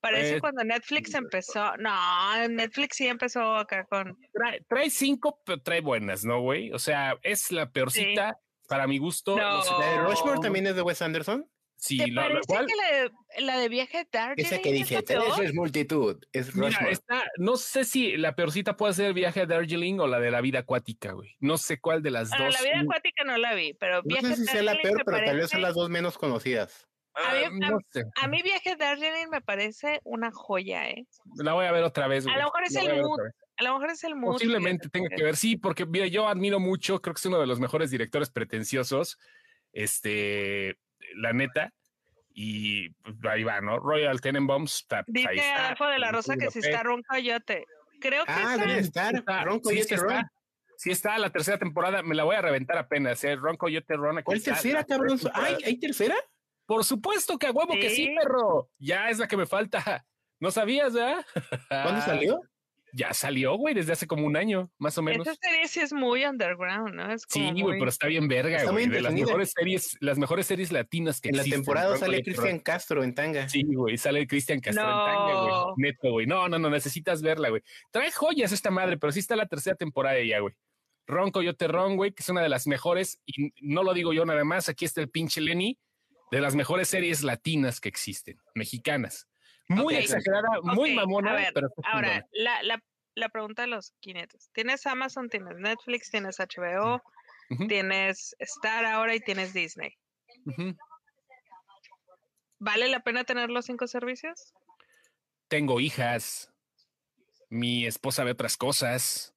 parece 0.01 0.37
eh, 0.37 0.41
cuando 0.41 0.63
Netflix 0.65 1.15
empezó. 1.15 1.77
No, 1.79 2.49
Netflix 2.49 2.97
sí 2.97 3.09
empezó 3.09 3.57
acá 3.57 3.85
con. 3.87 4.17
Trae, 4.33 4.61
trae 4.69 4.91
cinco, 4.91 5.41
pero 5.45 5.61
trae 5.61 5.81
buenas, 5.81 6.25
¿no, 6.25 6.41
güey? 6.41 6.73
O 6.73 6.79
sea, 6.79 7.19
es 7.23 7.51
la 7.51 7.71
peorcita 7.71 8.39
para 8.69 8.87
mi 8.87 8.99
gusto. 8.99 9.37
No. 9.37 9.57
No 9.57 9.63
sé- 9.63 9.73
¿La 9.79 9.87
de 9.91 9.99
Rushmore 10.03 10.41
también 10.41 10.67
es 10.67 10.77
de 10.77 10.83
Wes 10.83 11.03
Anderson? 11.03 11.49
Sí, 11.85 11.97
¿Te 11.99 12.07
la- 12.13 12.23
la 12.23 12.29
parece 12.29 12.47
cual- 12.47 12.67
que 12.67 12.75
la 12.77 12.97
de, 12.97 13.11
la 13.45 13.59
de 13.59 13.69
viaje 13.69 13.99
a 13.99 14.05
Darjeeling 14.13 14.45
Esa 14.47 14.63
que 14.63 15.03
tres 15.03 15.19
peor? 15.25 15.45
es 15.45 15.53
multitud, 15.53 16.25
es 16.33 16.55
Mira, 16.55 16.79
está, 16.91 17.25
no 17.39 17.57
sé 17.57 17.85
si 17.85 18.17
la 18.17 18.37
peorcita 18.37 18.77
puede 18.77 18.95
ser 18.95 19.13
viaje 19.15 19.41
a 19.41 19.47
Darjeeling 19.47 19.99
o 19.99 20.07
la 20.07 20.21
de 20.21 20.31
la 20.31 20.41
vida 20.41 20.61
acuática, 20.61 21.11
güey. 21.11 21.35
No 21.41 21.59
sé 21.59 21.81
cuál 21.81 22.01
de 22.01 22.13
las 22.13 22.29
Bueno, 22.29 22.45
dos. 22.45 22.55
la 22.55 22.63
vida 22.63 22.81
acuática 22.83 23.25
no 23.25 23.37
la 23.37 23.55
vi, 23.55 23.75
pero 23.75 23.97
No 23.97 24.03
viaje 24.05 24.27
sé 24.29 24.33
a 24.33 24.37
si 24.37 24.45
sea 24.47 24.63
la 24.63 24.77
peor, 24.81 25.03
pero 25.05 25.25
tal 25.25 25.37
vez 25.39 25.51
son 25.51 25.61
las 25.61 25.75
dos 25.75 25.91
menos 25.91 26.17
conocidas. 26.19 26.87
Ah, 27.15 27.47
a 27.47 27.51
mí- 27.51 27.59
no 27.59 27.79
sé. 27.91 28.05
A 28.15 28.29
mí 28.29 28.41
viaje 28.43 28.71
a 28.71 28.77
Darjeeling 28.77 29.29
me 29.29 29.41
parece 29.41 29.99
una 30.05 30.31
joya, 30.31 30.89
¿eh? 30.89 31.05
La 31.35 31.53
voy 31.55 31.67
a 31.67 31.73
ver 31.73 31.83
otra 31.83 32.07
vez. 32.07 32.25
A 32.27 32.31
güey. 32.31 32.37
lo 32.39 32.45
mejor 32.45 32.63
es 32.63 32.73
La 32.75 32.81
el 32.83 32.91
a 32.93 33.03
mood. 33.03 33.19
A 33.57 33.65
lo 33.65 33.73
mejor 33.75 33.91
es 33.91 34.05
el 34.05 34.15
mood. 34.15 34.33
Posiblemente 34.35 34.89
tenga 34.89 35.09
que 35.15 35.25
ver, 35.25 35.35
sí, 35.37 35.57
porque 35.57 35.85
mira, 35.85 36.07
yo 36.07 36.29
admiro 36.29 36.61
mucho, 36.61 37.03
creo 37.03 37.13
que 37.13 37.19
es 37.19 37.27
uno 37.27 37.41
de 37.41 37.47
los 37.49 37.59
mejores 37.59 37.91
directores 37.91 38.31
pretenciosos, 38.31 39.19
este, 39.73 40.77
la 41.17 41.33
neta, 41.33 41.73
y 42.35 42.91
pues, 42.91 43.17
ahí 43.29 43.45
va, 43.45 43.61
¿no? 43.61 43.79
Royal 43.79 44.21
Tenenbaums, 44.21 44.77
está, 44.77 45.03
pues, 45.05 45.27
ahí 45.27 45.35
Dice 45.37 45.49
está. 45.49 45.67
Adolfo 45.67 45.87
de 45.87 45.99
la 45.99 46.13
Rosa 46.13 46.37
que 46.37 46.51
si 46.51 46.59
está 46.61 46.83
Ron 46.83 47.03
Coyote. 47.03 47.65
Creo 48.01 48.25
que 48.25 48.33
Ah, 48.35 48.57
debe 48.59 48.79
estar. 48.79 49.15
Está, 49.15 49.45
Ron 49.45 49.57
sí, 49.59 49.63
Coyote 49.63 49.89
sí 49.89 49.95
está. 49.95 50.07
Ron. 50.07 50.25
Sí 50.77 50.91
está, 50.91 51.19
la 51.19 51.31
tercera 51.31 51.59
temporada, 51.59 52.03
me 52.03 52.15
la 52.17 52.25
voy 52.25 52.35
a 52.35 52.41
reventar 52.43 52.77
apenas, 52.79 53.23
¿eh? 53.23 53.37
Ron 53.37 53.57
Coyote 53.57 53.95
Ron. 53.97 54.19
aquí 54.19 54.25
¿Cuál 54.25 54.39
está, 54.39 54.53
tercera, 54.53 54.85
cabrón? 54.85 55.11
tercera 55.11 55.33
¿Ay, 55.37 55.43
temporada. 55.45 55.67
¿Hay 55.69 55.79
tercera? 55.79 56.17
Por 56.67 56.85
supuesto 56.85 57.39
que 57.39 57.47
a 57.47 57.51
huevo 57.53 57.75
que 57.75 57.91
sí, 57.91 58.07
Sí. 58.07 58.15
perro. 58.19 58.71
Ya 58.79 59.09
es 59.11 59.19
la 59.19 59.29
que 59.29 59.37
me 59.37 59.47
falta. 59.47 59.79
¿No 60.41 60.51
sabías, 60.51 60.93
verdad? 60.95 61.25
¿Cuándo 61.69 62.01
salió? 62.01 62.41
Ya 62.95 63.15
salió, 63.15 63.55
güey, 63.57 63.75
desde 63.75 63.93
hace 63.93 64.07
como 64.07 64.27
un 64.27 64.37
año, 64.37 64.71
más 64.79 64.99
o 64.99 65.03
menos. 65.03 65.27
esa 65.27 65.35
serie 65.41 65.67
sí 65.67 65.81
es 65.81 65.95
muy 65.95 66.27
underground, 66.27 66.95
¿no? 66.95 67.11
Es 67.11 67.23
Sí, 67.27 67.41
como 67.41 67.53
güey, 67.53 67.63
muy- 67.63 67.79
pero 67.79 67.89
está 67.89 68.07
bien 68.07 68.29
verga, 68.29 68.63
güey. 68.71 68.87
De 68.87 69.01
las 69.01 69.15
mejores 69.15 69.53
series, 69.57 69.97
las 70.01 70.19
mejores 70.19 70.47
series 70.47 70.71
latinas 70.73 71.21
que 71.21 71.31
En 71.31 71.37
la 71.37 71.43
existen, 71.43 71.63
temporada 71.63 71.97
sale 71.97 72.23
Cristian. 72.23 72.59
Castro 72.59 73.03
en 73.03 73.15
tanga. 73.15 73.49
Sí, 73.49 73.63
güey, 73.65 73.97
sale 73.97 74.27
Cristian 74.27 74.61
Castro 74.61 74.85
en 74.85 74.91
tanga, 74.91 75.35
güey. 75.41 75.49
No. 75.53 75.75
Neto, 75.79 76.11
güey. 76.11 76.27
No, 76.27 76.49
no, 76.51 76.59
no, 76.59 76.69
necesitas 76.69 77.23
verla, 77.23 77.49
güey. 77.49 77.63
Trae 77.91 78.11
joyas 78.11 78.53
esta 78.53 78.71
madre, 78.71 78.99
pero 78.99 79.11
sí 79.11 79.21
está 79.21 79.37
la 79.37 79.47
tercera 79.47 79.75
temporada 79.75 80.21
ya, 80.23 80.41
güey. 80.41 80.55
Ron 81.07 81.31
Coyote 81.31 81.69
Ron, 81.69 81.97
güey, 81.97 82.13
que 82.13 82.23
es 82.23 82.29
una 82.29 82.43
de 82.43 82.49
las 82.51 82.67
mejores, 82.67 83.21
y 83.27 83.53
no 83.63 83.83
lo 83.83 83.95
digo 83.95 84.13
yo 84.13 84.25
nada 84.27 84.45
más, 84.45 84.69
aquí 84.69 84.85
está 84.85 85.01
el 85.01 85.09
pinche 85.09 85.41
Lenny, 85.41 85.79
de 86.31 86.41
las 86.41 86.55
mejores 86.55 86.89
series 86.89 87.23
latinas 87.23 87.81
que 87.81 87.89
existen, 87.89 88.39
mexicanas. 88.55 89.27
Muy 89.75 89.97
exagerada, 89.97 90.61
muy 90.63 90.95
mamona, 90.95 91.33
ver, 91.35 91.53
pero 91.55 91.69
Ahora, 91.85 92.27
la, 92.33 92.63
la, 92.63 92.83
la 93.15 93.29
pregunta 93.29 93.63
de 93.63 93.69
los 93.69 93.93
500. 94.01 94.51
Tienes 94.53 94.87
Amazon, 94.87 95.29
tienes 95.29 95.57
Netflix, 95.59 96.11
tienes 96.11 96.39
HBO, 96.39 97.03
tienes 97.69 98.35
Star 98.39 98.85
ahora 98.85 99.15
y 99.15 99.21
tienes 99.21 99.53
Disney. 99.53 99.97
¿Vale 102.59 102.89
la 102.89 103.01
pena 103.01 103.25
tener 103.25 103.51
los 103.51 103.67
cinco 103.67 103.87
servicios? 103.87 104.55
Tengo 105.49 105.81
hijas, 105.81 106.53
mi 107.51 107.87
esposa 107.87 108.25
ve 108.25 108.31
otras 108.31 108.57
cosas, 108.57 109.32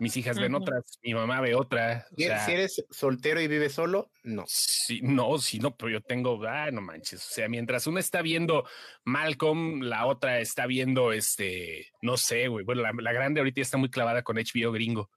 mis 0.00 0.16
hijas 0.16 0.38
ven 0.38 0.54
otras, 0.54 0.98
mi 1.02 1.14
mamá 1.14 1.40
ve 1.40 1.54
otra. 1.54 2.06
o 2.12 2.16
Si 2.16 2.24
sea, 2.24 2.44
si 2.46 2.52
eres 2.52 2.84
soltero 2.90 3.40
y 3.40 3.48
vives 3.48 3.72
solo, 3.72 4.10
no. 4.22 4.44
Sí, 4.46 5.00
no, 5.02 5.38
sí, 5.38 5.58
no, 5.58 5.76
pero 5.76 5.90
yo 5.90 6.00
tengo, 6.00 6.40
ah, 6.46 6.70
no 6.70 6.80
manches. 6.80 7.24
O 7.24 7.34
sea, 7.34 7.48
mientras 7.48 7.86
una 7.86 8.00
está 8.00 8.22
viendo 8.22 8.64
Malcolm, 9.04 9.82
la 9.82 10.06
otra 10.06 10.40
está 10.40 10.66
viendo 10.66 11.12
este, 11.12 11.88
no 12.02 12.16
sé, 12.16 12.48
güey. 12.48 12.64
Bueno, 12.64 12.82
la, 12.82 12.92
la 12.92 13.12
grande 13.12 13.40
ahorita 13.40 13.60
está 13.60 13.76
muy 13.76 13.90
clavada 13.90 14.22
con 14.22 14.36
HBO 14.36 14.72
gringo, 14.72 15.10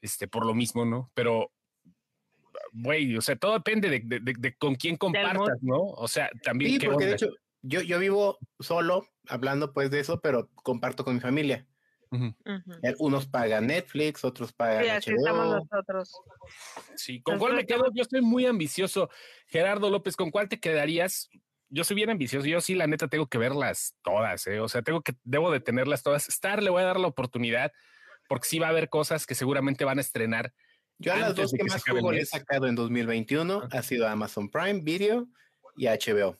este, 0.00 0.28
por 0.28 0.46
lo 0.46 0.54
mismo, 0.54 0.84
¿no? 0.84 1.10
Pero, 1.14 1.50
güey, 2.72 3.16
o 3.16 3.20
sea, 3.20 3.36
todo 3.36 3.54
depende 3.54 3.88
de, 3.90 4.00
de- 4.04 4.20
de- 4.20 4.34
de 4.38 4.54
con 4.56 4.74
quién 4.76 4.96
compartas, 4.96 5.58
¿no? 5.62 5.78
O 5.80 6.08
sea, 6.08 6.30
también. 6.42 6.72
Sí, 6.72 6.78
qué 6.78 6.86
porque 6.88 7.06
de 7.06 7.12
hecho, 7.14 7.28
yo, 7.62 7.80
yo 7.82 7.98
vivo 7.98 8.38
solo, 8.60 9.08
hablando 9.28 9.72
pues 9.72 9.90
de 9.90 10.00
eso, 10.00 10.20
pero 10.20 10.48
comparto 10.54 11.04
con 11.04 11.14
mi 11.14 11.20
familia. 11.20 11.66
Eh, 12.82 12.94
Unos 12.98 13.26
pagan 13.26 13.66
Netflix, 13.66 14.24
otros 14.24 14.52
pagan 14.52 14.84
Sí, 14.84 14.88
así 14.90 15.10
estamos 15.12 15.46
HBO. 15.46 15.58
nosotros. 15.70 16.12
Sí, 16.96 17.20
¿con 17.22 17.34
Entonces, 17.34 17.38
cuál 17.40 17.52
me 17.54 17.66
¿cómo- 17.66 17.82
quedo? 17.84 17.92
Yo 17.94 18.02
estoy 18.02 18.20
muy 18.22 18.46
ambicioso. 18.46 19.08
Gerardo 19.48 19.90
López, 19.90 20.16
¿con 20.16 20.30
cuál 20.30 20.48
te 20.48 20.60
quedarías? 20.60 21.28
Yo 21.68 21.82
soy 21.84 21.96
bien 21.96 22.10
ambicioso. 22.10 22.46
Yo 22.46 22.60
sí, 22.60 22.74
la 22.74 22.86
neta, 22.86 23.08
tengo 23.08 23.26
que 23.26 23.38
verlas 23.38 23.94
todas, 24.02 24.46
¿eh? 24.46 24.60
O 24.60 24.68
sea, 24.68 24.82
tengo 24.82 25.00
que, 25.02 25.14
debo 25.24 25.50
de 25.50 25.60
tenerlas 25.60 26.02
todas. 26.02 26.28
Star 26.28 26.62
le 26.62 26.70
voy 26.70 26.82
a 26.82 26.86
dar 26.86 27.00
la 27.00 27.08
oportunidad 27.08 27.72
porque 28.28 28.46
sí 28.48 28.58
va 28.58 28.66
a 28.68 28.70
haber 28.70 28.88
cosas 28.88 29.26
que 29.26 29.34
seguramente 29.34 29.84
van 29.84 29.98
a 29.98 30.00
estrenar. 30.00 30.52
Yo 30.98 31.12
a 31.12 31.16
las 31.16 31.34
dos 31.34 31.52
que 31.52 31.64
más 31.64 31.82
jugo 31.84 32.12
le 32.12 32.20
he 32.20 32.26
sacado 32.26 32.68
en 32.68 32.76
2021 32.76 33.68
ha 33.72 33.82
sido 33.82 34.06
Amazon 34.08 34.48
Prime 34.48 34.80
Video 34.82 35.26
y 35.76 35.86
HBO. 35.88 36.38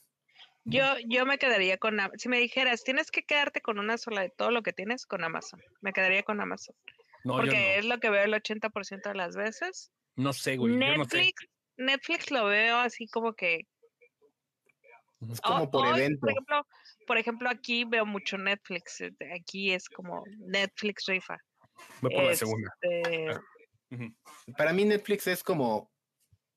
Yo, 0.65 0.83
yo 1.07 1.27
me 1.27 1.37
quedaría 1.39 1.77
con, 1.79 1.99
si 2.17 2.29
me 2.29 2.39
dijeras, 2.39 2.85
tienes 2.85 3.11
que 3.11 3.23
quedarte 3.25 3.61
con 3.61 3.79
una 3.79 3.99
sola 3.99 4.23
de 4.23 4.31
todo 4.31 4.51
lo 4.51 4.63
que 4.63 4.73
tienes 4.73 5.05
con 5.07 5.23
Amazon. 5.23 5.61
Me 5.83 5.93
quedaría 5.93 6.23
con 6.23 6.41
Amazon. 6.41 6.75
No, 7.23 7.37
porque 7.37 7.51
yo 7.75 7.79
es 7.81 7.85
lo 7.85 8.01
que 8.01 8.11
veo 8.11 8.23
el 8.25 8.33
80% 8.35 9.03
de 9.11 9.15
las 9.15 9.37
veces. 9.37 9.93
no. 10.17 10.33
Sé, 10.33 10.57
güey. 10.57 10.73
Yo 10.73 10.79
no 10.79 11.05
sé. 11.05 11.17
Netflix, 11.19 11.47
Netflix 11.77 12.31
lo 12.31 12.45
veo 12.47 12.79
así 12.79 13.07
como 13.09 13.35
que 13.35 13.67
Es 15.31 15.41
como 15.41 15.71
por 15.71 15.87
hoy, 15.87 16.01
evento. 16.01 16.21
Por 16.21 16.31
ejemplo, 16.31 16.67
por 17.07 17.19
ejemplo, 17.19 17.49
aquí 17.51 17.85
veo 17.85 18.07
mucho 18.07 18.39
Netflix. 18.39 19.01
eh, 19.03 19.13
Aquí 19.39 19.73
es 19.73 19.89
como 19.89 20.23
Netflix 20.39 21.05
rifa. 21.07 21.37
Voy 22.01 22.15
por 22.15 22.25
la 22.25 22.33
Este, 22.33 22.47
segunda. 22.47 22.71
Ujú. 23.91 24.15
Para 24.57 24.73
mí 24.73 24.85
Netflix 24.85 25.27
es 25.27 25.43
como, 25.43 25.91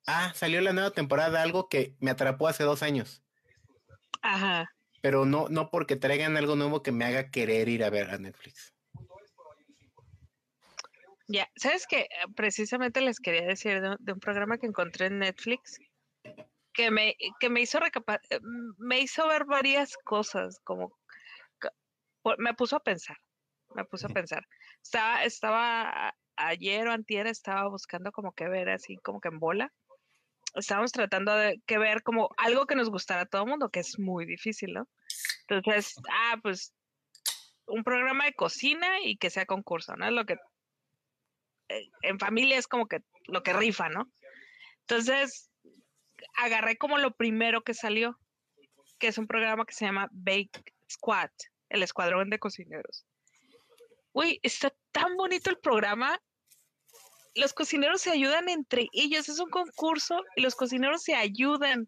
ah, 0.05 0.31
salió 0.35 0.61
la 0.61 0.73
nueva 0.73 0.91
temporada, 0.91 1.41
algo 1.41 1.67
que 1.67 1.95
me 1.99 2.11
atrapó 2.11 2.47
hace 2.47 2.63
dos 2.63 2.83
años, 2.83 3.23
Ajá. 4.21 4.69
pero 5.01 5.25
no, 5.25 5.47
no 5.49 5.69
porque 5.69 5.95
traigan 5.95 6.37
algo 6.37 6.55
nuevo 6.55 6.81
que 6.83 6.91
me 6.91 7.05
haga 7.05 7.29
querer 7.29 7.69
ir 7.69 7.83
a 7.83 7.89
ver 7.89 8.09
a 8.09 8.17
Netflix. 8.17 8.73
Ya, 11.27 11.49
¿sabes 11.55 11.85
qué? 11.87 12.07
Precisamente 12.35 13.01
les 13.01 13.19
quería 13.19 13.45
decir 13.45 13.81
de, 13.81 13.95
de 13.99 14.13
un 14.13 14.19
programa 14.19 14.57
que 14.57 14.65
encontré 14.65 15.07
en 15.07 15.19
Netflix 15.19 15.79
que 16.77 16.91
me, 16.91 17.17
que 17.39 17.49
me 17.49 17.61
hizo 17.61 17.79
eh, 17.79 18.39
me 18.77 18.99
hizo 18.99 19.27
ver 19.27 19.45
varias 19.45 19.97
cosas, 19.97 20.59
como 20.63 20.95
me 22.37 22.53
puso 22.53 22.75
a 22.75 22.83
pensar, 22.83 23.17
me 23.73 23.83
puso 23.83 24.05
a 24.05 24.09
pensar. 24.11 24.47
Estaba, 24.83 25.23
estaba 25.23 26.15
ayer 26.35 26.87
o 26.87 26.91
antier 26.91 27.25
estaba 27.25 27.67
buscando 27.67 28.11
como 28.11 28.31
que 28.33 28.47
ver 28.47 28.69
así 28.69 28.97
como 28.97 29.19
que 29.19 29.29
en 29.29 29.39
bola. 29.39 29.73
Estábamos 30.57 30.91
tratando 30.91 31.35
de 31.35 31.61
que 31.65 31.77
ver 31.77 32.03
como 32.03 32.29
algo 32.37 32.65
que 32.65 32.75
nos 32.75 32.89
gustara 32.89 33.21
a 33.21 33.25
todo 33.25 33.43
el 33.43 33.49
mundo, 33.49 33.69
que 33.69 33.79
es 33.79 33.99
muy 33.99 34.25
difícil, 34.25 34.73
¿no? 34.73 34.87
Entonces, 35.47 35.95
ah, 36.09 36.37
pues 36.41 36.73
un 37.67 37.83
programa 37.83 38.25
de 38.25 38.33
cocina 38.33 38.87
y 39.03 39.17
que 39.17 39.29
sea 39.29 39.45
concurso, 39.45 39.95
¿no? 39.95 40.05
Es 40.05 40.13
lo 40.13 40.25
que 40.25 40.37
eh, 41.69 41.89
en 42.01 42.19
familia 42.19 42.57
es 42.57 42.67
como 42.67 42.87
que 42.87 43.01
lo 43.25 43.43
que 43.43 43.53
rifa, 43.53 43.89
¿no? 43.89 44.11
Entonces, 44.81 45.49
agarré 46.35 46.77
como 46.77 46.97
lo 46.97 47.11
primero 47.11 47.61
que 47.61 47.73
salió, 47.73 48.17
que 48.99 49.07
es 49.07 49.17
un 49.17 49.27
programa 49.27 49.65
que 49.65 49.73
se 49.73 49.85
llama 49.85 50.07
Bake 50.11 50.63
Squad, 50.89 51.29
el 51.69 51.83
escuadrón 51.83 52.29
de 52.29 52.39
cocineros. 52.39 53.05
Uy, 54.13 54.39
está 54.41 54.73
tan 54.91 55.15
bonito 55.15 55.49
el 55.49 55.59
programa. 55.59 56.19
Los 57.37 57.53
cocineros 57.53 58.01
se 58.01 58.11
ayudan 58.11 58.49
entre 58.49 58.87
ellos, 58.93 59.29
es 59.29 59.39
un 59.39 59.49
concurso 59.49 60.23
y 60.35 60.41
los 60.41 60.55
cocineros 60.55 61.03
se 61.03 61.15
ayudan, 61.15 61.87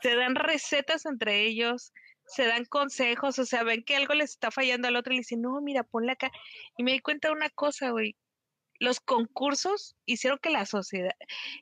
se 0.00 0.14
dan 0.14 0.34
recetas 0.34 1.04
entre 1.04 1.42
ellos, 1.42 1.92
se 2.26 2.46
dan 2.46 2.64
consejos, 2.64 3.38
o 3.38 3.44
sea, 3.44 3.64
ven 3.64 3.84
que 3.84 3.96
algo 3.96 4.14
les 4.14 4.30
está 4.30 4.50
fallando 4.50 4.88
al 4.88 4.96
otro 4.96 5.12
y 5.12 5.16
le 5.16 5.20
dicen, 5.20 5.42
no, 5.42 5.60
mira, 5.60 5.82
ponle 5.82 6.12
acá. 6.12 6.30
Y 6.76 6.82
me 6.82 6.92
di 6.92 7.00
cuenta 7.00 7.28
de 7.28 7.34
una 7.34 7.50
cosa, 7.50 7.90
güey, 7.90 8.16
los 8.78 9.00
concursos 9.00 9.96
hicieron 10.04 10.38
que 10.42 10.50
la 10.50 10.66
sociedad, 10.66 11.12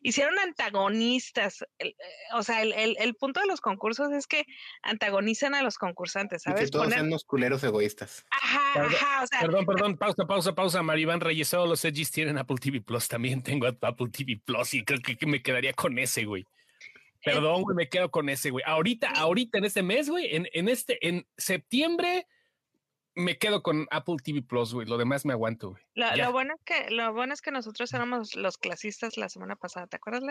hicieron 0.00 0.38
antagonistas. 0.38 1.64
Eh, 1.78 1.94
o 2.34 2.42
sea, 2.42 2.62
el, 2.62 3.14
punto 3.14 3.40
de 3.40 3.46
los 3.46 3.60
concursos 3.60 4.12
es 4.12 4.26
que 4.26 4.44
antagonizan 4.82 5.54
a 5.54 5.62
los 5.62 5.78
concursantes, 5.78 6.42
¿sabes? 6.42 6.62
que 6.62 6.70
todos 6.70 6.88
sean 6.92 7.06
unos 7.06 7.24
culeros 7.24 7.62
egoístas. 7.64 8.24
Ajá, 8.30 8.86
ajá. 8.86 9.22
O 9.22 9.26
sea, 9.26 9.40
perdón, 9.40 9.66
perdón, 9.66 9.96
pausa, 9.96 10.26
pausa, 10.26 10.54
pausa. 10.54 10.82
Maribán 10.82 11.20
Reyes, 11.20 11.48
solo 11.48 11.66
los 11.66 11.84
Edgys 11.84 12.10
tienen 12.10 12.38
Apple 12.38 12.56
TV 12.58 12.80
Plus. 12.80 13.08
También 13.08 13.42
tengo 13.42 13.66
Apple 13.66 14.08
TV 14.10 14.40
Plus 14.44 14.74
y 14.74 14.84
creo 14.84 15.00
que, 15.00 15.26
me 15.26 15.42
quedaría 15.42 15.72
con 15.72 15.98
ese, 15.98 16.24
güey. 16.24 16.46
Perdón, 17.24 17.62
güey, 17.62 17.76
me 17.76 17.88
quedo 17.88 18.10
con 18.10 18.28
ese, 18.28 18.50
güey. 18.50 18.64
Ahorita, 18.66 19.10
ahorita 19.10 19.58
en 19.58 19.64
este 19.64 19.82
mes, 19.82 20.08
güey, 20.08 20.34
en, 20.34 20.48
en 20.52 20.68
este, 20.68 21.06
en 21.06 21.26
septiembre 21.36 22.26
me 23.14 23.38
quedo 23.38 23.62
con 23.62 23.86
Apple 23.90 24.16
TV 24.22 24.42
Plus, 24.42 24.72
güey. 24.74 24.86
Lo 24.86 24.96
demás 24.96 25.24
me 25.24 25.32
aguanto, 25.32 25.70
güey. 25.70 25.82
Lo, 25.94 26.32
bueno 26.32 26.54
es 26.54 26.62
que, 26.64 26.90
lo 26.90 27.12
bueno 27.12 27.34
es 27.34 27.42
que 27.42 27.50
nosotros 27.50 27.92
éramos 27.92 28.34
los 28.34 28.58
clasistas 28.58 29.16
la 29.16 29.28
semana 29.28 29.56
pasada, 29.56 29.86
¿te 29.86 29.96
acuerdas, 29.96 30.22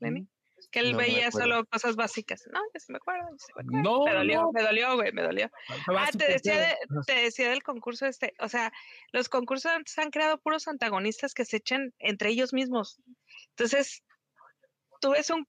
Lenny? 0.00 0.22
Mm, 0.22 0.28
que 0.70 0.80
él 0.80 0.96
veía 0.96 1.30
solo 1.30 1.64
cosas 1.66 1.96
básicas. 1.96 2.42
No, 2.52 2.60
ya 2.74 2.80
se 2.80 2.92
me 2.92 2.98
acuerdo. 2.98 3.28
No, 3.64 4.04
me 4.04 4.12
dolió, 4.12 4.50
me 4.52 4.62
dolió, 4.62 4.96
güey, 4.96 5.12
me 5.12 5.22
dolió. 5.22 5.50
Ah, 5.96 6.08
te 6.16 6.32
decía, 6.32 6.76
te 7.06 7.14
decía 7.14 7.50
del 7.50 7.62
concurso 7.62 8.06
este. 8.06 8.34
O 8.40 8.48
sea, 8.48 8.72
los 9.12 9.28
concursos 9.28 9.72
han 9.96 10.10
creado 10.10 10.38
puros 10.38 10.66
antagonistas 10.68 11.32
que 11.32 11.44
se 11.44 11.58
echan 11.58 11.94
entre 11.98 12.30
ellos 12.30 12.52
mismos. 12.52 13.00
Entonces, 13.50 14.02
tú 15.00 15.10
ves 15.12 15.30
un, 15.30 15.46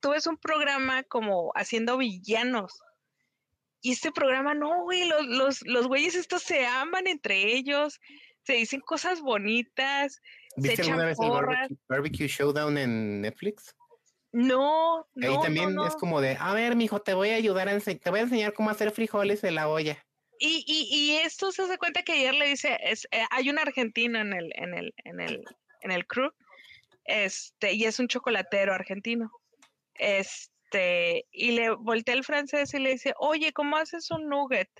tú 0.00 0.10
ves 0.10 0.26
un 0.26 0.36
programa 0.36 1.04
como 1.04 1.52
haciendo 1.54 1.96
villanos 1.96 2.82
y 3.80 3.92
este 3.92 4.12
programa, 4.12 4.54
no, 4.54 4.82
güey, 4.82 5.08
los, 5.08 5.26
los, 5.26 5.62
los 5.62 5.86
güeyes 5.86 6.14
estos 6.14 6.42
se 6.42 6.66
aman 6.66 7.06
entre 7.06 7.54
ellos, 7.54 8.00
se 8.42 8.54
dicen 8.54 8.80
cosas 8.80 9.20
bonitas. 9.20 10.20
¿Viste 10.56 10.82
alguna 10.82 11.04
vez 11.04 11.18
el 11.20 11.78
barbecue, 11.88 12.26
Showdown 12.26 12.78
en 12.78 13.20
Netflix? 13.20 13.74
No, 14.32 15.06
no. 15.14 15.28
Ahí 15.28 15.40
también 15.42 15.76
es 15.86 15.94
como 15.96 16.20
de, 16.20 16.36
a 16.38 16.52
ver, 16.52 16.76
mijo, 16.76 17.00
te 17.00 17.14
voy 17.14 17.30
a 17.30 17.36
ayudar 17.36 17.68
a 17.68 17.78
te 17.78 18.10
voy 18.10 18.20
a 18.20 18.22
enseñar 18.22 18.52
cómo 18.52 18.70
hacer 18.70 18.90
frijoles 18.90 19.44
en 19.44 19.54
la 19.54 19.68
olla. 19.68 20.04
Y, 20.40 20.64
y, 20.66 20.88
y 20.94 21.16
esto 21.16 21.50
se 21.50 21.62
hace 21.62 21.78
cuenta 21.78 22.02
que 22.02 22.12
ayer 22.12 22.34
le 22.34 22.48
dice, 22.48 22.78
es, 22.82 23.06
eh, 23.10 23.24
hay 23.30 23.50
un 23.50 23.58
argentino 23.58 24.20
en 24.20 24.32
el, 24.32 24.52
en 24.54 24.74
el, 24.74 24.94
en 25.04 25.20
el, 25.20 25.44
en 25.82 25.90
el 25.90 26.06
crew, 26.06 26.30
este, 27.04 27.72
y 27.72 27.84
es 27.84 27.98
un 27.98 28.08
chocolatero 28.08 28.72
argentino. 28.72 29.32
Este 29.94 30.57
este, 30.68 31.26
y 31.32 31.52
le 31.52 31.70
voltea 31.70 32.14
el 32.14 32.24
francés 32.24 32.74
y 32.74 32.78
le 32.78 32.90
dice, 32.90 33.14
oye, 33.18 33.52
¿cómo 33.52 33.76
haces 33.76 34.10
un 34.10 34.28
nugget? 34.28 34.70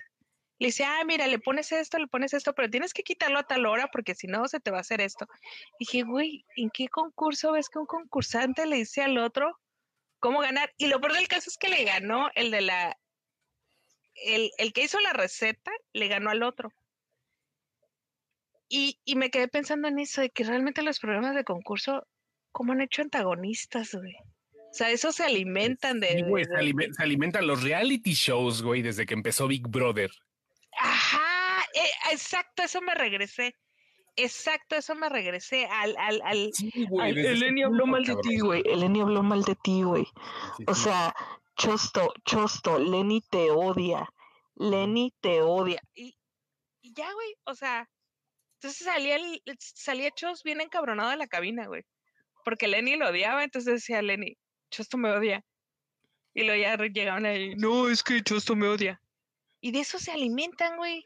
Le 0.59 0.67
dice, 0.67 0.83
ah, 0.83 1.03
mira, 1.05 1.25
le 1.25 1.39
pones 1.39 1.71
esto, 1.71 1.97
le 1.97 2.07
pones 2.07 2.33
esto, 2.33 2.53
pero 2.53 2.69
tienes 2.69 2.93
que 2.93 3.03
quitarlo 3.03 3.39
a 3.39 3.47
tal 3.47 3.65
hora 3.65 3.87
porque 3.91 4.13
si 4.13 4.27
no 4.27 4.47
se 4.47 4.59
te 4.59 4.71
va 4.71 4.77
a 4.77 4.81
hacer 4.81 5.01
esto. 5.01 5.25
Dije, 5.79 6.03
güey, 6.03 6.45
¿en 6.57 6.69
qué 6.69 6.89
concurso 6.89 7.53
ves 7.53 7.69
que 7.69 7.79
un 7.79 7.85
concursante 7.85 8.65
le 8.65 8.77
dice 8.77 9.01
al 9.01 9.17
otro 9.17 9.57
cómo 10.19 10.41
ganar? 10.41 10.71
Y 10.77 10.87
lo 10.87 10.99
peor 10.99 11.13
del 11.13 11.27
caso 11.27 11.49
es 11.49 11.57
que 11.57 11.69
le 11.69 11.85
ganó 11.85 12.29
el 12.35 12.51
de 12.51 12.61
la, 12.61 12.97
el, 14.25 14.51
el 14.57 14.73
que 14.73 14.83
hizo 14.83 14.99
la 14.99 15.13
receta, 15.13 15.71
le 15.93 16.07
ganó 16.07 16.29
al 16.29 16.43
otro. 16.43 16.71
Y, 18.67 18.99
y 19.05 19.15
me 19.15 19.31
quedé 19.31 19.47
pensando 19.47 19.87
en 19.87 19.97
eso, 19.97 20.21
de 20.21 20.29
que 20.29 20.43
realmente 20.43 20.83
los 20.83 20.99
programas 20.99 21.35
de 21.35 21.45
concurso, 21.45 22.05
¿cómo 22.51 22.73
han 22.73 22.81
hecho 22.81 23.01
antagonistas, 23.01 23.95
güey? 23.95 24.15
O 24.69 24.73
sea, 24.73 24.91
eso 24.91 25.11
se 25.11 25.23
alimentan 25.23 25.99
de. 25.99 26.07
se, 26.09 27.03
alimentan 27.03 27.47
los 27.47 27.63
reality 27.63 28.13
shows, 28.13 28.61
güey, 28.61 28.81
desde 28.81 29.05
que 29.05 29.15
empezó 29.15 29.47
Big 29.47 29.67
Brother. 29.67 30.11
Ajá, 30.77 31.65
eh, 31.73 32.11
exacto, 32.11 32.63
eso 32.63 32.81
me 32.81 32.93
regresé. 32.93 33.55
Exacto, 34.15 34.75
eso 34.75 34.95
me 34.95 35.09
regresé 35.09 35.65
al, 35.65 35.95
al, 35.97 36.21
al, 36.23 36.49
sí, 36.53 36.71
Eleni 37.01 37.63
habló 37.63 37.87
mal 37.87 38.03
de 38.03 38.15
ti, 38.17 38.39
güey. 38.39 38.61
Eleni 38.65 39.01
habló 39.01 39.23
mal 39.23 39.43
de 39.43 39.55
ti, 39.55 39.83
güey. 39.83 40.05
o 40.67 40.75
sea, 40.75 41.13
Chosto, 41.55 42.13
Chosto, 42.25 42.79
Lenny 42.79 43.21
te 43.29 43.49
odia. 43.49 44.07
Lenny 44.55 45.13
te 45.21 45.41
odia. 45.41 45.81
Y, 45.95 46.15
y 46.81 46.93
ya, 46.93 47.11
güey, 47.13 47.35
o 47.45 47.55
sea, 47.55 47.87
entonces 48.55 48.85
salía 48.85 49.15
el, 49.15 49.41
salía 49.57 50.11
Chos 50.11 50.43
bien 50.43 50.59
encabronado 50.59 51.11
de 51.11 51.17
la 51.17 51.27
cabina, 51.27 51.67
güey. 51.67 51.83
Porque 52.43 52.67
Lenny 52.67 52.97
lo 52.97 53.09
odiaba, 53.09 53.43
entonces 53.43 53.75
decía 53.75 54.01
Lenny, 54.01 54.37
Chosto 54.69 54.97
me 54.97 55.11
odia. 55.11 55.43
Y 56.33 56.43
luego 56.43 56.61
ya 56.61 56.77
llegaban 56.77 57.25
ahí, 57.25 57.55
no, 57.55 57.89
es 57.89 58.03
que 58.03 58.21
Chosto 58.21 58.55
me 58.55 58.67
odia. 58.67 59.01
Y 59.61 59.71
de 59.71 59.79
eso 59.79 59.99
se 59.99 60.11
alimentan, 60.11 60.77
güey. 60.77 61.03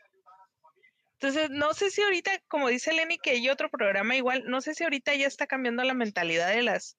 Entonces, 1.13 1.49
no 1.49 1.73
sé 1.73 1.89
si 1.89 2.01
ahorita, 2.01 2.31
como 2.49 2.67
dice 2.67 2.91
Lenny, 2.91 3.17
que 3.17 3.31
hay 3.31 3.49
otro 3.49 3.69
programa 3.69 4.15
igual, 4.15 4.43
no 4.45 4.61
sé 4.61 4.73
si 4.73 4.83
ahorita 4.83 5.15
ya 5.15 5.27
está 5.27 5.47
cambiando 5.47 5.83
la 5.83 5.93
mentalidad 5.93 6.49
de 6.49 6.63
las 6.63 6.97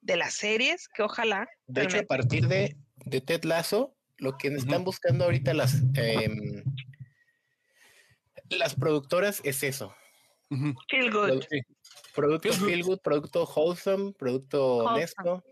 de 0.00 0.16
las 0.16 0.34
series, 0.34 0.88
que 0.88 1.02
ojalá. 1.02 1.48
De 1.66 1.82
hecho, 1.82 1.98
a 1.98 2.02
partir 2.02 2.46
de, 2.46 2.76
de 3.04 3.20
Ted 3.20 3.42
Lasso, 3.42 3.96
lo 4.18 4.36
que 4.38 4.48
están 4.48 4.84
buscando 4.84 5.24
ahorita 5.24 5.54
las 5.54 5.82
em, 5.94 6.62
las 8.50 8.74
productoras 8.74 9.40
es 9.44 9.62
eso. 9.62 9.94
Feel 10.88 11.10
good. 11.12 11.44
Producto 12.14 12.52
feel 12.52 12.82
good, 12.82 13.00
producto 13.00 13.44
wholesome, 13.44 14.12
producto 14.12 14.76
honesto. 14.78 15.44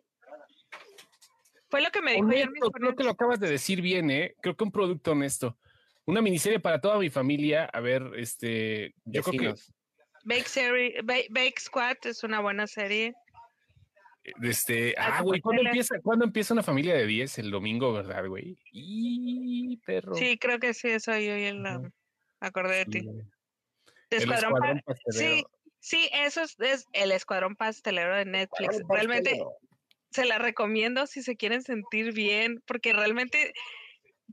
Fue 1.69 1.83
lo 1.83 1.91
que 1.91 2.03
me 2.03 2.15
dijo 2.15 2.29
ayer 2.29 2.49
Creo 2.73 2.95
que 2.95 3.05
lo 3.05 3.11
acabas 3.11 3.41
de 3.41 3.51
decir 3.51 3.81
bien, 3.81 4.11
¿eh? 4.11 4.35
Creo 4.41 4.57
que 4.57 4.65
un 4.65 4.73
producto 4.73 5.13
honesto. 5.13 5.59
Una 6.05 6.23
miniserie 6.23 6.61
para 6.61 6.81
toda 6.81 6.99
mi 6.99 7.11
familia. 7.11 7.65
A 7.65 7.81
ver, 7.81 8.13
este. 8.17 8.95
Yo 9.05 9.23
creo 9.23 9.55
que. 9.55 9.61
Bake, 10.25 11.61
Squad 11.61 11.97
es 12.05 12.25
una 12.25 12.41
buena 12.41 12.67
serie. 12.67 13.15
Este, 14.43 14.95
ah, 14.99 15.23
güey, 15.23 15.41
¿cuándo 15.41 15.63
empieza, 15.63 16.01
¿cuándo 16.03 16.25
empieza 16.25 16.53
una 16.53 16.65
familia 16.65 16.95
de 16.95 17.07
10? 17.07 17.39
El 17.39 17.53
domingo, 17.53 17.93
¿verdad, 17.93 18.27
güey? 18.27 18.59
Y 18.73 19.77
perro. 19.87 20.15
Sí, 20.15 20.37
creo 20.37 20.59
que 20.59 20.75
sí, 20.75 20.89
eso 20.89 21.13
yo 21.13 21.33
en 21.33 21.63
la, 21.63 21.81
acordé 22.41 22.79
de 22.79 22.87
ti. 22.87 23.09
escuadrón, 24.11 24.83
Sí, 25.11 25.45
sí, 25.79 26.09
eso 26.13 26.43
es, 26.43 26.57
es, 26.59 26.87
el 26.93 27.13
escuadrón 27.13 27.55
pastelero 27.55 28.17
de 28.17 28.25
Netflix. 28.25 28.83
Realmente, 28.89 29.41
se 30.17 30.25
la 30.25 30.39
recomiendo 30.39 31.07
si 31.07 31.23
se 31.23 31.37
quieren 31.37 31.63
sentir 31.63 32.13
bien, 32.13 32.63
porque 32.67 32.93
realmente 32.93 33.53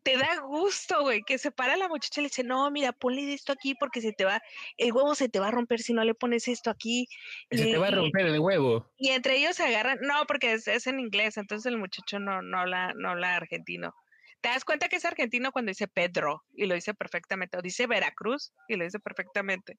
te 0.02 0.18
da 0.18 0.40
gusto, 0.40 1.02
güey, 1.02 1.22
que 1.24 1.38
se 1.38 1.52
para 1.52 1.78
la 1.78 1.88
muchacha 1.88 2.20
y 2.20 2.24
le 2.24 2.30
dice, 2.30 2.44
no, 2.44 2.72
mira, 2.72 2.94
ponle 2.94 3.34
esto 3.34 3.52
aquí 3.52 3.76
porque 3.76 4.02
se 4.02 4.14
te 4.14 4.26
va, 4.26 4.42
el 4.78 4.92
huevo 4.92 5.14
se 5.14 5.30
te 5.30 5.40
va 5.40 5.50
a 5.50 5.52
romper 5.52 5.82
si 5.82 5.94
no 5.94 6.04
le 6.04 6.16
pones 6.16 6.48
esto 6.48 6.70
aquí. 6.70 7.08
Y, 7.50 7.58
se 7.58 7.66
te 7.66 7.78
va 7.78 7.88
a 7.88 7.92
romper 7.92 8.26
el 8.26 8.40
huevo. 8.40 8.90
Y 8.98 9.10
entre 9.10 9.38
ellos 9.38 9.58
se 9.58 9.64
agarran, 9.64 10.00
no, 10.02 10.26
porque 10.26 10.54
es, 10.54 10.88
en 10.88 11.00
inglés, 11.00 11.38
entonces 11.38 11.72
el 11.72 11.78
muchacho 11.78 12.18
no, 12.20 12.42
no, 12.42 12.60
habla, 12.60 12.94
no 12.96 13.10
habla 13.10 13.36
argentino. 13.36 13.94
Te 14.42 14.50
das 14.50 14.66
cuenta 14.66 14.90
que 14.90 14.96
es 14.96 15.06
argentino 15.06 15.52
cuando 15.52 15.70
dice 15.70 15.88
Pedro 15.88 16.44
y 16.54 16.66
lo 16.66 16.76
dice 16.76 16.94
perfectamente, 16.94 17.58
o 17.58 17.62
dice 17.62 17.88
Veracruz 17.88 18.52
y 18.68 18.76
lo 18.76 18.84
dice 18.84 19.00
perfectamente. 19.00 19.78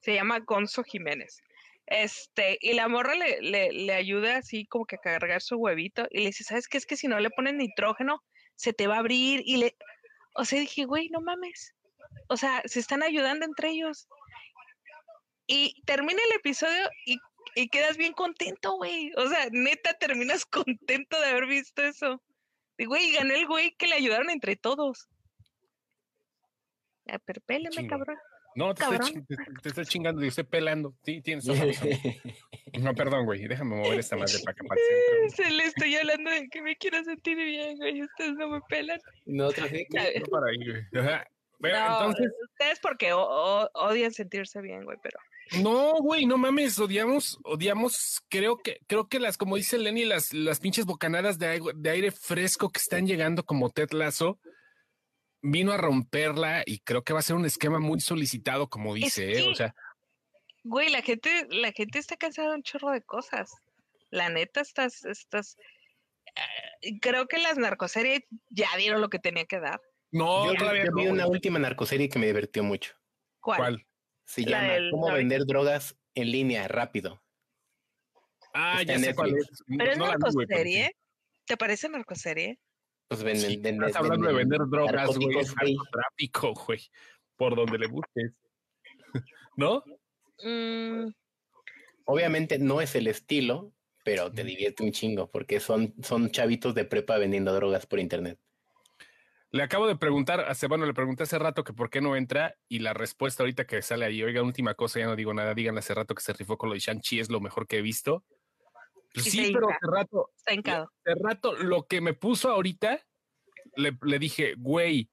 Se 0.00 0.14
llama 0.14 0.40
Gonzo 0.40 0.84
Jiménez. 0.84 1.42
Este, 1.90 2.58
y 2.60 2.74
la 2.74 2.86
morra 2.86 3.14
le, 3.14 3.40
le, 3.40 3.72
le, 3.72 3.94
ayuda 3.94 4.36
así 4.36 4.66
como 4.66 4.84
que 4.84 4.96
a 4.96 4.98
cargar 4.98 5.40
su 5.40 5.56
huevito 5.56 6.06
y 6.10 6.18
le 6.18 6.26
dice, 6.26 6.44
¿sabes 6.44 6.68
qué? 6.68 6.76
Es 6.76 6.84
que 6.84 6.98
si 6.98 7.08
no 7.08 7.18
le 7.18 7.30
pones 7.30 7.54
nitrógeno, 7.54 8.22
se 8.56 8.74
te 8.74 8.86
va 8.86 8.96
a 8.96 8.98
abrir 8.98 9.42
y 9.46 9.56
le... 9.56 9.76
O 10.34 10.44
sea, 10.44 10.60
dije, 10.60 10.84
güey, 10.84 11.08
no 11.08 11.22
mames. 11.22 11.74
O 12.28 12.36
sea, 12.36 12.62
se 12.66 12.80
están 12.80 13.02
ayudando 13.02 13.46
entre 13.46 13.70
ellos. 13.70 14.06
Y 15.46 15.82
termina 15.86 16.20
el 16.28 16.36
episodio 16.36 16.90
y, 17.06 17.16
y 17.54 17.68
quedas 17.70 17.96
bien 17.96 18.12
contento, 18.12 18.76
güey. 18.76 19.10
O 19.16 19.26
sea, 19.26 19.48
neta, 19.50 19.94
terminas 19.94 20.44
contento 20.46 21.18
de 21.18 21.26
haber 21.26 21.46
visto 21.46 21.82
eso. 21.82 22.22
Y, 22.76 22.84
güey, 22.84 23.12
ganó 23.12 23.32
el 23.34 23.46
güey 23.46 23.74
que 23.76 23.86
le 23.86 23.94
ayudaron 23.94 24.28
entre 24.28 24.56
todos. 24.56 25.08
Perpéleme, 27.24 27.88
cabrón. 27.88 28.18
No, 28.58 28.74
te 28.74 28.82
estoy, 29.68 29.86
chingando, 29.86 30.20
te 30.20 30.26
estoy 30.26 30.42
pelando. 30.44 30.92
Sí, 31.04 31.20
tienes 31.22 31.46
razón. 31.46 31.88
no, 32.80 32.94
perdón, 32.94 33.24
güey. 33.24 33.46
Déjame 33.46 33.76
mover 33.76 34.00
esta 34.00 34.16
madre 34.16 34.34
para 34.44 34.54
que 34.56 34.64
pase. 34.66 34.82
Se 35.42 35.50
le 35.50 35.64
estoy 35.64 35.94
hablando 35.94 36.30
de 36.30 36.48
que 36.48 36.60
me 36.60 36.76
quiero 36.76 37.02
sentir 37.04 37.36
bien, 37.36 37.76
güey. 37.76 38.02
Ustedes 38.02 38.32
no 38.34 38.48
me 38.48 38.60
pelan. 38.68 38.98
No, 39.26 39.46
otra 39.46 39.66
vez. 39.66 39.86
No 39.90 40.26
para 40.26 40.46
ahí, 40.50 40.70
güey. 40.70 40.82
Pero 41.60 41.78
No, 41.78 41.96
entonces, 41.98 42.32
Ustedes 42.52 42.78
porque 42.80 43.12
o- 43.12 43.20
o- 43.22 43.70
odian 43.74 44.12
sentirse 44.12 44.60
bien, 44.60 44.84
güey, 44.84 44.98
pero. 45.02 45.18
no, 45.62 45.92
güey, 46.00 46.26
no 46.26 46.36
mames, 46.38 46.78
odiamos, 46.78 47.38
odiamos, 47.44 48.20
creo 48.28 48.58
que, 48.58 48.78
creo 48.86 49.08
que 49.08 49.18
las, 49.18 49.36
como 49.36 49.56
dice 49.56 49.78
Lenny, 49.78 50.04
las, 50.04 50.32
las 50.34 50.60
pinches 50.60 50.84
bocanadas 50.84 51.38
de 51.38 51.46
aire, 51.46 51.64
de 51.74 51.90
aire 51.90 52.10
fresco 52.12 52.70
que 52.70 52.78
están 52.80 53.06
llegando 53.06 53.44
como 53.44 53.70
Ted 53.70 53.90
Lasso, 53.92 54.38
vino 55.50 55.72
a 55.72 55.76
romperla 55.76 56.62
y 56.66 56.80
creo 56.80 57.02
que 57.02 57.12
va 57.12 57.18
a 57.20 57.22
ser 57.22 57.36
un 57.36 57.44
esquema 57.46 57.78
muy 57.78 58.00
solicitado, 58.00 58.68
como 58.68 58.94
dice, 58.94 59.30
¿eh? 59.32 59.34
que- 59.44 59.48
o 59.50 59.54
sea, 59.54 59.74
Güey, 60.64 60.90
la 60.90 61.00
gente, 61.02 61.46
la 61.50 61.72
gente 61.72 61.98
está 61.98 62.16
cansada 62.16 62.50
de 62.50 62.56
un 62.56 62.62
chorro 62.62 62.90
de 62.90 63.00
cosas. 63.02 63.50
La 64.10 64.28
neta, 64.28 64.60
estás, 64.60 65.04
estás. 65.04 65.56
eh, 66.82 66.98
creo 67.00 67.26
que 67.26 67.38
las 67.38 67.56
narcoseries 67.56 68.20
ya 68.50 68.68
dieron 68.76 69.00
lo 69.00 69.08
que 69.08 69.18
tenía 69.18 69.44
que 69.46 69.60
dar. 69.60 69.80
no, 70.10 70.52
yo 70.52 70.58
todavía 70.58 70.84
yo 70.86 70.92
vi 70.94 71.06
una 71.06 71.24
güey. 71.24 71.36
última 71.36 71.58
narcoserie 71.58 72.08
que 72.08 72.18
me 72.18 72.26
divirtió 72.26 72.62
mucho. 72.64 72.94
¿Cuál? 73.40 73.58
¿Cuál? 73.58 73.86
Se 74.24 74.42
La 74.42 74.60
llama 74.62 74.72
del- 74.74 74.90
Cómo 74.90 75.12
vender 75.12 75.46
drogas 75.46 75.96
en 76.14 76.30
línea 76.32 76.66
rápido. 76.68 77.22
Ah, 78.52 78.80
Está 78.80 78.94
ya 78.94 78.98
sé 78.98 79.14
cuál 79.14 79.36
es. 79.36 79.46
Pero 79.66 79.92
es 79.92 79.98
No 79.98 80.06
pero 80.06 80.18
narcoserie. 80.18 80.96
¿Te 81.46 81.56
parece 81.56 81.88
narcoserie? 81.88 82.58
Pues 83.08 83.20
sí. 83.20 83.26
venden, 83.26 83.50
Sí, 83.50 83.56
venden- 83.56 83.86
estás 83.88 84.02
hablando 84.02 84.28
de 84.28 84.34
vender 84.34 84.60
drogas, 84.70 85.16
güey, 85.16 85.38
es 85.38 85.54
güey. 85.54 85.74
narcotráfico, 85.74 86.54
güey, 86.66 86.80
por 87.36 87.56
donde 87.56 87.78
le 87.78 87.86
busques. 87.88 88.32
¿No? 89.56 89.82
Mm, 90.44 91.08
Obviamente 92.04 92.58
no 92.58 92.80
es 92.80 92.94
el 92.94 93.06
estilo, 93.06 93.72
pero 94.02 94.32
te 94.32 94.42
divierte 94.42 94.82
un 94.82 94.92
chingo 94.92 95.30
porque 95.30 95.60
son, 95.60 95.94
son 96.02 96.30
chavitos 96.30 96.74
de 96.74 96.86
prepa 96.86 97.18
vendiendo 97.18 97.52
drogas 97.52 97.84
por 97.86 97.98
internet. 97.98 98.38
Le 99.50 99.62
acabo 99.62 99.86
de 99.86 99.96
preguntar, 99.96 100.40
hace, 100.40 100.68
bueno, 100.68 100.86
le 100.86 100.94
pregunté 100.94 101.22
hace 101.24 101.38
rato 101.38 101.64
que 101.64 101.72
por 101.74 101.90
qué 101.90 102.00
no 102.00 102.16
entra 102.16 102.54
y 102.68 102.78
la 102.80 102.94
respuesta 102.94 103.42
ahorita 103.42 103.66
que 103.66 103.82
sale 103.82 104.04
ahí, 104.06 104.22
oiga, 104.22 104.42
última 104.42 104.74
cosa, 104.74 105.00
ya 105.00 105.06
no 105.06 105.16
digo 105.16 105.32
nada, 105.34 105.54
díganle 105.54 105.80
hace 105.80 105.94
rato 105.94 106.14
que 106.14 106.22
se 106.22 106.32
rifó 106.34 106.56
con 106.56 106.68
lo 106.70 106.74
de 106.74 106.80
Shang-Chi, 106.80 107.20
es 107.20 107.30
lo 107.30 107.40
mejor 107.40 107.66
que 107.66 107.78
he 107.78 107.82
visto. 107.82 108.24
Pues 109.14 109.26
sí, 109.26 109.50
pero 109.52 109.68
hace 109.70 109.86
rato, 109.86 110.30
hace 110.44 111.14
rato, 111.22 111.54
lo 111.56 111.86
que 111.86 112.00
me 112.00 112.14
puso 112.14 112.50
ahorita, 112.50 113.04
le, 113.76 113.96
le 114.02 114.18
dije, 114.18 114.54
güey, 114.56 115.10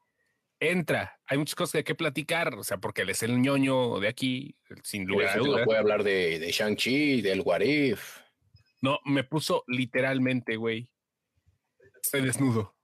entra, 0.60 1.20
hay 1.26 1.38
muchas 1.38 1.56
cosas 1.56 1.72
que 1.74 1.78
hay 1.80 1.84
que 1.84 1.96
platicar, 1.96 2.56
o 2.56 2.64
sea, 2.64 2.78
porque 2.78 3.02
él 3.02 3.10
es 3.10 3.24
el 3.24 3.42
ñoño 3.42 4.00
de 4.00 4.08
aquí, 4.08 4.58
sin 4.84 5.06
lugar 5.06 5.38
a 5.38 5.38
dudas. 5.38 5.66
puede 5.66 5.80
hablar 5.80 6.04
de, 6.04 6.40
de 6.40 6.52
Shang-Chi, 6.52 7.22
del 7.22 7.42
What 7.42 7.62
If. 7.62 8.20
No, 8.82 9.00
me 9.06 9.24
puso 9.24 9.64
literalmente, 9.68 10.58
güey, 10.58 10.90
estoy 12.02 12.22
desnudo. 12.22 12.76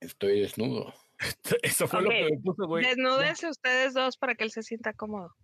Estoy 0.00 0.40
desnudo. 0.40 0.94
Eso 1.62 1.88
fue 1.88 2.02
lo 2.02 2.10
que 2.10 2.28
me 2.30 2.38
puso, 2.38 2.66
güey. 2.66 2.84
Desnúdense 2.84 3.48
ustedes 3.48 3.94
dos 3.94 4.16
para 4.16 4.34
que 4.34 4.44
él 4.44 4.50
se 4.50 4.62
sienta 4.62 4.92
cómodo. 4.92 5.34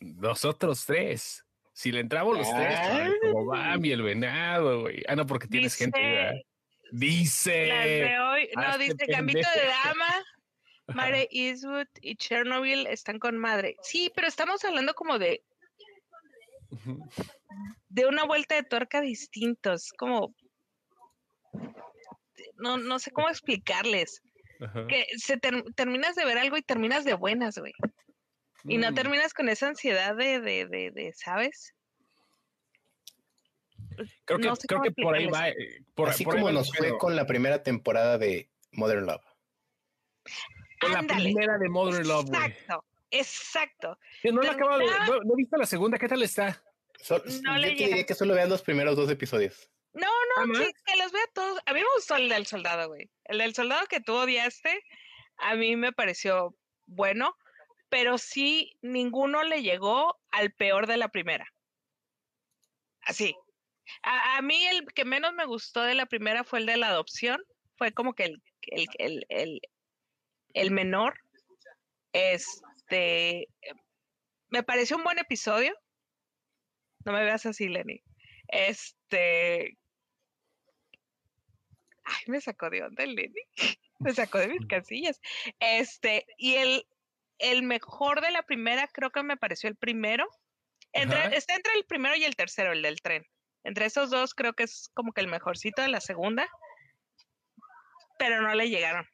Nosotros 0.00 0.84
tres. 0.86 1.44
Si 1.72 1.92
le 1.92 2.00
entramos 2.00 2.36
los 2.36 2.48
tres, 2.54 2.78
ay, 2.80 3.12
como 3.22 3.46
Bambi, 3.46 3.92
el 3.92 4.02
venado, 4.02 4.82
güey. 4.82 5.02
Ah, 5.08 5.16
no, 5.16 5.26
porque 5.26 5.46
tienes 5.46 5.72
Dice- 5.72 5.84
gente. 5.84 6.00
¿verdad? 6.00 6.32
Dice. 6.92 7.66
Las 7.66 7.84
de 7.84 8.18
hoy, 8.18 8.50
no, 8.56 8.78
dice 8.78 8.96
Gambito 9.06 9.38
de 9.38 9.44
pendejo. 9.60 9.78
Dama, 9.84 10.24
Mare 10.88 11.28
Eastwood 11.30 11.86
y 12.02 12.16
Chernobyl 12.16 12.86
están 12.88 13.18
con 13.20 13.38
madre. 13.38 13.76
Sí, 13.82 14.10
pero 14.14 14.26
estamos 14.26 14.64
hablando 14.64 14.92
como 14.94 15.18
de, 15.20 15.42
de 17.88 18.06
una 18.06 18.24
vuelta 18.24 18.56
de 18.56 18.64
tuerca 18.64 19.00
distintos, 19.00 19.92
como 19.96 20.34
no, 22.56 22.76
no 22.76 22.98
sé 22.98 23.10
cómo 23.12 23.28
explicarles. 23.28 24.20
Ajá. 24.60 24.86
Que 24.88 25.06
se 25.16 25.38
ter- 25.38 25.64
terminas 25.74 26.14
de 26.16 26.24
ver 26.24 26.38
algo 26.38 26.56
y 26.56 26.62
terminas 26.62 27.04
de 27.04 27.14
buenas, 27.14 27.56
güey. 27.56 27.72
Y 28.64 28.78
no 28.78 28.90
Mm. 28.90 28.94
terminas 28.94 29.34
con 29.34 29.48
esa 29.48 29.68
ansiedad 29.68 30.14
de, 30.16 30.40
de, 30.40 30.66
de, 30.66 30.90
de, 30.90 31.12
¿sabes? 31.14 31.74
Creo 34.24 34.38
que, 34.38 34.46
no 34.48 34.56
sé 34.56 34.66
creo 34.66 34.82
que 34.82 34.90
por 34.92 35.14
ahí 35.14 35.26
va. 35.26 35.48
eh, 35.50 35.82
Por, 35.94 36.08
Así 36.08 36.24
por 36.24 36.34
como 36.34 36.50
nos 36.50 36.74
fue 36.74 36.96
con 36.96 37.16
la 37.16 37.26
primera 37.26 37.62
temporada 37.62 38.16
de 38.18 38.50
Modern 38.72 39.06
Love. 39.06 39.24
Con 40.80 40.92
la 40.92 41.02
primera 41.02 41.58
de 41.58 41.68
Modern 41.68 42.06
Love, 42.08 42.26
güey. 42.26 42.40
Exacto, 42.46 42.84
exacto. 43.10 43.98
Que 44.22 44.32
No, 44.32 44.40
la 44.42 44.52
acabo 44.52 44.78
de, 44.78 44.86
no, 44.86 45.20
no 45.24 45.32
he 45.34 45.36
visto 45.36 45.56
la 45.58 45.66
segunda. 45.66 45.98
¿Qué 45.98 46.08
tal 46.08 46.22
está? 46.22 46.62
No 47.10 47.16
yo 47.18 47.58
le 47.58 47.68
te 47.70 47.74
llega. 47.76 47.88
diría 47.88 48.06
que 48.06 48.14
solo 48.14 48.34
vean 48.34 48.48
los 48.48 48.62
primeros 48.62 48.96
dos 48.96 49.10
episodios. 49.10 49.70
No, 49.92 50.06
¿Ah, 50.36 50.44
no, 50.46 50.54
sí, 50.54 50.70
que 50.86 50.96
los 50.96 51.10
vea 51.12 51.22
todos. 51.34 51.60
A 51.66 51.72
mí 51.74 51.80
me 51.80 51.86
gustó 51.96 52.16
el 52.16 52.28
del 52.28 52.46
soldado, 52.46 52.88
güey. 52.88 53.10
El 53.24 53.38
del 53.38 53.54
soldado 53.54 53.86
que 53.86 54.00
tú 54.00 54.14
odiaste, 54.14 54.82
a 55.38 55.56
mí 55.56 55.76
me 55.76 55.92
pareció 55.92 56.56
bueno, 56.86 57.36
pero 57.90 58.18
sí, 58.18 58.72
ninguno 58.80 59.42
le 59.42 59.62
llegó 59.62 60.18
al 60.30 60.52
peor 60.52 60.86
de 60.86 60.96
la 60.96 61.08
primera. 61.08 61.46
Así. 63.02 63.34
A, 64.02 64.36
a 64.38 64.42
mí 64.42 64.64
el 64.66 64.86
que 64.94 65.04
menos 65.04 65.34
me 65.34 65.44
gustó 65.44 65.82
de 65.82 65.96
la 65.96 66.06
primera 66.06 66.44
fue 66.44 66.60
el 66.60 66.66
de 66.66 66.76
la 66.76 66.88
adopción. 66.88 67.42
Fue 67.76 67.92
como 67.92 68.14
que 68.14 68.24
el, 68.24 68.42
el, 68.62 68.86
el, 68.98 69.26
el, 69.28 69.60
el 70.54 70.70
menor. 70.70 71.18
Este. 72.12 73.48
Me 74.48 74.62
pareció 74.62 74.96
un 74.96 75.04
buen 75.04 75.18
episodio. 75.18 75.76
No 77.04 77.12
me 77.12 77.24
veas 77.24 77.44
así, 77.44 77.68
Lenny. 77.68 78.02
Este. 78.48 79.76
Ay, 82.04 82.24
me 82.28 82.40
sacó 82.40 82.70
de 82.70 82.84
onda 82.84 83.02
el 83.02 83.14
Lenny. 83.16 83.42
me 83.98 84.12
sacó 84.14 84.38
de 84.38 84.48
mis 84.48 84.66
casillas. 84.66 85.20
Este, 85.58 86.26
y 86.36 86.54
el, 86.54 86.86
el 87.40 87.62
mejor 87.62 88.20
de 88.20 88.30
la 88.30 88.42
primera, 88.42 88.88
creo 88.88 89.10
que 89.10 89.22
me 89.22 89.36
pareció 89.36 89.68
el 89.68 89.76
primero. 89.76 90.28
Entre, 90.92 91.36
está 91.36 91.54
entre 91.54 91.74
el 91.74 91.84
primero 91.84 92.16
y 92.16 92.24
el 92.24 92.36
tercero, 92.36 92.72
el 92.72 92.82
del 92.82 93.00
tren. 93.00 93.24
Entre 93.64 93.86
esos 93.86 94.10
dos, 94.10 94.34
creo 94.34 94.54
que 94.54 94.64
es 94.64 94.90
como 94.94 95.12
que 95.12 95.20
el 95.20 95.28
mejorcito 95.28 95.82
de 95.82 95.88
la 95.88 96.00
segunda. 96.00 96.48
Pero 98.18 98.42
no 98.42 98.54
le 98.54 98.68
llegaron. 98.68 99.06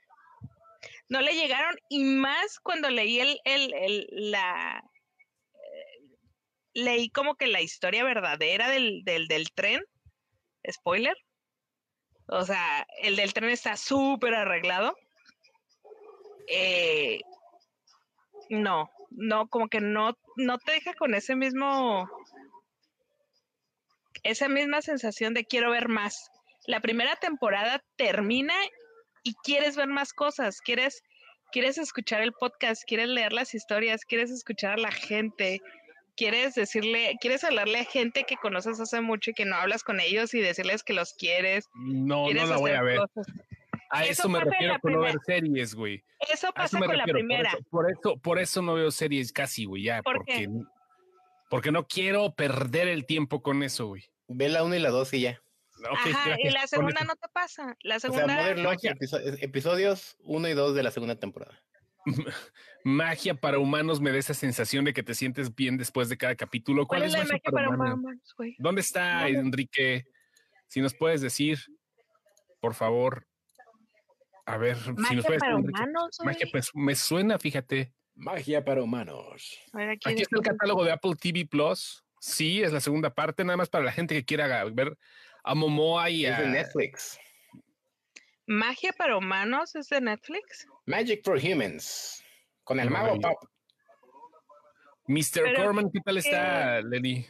No 1.09 1.21
le 1.21 1.35
llegaron. 1.35 1.77
Y 1.89 2.05
más 2.05 2.59
cuando 2.61 2.91
leí 2.91 3.21
el, 3.21 3.41
el, 3.45 3.75
el 3.75 4.09
la. 4.11 4.83
eh, 5.55 6.01
leí 6.75 7.11
como 7.11 7.37
que 7.37 7.47
la 7.47 7.61
historia 7.61 8.05
verdadera 8.05 8.69
del, 8.69 9.05
del, 9.05 9.29
del 9.29 9.53
tren. 9.53 9.85
Spoiler. 10.71 11.17
O 12.29 12.45
sea, 12.45 12.87
el 13.03 13.17
del 13.17 13.33
tren 13.33 13.51
está 13.51 13.77
súper 13.77 14.35
arreglado. 14.35 14.97
Eh, 16.49 17.21
no, 18.51 18.91
no, 19.11 19.49
como 19.49 19.69
que 19.69 19.81
no, 19.81 20.17
no 20.37 20.59
te 20.59 20.73
deja 20.73 20.95
con 20.95 21.15
ese 21.15 21.37
mismo, 21.37 22.09
esa 24.23 24.49
misma 24.49 24.83
sensación 24.83 25.35
de 25.35 25.45
quiero 25.45 25.71
ver 25.71 25.89
más. 25.89 26.31
La 26.67 26.81
primera 26.81 27.17
temporada 27.17 27.83
termina 27.97 28.55
y 29.23 29.35
quieres 29.45 29.77
ver 29.77 29.89
más 29.89 30.13
cosas, 30.13 30.61
quieres, 30.61 31.03
quieres 31.53 31.79
escuchar 31.79 32.23
el 32.23 32.33
podcast, 32.33 32.83
quieres 32.87 33.09
leer 33.09 33.33
las 33.33 33.55
historias, 33.55 34.05
quieres 34.05 34.31
escuchar 34.31 34.73
a 34.75 34.83
la 34.83 34.91
gente, 34.91 35.61
quieres 36.17 36.55
decirle, 36.55 37.17
quieres 37.21 37.45
hablarle 37.45 37.81
a 37.81 37.85
gente 37.85 38.25
que 38.25 38.37
conoces 38.37 38.81
hace 38.81 39.01
mucho 39.01 39.31
y 39.31 39.35
que 39.35 39.45
no 39.45 39.57
hablas 39.57 39.85
con 39.85 40.01
ellos 40.01 40.35
y 40.35 40.41
decirles 40.41 40.83
que 40.83 40.95
los 40.95 41.15
quieres. 41.15 41.69
No, 41.75 42.23
no 42.23 42.25
quieres 42.27 42.49
la 42.49 42.57
voy 42.57 42.73
a 42.73 42.83
ver. 42.83 42.99
cosas. 42.99 43.27
A 43.91 44.03
Eso 44.05 44.13
eso 44.13 44.29
me 44.29 44.41
refiero 44.41 44.73
la 44.75 44.79
con 44.81 44.93
no 44.93 45.01
ver 45.01 45.17
series, 45.25 45.75
güey. 45.75 46.05
Eso 46.21 46.33
eso 46.35 46.53
pasa 46.53 46.79
me 46.81 46.87
con 46.87 46.97
la. 46.97 47.05
Por 47.05 47.13
primera. 47.15 47.49
eso, 47.51 47.59
por 47.71 47.91
eso, 47.91 48.17
por 48.19 48.39
eso 48.39 48.63
no 48.63 48.75
veo 48.75 48.91
series 48.91 49.33
casi, 49.33 49.65
güey, 49.65 49.85
ya. 49.85 50.03
¿Por 50.03 50.17
porque, 50.17 50.33
qué? 50.33 50.49
porque 51.51 51.71
no 51.71 51.87
quiero 51.87 52.35
perder 52.35 52.89
el 52.89 53.07
tiempo 53.07 53.43
con 53.43 53.63
eso, 53.63 53.87
güey. 53.87 54.05
Ve 54.29 54.49
la 54.49 54.65
1 54.65 54.75
y 54.75 54.79
la 54.81 54.91
2 54.91 55.15
y 55.15 55.21
ya. 55.21 55.41
Ok, 55.79 55.93
Ajá, 55.93 56.31
y 56.39 56.49
gracias. 56.49 56.53
la 56.55 56.61
Con 56.61 56.69
segunda 56.69 57.01
eso. 57.01 57.05
no 57.05 57.17
te 57.17 57.29
pasa. 57.33 57.77
La 57.83 57.97
O 57.97 58.01
sea, 58.01 58.11
segunda, 58.11 58.35
Modern 58.35 58.63
Love, 58.63 58.75
Magia. 58.75 58.93
episo- 58.93 59.21
episodios 59.43 60.17
1 60.25 60.49
y 60.49 60.55
2 60.55 60.75
de 60.75 60.83
la 60.83 60.91
segunda 60.91 61.17
temporada. 61.17 61.63
Magia 62.85 63.35
para 63.35 63.59
humanos 63.59 64.01
me 64.01 64.11
da 64.13 64.19
esa 64.19 64.35
sensación 64.35 64.85
de 64.85 64.93
que 64.93 65.03
te 65.03 65.15
sientes 65.15 65.55
bien 65.55 65.77
después 65.77 66.09
de 66.09 66.17
cada 66.17 66.35
capítulo. 66.37 66.87
¿Cuál, 66.87 67.01
¿cuál 67.03 67.11
es 67.11 67.13
la 67.19 67.25
magia 67.25 67.51
para 67.51 67.69
humanos? 67.69 67.99
humanos, 67.99 68.35
güey? 68.37 68.55
¿Dónde 68.59 68.81
está. 68.81 69.29
Enrique? 69.29 70.05
Si 70.67 70.81
nos 70.81 70.95
puedes 70.95 71.21
decir, 71.21 71.59
por 72.61 72.75
favor. 72.75 73.27
A 74.47 74.57
ver, 74.59 74.77
si 74.77 75.17
nos 75.17 75.27
puedes 75.27 75.41
para 75.41 75.57
humanos. 75.57 76.19
Magia, 76.25 76.47
pues 76.51 76.71
me 76.75 76.95
suena, 76.95 77.39
fíjate. 77.39 77.93
Magia 78.15 78.65
para 78.65 78.83
humanos. 78.83 79.59
A 79.73 79.79
ver, 79.79 79.91
aquí 79.91 80.11
Aquí 80.11 80.23
está 80.23 80.37
el 80.37 80.43
catálogo 80.43 80.85
de 80.85 80.93
Apple 80.93 81.15
TV 81.21 81.47
Plus. 81.47 82.05
Sí, 82.21 82.63
es 82.63 82.73
la 82.73 82.81
segunda 82.81 83.13
parte, 83.13 83.45
nada 83.45 83.57
más 83.57 83.69
para 83.69 83.85
la 83.85 83.93
gente 83.93 84.15
que 84.15 84.25
quiera 84.25 84.65
ver 84.65 84.97
a 85.45 85.55
Momoa 85.55 86.11
y 86.11 86.27
Es 86.27 86.39
de 86.39 86.45
a 86.45 86.49
Netflix. 86.49 87.19
Magia 88.47 88.93
para 88.93 89.17
humanos 89.17 89.75
es 89.75 89.89
de 89.89 90.01
Netflix. 90.01 90.67
Magic 90.87 91.25
for 91.25 91.39
Humans. 91.39 92.23
Con 92.63 92.79
el 92.79 92.89
mago. 92.89 93.21
Pop. 93.21 93.51
Mr. 95.09 95.43
Pero 95.43 95.65
Corman. 95.65 95.91
¿Qué 95.91 96.01
tal 96.05 96.19
está, 96.19 96.81
Lenny? 96.83 97.27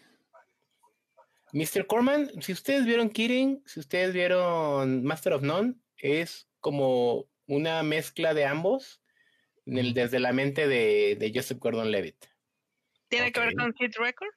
Mr. 1.52 1.86
Corman, 1.86 2.30
si 2.42 2.52
ustedes 2.52 2.84
vieron 2.84 3.08
Kidding, 3.08 3.62
si 3.64 3.80
ustedes 3.80 4.12
vieron 4.12 5.04
Master 5.04 5.32
of 5.32 5.42
None, 5.42 5.74
es 5.96 6.48
como 6.66 7.28
una 7.46 7.84
mezcla 7.84 8.34
de 8.34 8.44
ambos. 8.44 9.00
desde 9.66 10.18
la 10.18 10.32
mente 10.32 10.66
de, 10.66 11.14
de 11.14 11.30
Joseph 11.32 11.58
Gordon-Levitt. 11.60 12.16
¿Tiene 13.08 13.30
que 13.30 13.38
ver 13.38 13.54
con 13.54 13.72
Hit 13.74 13.94
Record? 13.96 14.34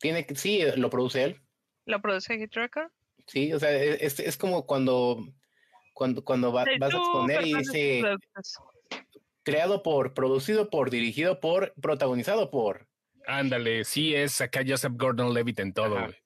Tiene 0.00 0.26
que, 0.26 0.34
sí, 0.34 0.62
lo 0.76 0.90
produce 0.90 1.22
él. 1.22 1.40
¿Lo 1.84 2.02
produce 2.02 2.36
Hit 2.36 2.52
Record? 2.54 2.90
Sí, 3.28 3.52
o 3.52 3.60
sea, 3.60 3.70
e, 3.72 4.04
es, 4.04 4.18
es 4.18 4.36
como 4.36 4.66
cuando, 4.66 5.24
cuando, 5.94 6.24
cuando 6.24 6.52
va- 6.52 6.64
vas 6.80 6.92
a 6.92 6.96
exponer 6.98 7.46
y 7.46 7.54
dice 7.54 8.02
creado 9.44 9.84
por, 9.84 10.12
producido 10.12 10.70
por, 10.70 10.90
dirigido 10.90 11.38
por, 11.38 11.72
protagonizado 11.80 12.50
por. 12.50 12.88
Ándale, 13.28 13.84
sí 13.84 14.12
es 14.12 14.40
acá 14.40 14.62
Joseph 14.66 14.94
Gordon-Levitt 14.96 15.60
en 15.60 15.72
todo, 15.72 16.00
güey. 16.00 16.16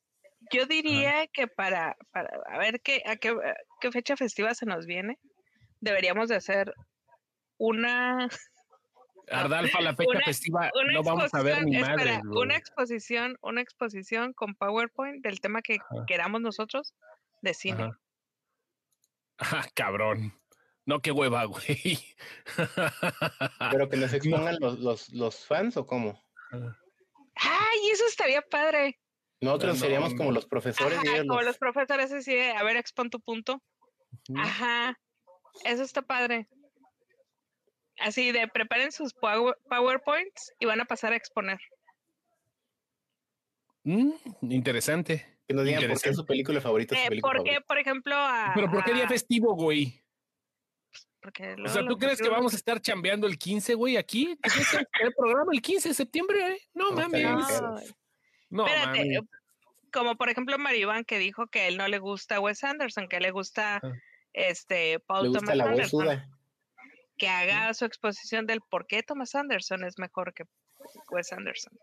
Yo 0.52 0.66
diría 0.66 1.26
que 1.28 1.46
para, 1.46 1.96
para 2.10 2.30
a 2.46 2.58
ver 2.58 2.80
qué, 2.80 3.02
a 3.06 3.16
qué, 3.16 3.28
a 3.30 3.54
qué 3.80 3.92
fecha 3.92 4.16
festiva 4.16 4.54
se 4.54 4.66
nos 4.66 4.86
viene, 4.86 5.18
deberíamos 5.80 6.28
de 6.28 6.36
hacer 6.36 6.74
una, 7.58 8.28
Ardalfa, 9.30 9.80
la 9.80 9.94
fecha 9.94 10.10
Una- 10.10 10.24
festiva, 10.24 10.70
una 10.74 10.92
no 10.92 11.02
vamos 11.02 11.32
a 11.34 11.42
ver 11.42 11.64
ni 11.64 11.76
exposición, 11.76 11.96
madre, 11.98 12.10
espera, 12.14 12.30
una 12.40 12.56
exposición, 12.56 13.38
una 13.42 13.60
exposición 13.60 14.32
con 14.32 14.54
PowerPoint 14.56 15.22
del 15.22 15.40
tema 15.40 15.62
que 15.62 15.74
Ajá. 15.76 16.04
queramos 16.06 16.40
nosotros 16.40 16.94
de 17.42 17.54
cine. 17.54 17.82
Ajá. 17.84 18.00
Ah, 19.38 19.66
cabrón. 19.74 20.34
No, 20.84 21.00
qué 21.00 21.12
hueva, 21.12 21.44
güey. 21.44 21.98
Pero 23.70 23.88
que 23.88 23.96
nos 23.96 24.12
expongan 24.12 24.56
los, 24.60 24.78
los, 24.80 25.08
los 25.10 25.46
fans 25.46 25.76
o 25.76 25.86
cómo. 25.86 26.22
Ay, 26.50 27.78
eso 27.92 28.04
estaría 28.06 28.42
padre. 28.42 28.98
Nosotros 29.40 29.74
No, 29.76 29.80
seríamos 29.80 30.12
no. 30.12 30.18
como 30.18 30.32
los 30.32 30.46
profesores 30.46 30.98
Ajá, 30.98 31.18
como 31.20 31.36
los- 31.36 31.44
los 31.46 31.58
profesores 31.58 32.12
así 32.12 32.34
de, 32.34 32.50
a 32.52 32.62
ver, 32.62 32.76
expon 32.76 33.08
tu 33.10 33.20
punto. 33.20 33.62
Ajá, 34.36 34.98
eso 35.64 35.82
está 35.82 36.02
padre. 36.02 36.48
Así 37.98 38.32
de, 38.32 38.48
preparen 38.48 38.92
sus 38.92 39.12
power- 39.14 39.56
PowerPoints 39.68 40.52
y 40.58 40.66
van 40.66 40.80
a 40.80 40.84
pasar 40.84 41.12
a 41.12 41.16
exponer. 41.16 41.58
Mm, 43.84 44.10
interesante. 44.50 45.26
que 45.48 45.54
nos 45.54 45.64
digan 45.64 45.78
por 45.80 45.88
qué 45.88 45.92
Interesante. 45.94 46.14
su 46.16 46.26
película 46.26 46.60
favorita 46.60 46.94
es 46.94 47.00
su 47.00 47.06
Eh, 47.06 47.08
película 47.08 47.32
¿Por 47.32 47.42
qué, 47.42 47.50
favorita. 47.50 47.66
por 47.66 47.78
ejemplo, 47.78 48.14
a... 48.14 48.52
Pero 48.54 48.70
¿por 48.70 48.84
qué 48.84 48.94
día 48.94 49.08
festivo, 49.08 49.54
güey? 49.56 50.00
porque 51.20 51.56
O 51.64 51.68
sea, 51.68 51.84
¿tú 51.86 51.98
crees 51.98 52.20
que 52.22 52.28
vamos 52.28 52.52
a 52.52 52.56
estar 52.56 52.80
chambeando 52.80 53.26
el 53.26 53.36
15, 53.36 53.74
güey, 53.74 53.96
aquí? 53.96 54.36
¿Tú 54.36 54.48
crees 54.48 54.68
que 54.70 54.76
vamos 54.76 54.88
a 54.94 54.98
tener 54.98 55.14
programa 55.16 55.52
el 55.52 55.60
15 55.60 55.88
de 55.88 55.94
septiembre? 55.94 56.52
eh? 56.52 56.60
No, 56.72 56.90
No, 56.90 56.96
mames. 56.96 57.22
No. 57.60 57.76
No, 58.50 58.66
espérate, 58.66 59.02
eh, 59.14 59.20
como 59.92 60.16
por 60.16 60.28
ejemplo 60.28 60.58
Maribán 60.58 61.04
que 61.04 61.18
dijo 61.18 61.46
que 61.46 61.60
a 61.62 61.68
él 61.68 61.76
no 61.76 61.88
le 61.88 61.98
gusta 61.98 62.40
Wes 62.40 62.62
Anderson, 62.64 63.08
que 63.08 63.20
le 63.20 63.30
gusta 63.30 63.80
Ah. 63.82 63.92
este 64.32 65.00
Paul 65.00 65.24
Le 65.24 65.28
gusta 65.30 65.40
Thomas 65.40 65.56
la 65.56 65.64
Anderson, 65.64 66.00
huesuda. 66.06 66.28
que 67.16 67.28
haga 67.28 67.72
su 67.74 67.84
exposición 67.84 68.46
del 68.46 68.60
por 68.60 68.86
qué 68.86 69.02
Thomas 69.02 69.34
Anderson 69.34 69.84
es 69.84 69.98
mejor 69.98 70.32
que 70.34 70.44
Wes 71.10 71.32
Anderson. 71.32 71.78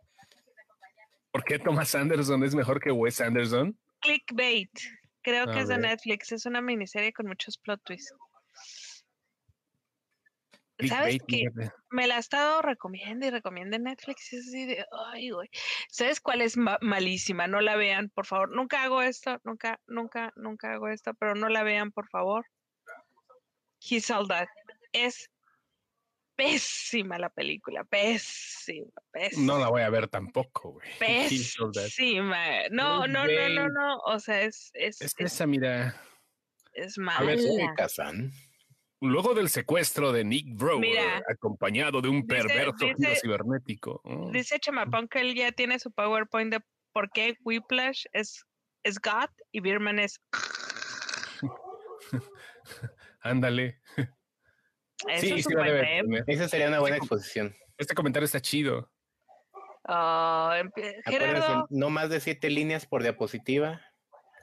¿Por 1.32 1.43
qué 1.43 1.59
Thomas 1.59 1.93
Anderson 1.95 2.43
es 2.43 2.55
mejor 2.55 2.80
que 2.82 2.91
Wes 2.91 3.22
Anderson? 3.22 3.78
Clickbait, 4.01 4.72
creo 5.22 5.45
que 5.45 5.59
es 5.59 5.68
de. 5.68 5.78
Netflix, 5.78 6.32
es 6.32 6.45
una 6.45 6.61
miniserie 6.61 7.11
con 7.13 7.28
muchos 7.28 7.57
plot 7.57 7.82
twists. 7.84 8.13
¿Sabes 10.88 11.17
fíjate. 11.28 11.71
Me 11.89 12.05
la 12.07 12.17
ha 12.17 12.19
estado 12.19 12.61
recomiendo 12.61 13.25
y 13.25 13.30
recomienda 13.32 13.78
en 13.78 13.84
Netflix. 13.84 14.32
es 14.34 14.47
así 14.47 14.65
de, 14.65 14.86
ay, 15.11 15.32
güey. 15.32 15.49
¿Sabes 15.89 16.19
cuál 16.21 16.41
es 16.41 16.55
ma- 16.57 16.78
malísima? 16.82 17.47
No 17.47 17.61
la 17.61 17.75
vean, 17.75 18.09
por 18.09 18.25
favor. 18.25 18.51
Nunca 18.55 18.84
hago 18.84 19.01
esto, 19.01 19.39
nunca, 19.43 19.80
nunca, 19.88 20.34
nunca 20.36 20.73
hago 20.73 20.88
esto, 20.89 21.13
pero 21.15 21.34
no 21.36 21.49
la 21.49 21.63
vean, 21.63 21.91
por 21.91 22.07
favor. 22.09 22.45
He's 23.80 24.09
all 24.11 24.28
that. 24.28 24.47
Es 24.91 25.30
pésima 26.36 27.17
la 27.17 27.30
película, 27.30 27.84
pésima, 27.84 28.91
pésima. 29.11 29.45
No 29.53 29.59
la 29.59 29.69
voy 29.69 29.82
a 29.82 29.89
ver 29.89 30.07
tampoco, 30.07 30.73
güey. 30.73 30.88
Pésima. 30.99 32.69
No, 32.69 33.07
no, 33.07 33.25
no, 33.25 33.49
no, 33.49 33.69
no. 33.69 33.97
O 34.05 34.19
sea, 34.19 34.41
es, 34.43 34.69
es, 34.73 35.01
Es 35.01 35.13
es, 35.17 35.34
esa, 35.34 35.47
mira. 35.47 35.99
es 36.73 36.97
A 36.99 37.23
ver, 37.23 37.39
Sí, 37.39 37.57
mala. 37.57 37.73
Kazan. 37.75 38.32
Luego 38.99 39.33
del 39.35 39.49
secuestro 39.49 40.11
de 40.11 40.23
Nick 40.23 40.55
Brower, 40.57 40.79
Mira. 40.79 41.21
acompañado 41.29 42.01
de 42.01 42.09
un 42.09 42.21
Dice- 42.21 42.27
perverso 42.47 42.85
dice- 42.97 43.15
cibernético. 43.21 44.01
Mm. 44.03 44.31
Dice 44.31 44.59
Chamapón 44.59 45.07
que 45.07 45.19
él 45.21 45.35
ya 45.35 45.51
tiene 45.51 45.77
su 45.79 45.91
PowerPoint 45.91 46.51
de 46.53 46.59
por 46.93 47.11
qué 47.11 47.35
Whiplash 47.43 48.05
es, 48.13 48.43
es 48.83 48.99
God 48.99 49.29
y 49.51 49.59
Birman 49.59 49.99
es. 49.99 50.19
Ándale. 53.21 53.81
Eso 55.07 55.21
Sí, 55.21 55.33
es 55.33 55.45
sí 55.45 55.53
debe. 55.53 56.01
Esa 56.25 56.47
sería 56.47 56.67
una 56.69 56.79
buena 56.79 56.95
Sí, 56.97 57.01
exposición. 57.01 57.55
Este 57.77 57.93
comentario 57.93 58.25
está 58.25 58.41
chido. 58.41 58.89
Oh, 59.89 60.51
Gerardo, 61.05 61.67
no 61.69 61.89
más 61.89 62.09
de 62.09 62.19
siete 62.19 62.49
líneas 62.49 62.85
por 62.85 63.03
diapositiva, 63.03 63.79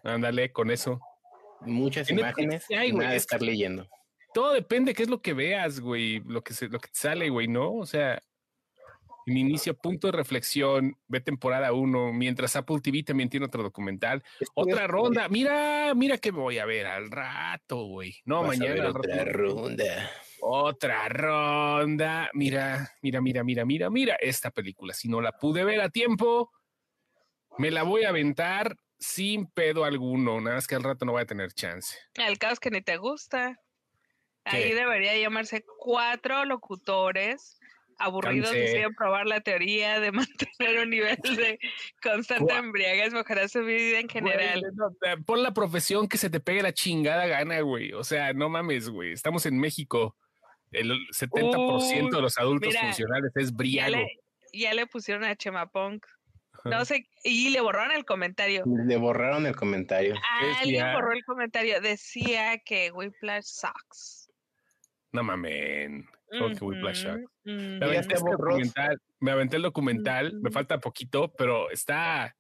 Ándale, 0.03 0.53
con 0.53 0.71
eso. 0.71 1.01
muchas 1.61 2.09
imágenes 2.09 2.65
hay, 2.71 2.93
nada 2.93 3.11
de 3.11 3.17
estar 3.17 3.43
leyendo. 3.43 3.87
Todo 4.35 4.53
depende 4.53 4.93
qué 4.95 5.05
es 5.05 5.09
lo 5.09 5.23
que 5.23 5.33
veas, 5.33 5.81
güey. 5.81 6.21
Lo 6.27 6.43
que, 6.43 6.53
se, 6.55 6.69
lo 6.69 6.79
que 6.81 6.89
te 6.89 6.99
sale, 6.99 7.31
güey, 7.31 7.49
¿no? 7.49 7.73
O 7.75 7.87
sea, 7.87 8.21
en 9.27 9.37
inicio, 9.39 9.75
punto 9.75 10.09
de 10.09 10.13
reflexión, 10.13 10.97
ve 11.07 11.21
temporada 11.21 11.73
1, 11.73 12.13
mientras 12.13 12.57
Apple 12.57 12.81
TV 12.83 13.03
también 13.05 13.31
tiene 13.31 13.47
otro 13.47 13.63
documental. 13.63 14.23
Es 14.41 14.49
Otra 14.55 14.87
ronda. 14.87 15.29
Mira, 15.29 15.95
mira 15.95 16.19
que 16.19 16.31
voy 16.31 16.59
a 16.59 16.67
ver 16.67 16.87
al 16.87 17.11
rato, 17.11 17.85
güey. 17.87 18.17
No, 18.25 18.43
vas 18.43 18.57
a 18.57 18.59
mañana. 18.59 18.75
ver 18.75 18.83
al 18.83 18.97
otra 18.97 19.17
rato. 19.25 19.31
ronda. 19.39 20.11
Otra 20.41 21.09
ronda. 21.09 22.31
Mira, 22.35 22.93
mira, 23.01 23.21
mira, 23.23 23.43
mira, 23.45 23.65
mira, 23.65 23.89
mira 23.91 24.17
esta 24.21 24.51
película. 24.51 24.93
Si 24.93 25.09
no 25.09 25.21
la 25.23 25.33
pude 25.33 25.65
ver 25.65 25.81
a 25.81 25.89
tiempo, 25.89 26.51
me 27.57 27.71
la 27.71 27.83
voy 27.83 28.05
a 28.05 28.11
aventar 28.11 28.77
sin 28.99 29.47
pedo 29.47 29.85
alguno. 29.85 30.41
Nada 30.41 30.57
más 30.57 30.67
que 30.67 30.75
al 30.75 30.83
rato 30.83 31.07
no 31.07 31.13
voy 31.13 31.23
a 31.23 31.27
tener 31.27 31.53
chance. 31.53 31.97
el 32.15 32.39
caos 32.39 32.61
que 32.61 32.71
ni 32.71 32.83
te 32.83 32.99
gusta. 32.99 33.59
Ahí 34.45 34.71
¿Qué? 34.71 34.75
debería 34.75 35.17
llamarse 35.17 35.65
cuatro 35.79 36.45
locutores 36.45 37.59
aburridos 37.99 38.49
Cansé. 38.51 38.61
deciden 38.61 38.95
probar 38.95 39.27
la 39.27 39.41
teoría 39.41 40.01
de 40.01 40.11
mantener 40.59 40.81
un 40.83 40.91
nivel 40.91 41.17
de 41.23 41.59
constante 42.03 42.53
Gua- 42.53 42.59
embriaguez, 42.59 43.13
mejorar 43.13 43.49
su 43.49 43.65
vida 43.65 44.01
en 44.01 44.09
general. 44.09 44.61
Güey, 44.61 44.73
no, 44.75 44.89
eh, 45.09 45.17
pon 45.25 45.43
la 45.43 45.55
profesión 45.55 46.09
que 46.09 46.19
se 46.19 46.29
te 46.29 46.41
pegue 46.41 46.63
la 46.63 46.73
chingada 46.75 47.27
gana, 47.27 47.61
güey. 47.61 47.93
O 47.93 48.03
sea, 48.05 48.33
no 48.33 48.49
mames, 48.49 48.89
güey. 48.91 49.13
Estamos 49.13 49.47
en 49.47 49.59
México. 49.59 50.17
El 50.73 50.91
70% 51.17 52.17
de 52.17 52.21
los 52.23 52.37
adultos 52.37 52.69
mira, 52.69 52.81
funcionales 52.81 53.31
es 53.37 53.51
ya, 53.51 53.57
briago. 53.57 53.97
le, 53.97 54.09
ya 54.53 54.75
le 54.75 54.87
pusieron 54.89 55.23
a 55.25 55.37
Chema 55.37 55.67
Punk. 55.71 56.05
No 56.65 56.85
sé, 56.87 57.07
y 57.23 57.51
le 57.51 57.61
borraron 57.61 57.93
el 57.95 58.05
comentario. 58.07 58.65
Le 58.87 58.97
borraron 58.97 59.45
el 59.47 59.55
comentario. 59.55 60.15
Alguien 60.41 60.81
Decía- 60.81 60.95
borró 60.95 61.13
el 61.13 61.23
comentario. 61.25 61.81
Decía 61.81 62.59
que 62.59 62.91
Whiplash 62.91 63.45
sucks. 63.45 64.24
No 65.15 65.23
mamen. 65.23 66.09
Creo 66.29 66.51
que 66.51 66.65
Whiplash 66.65 67.07
Me 67.45 67.85
aventé, 67.85 67.99
está 68.01 68.15
este 68.15 68.31
documental, 68.31 69.01
me 69.21 69.31
aventé 69.31 69.57
el 69.57 69.63
documental, 69.63 70.35
me 70.41 70.51
falta 70.51 70.81
poquito, 70.81 71.33
pero 71.39 71.71
está, 71.71 72.35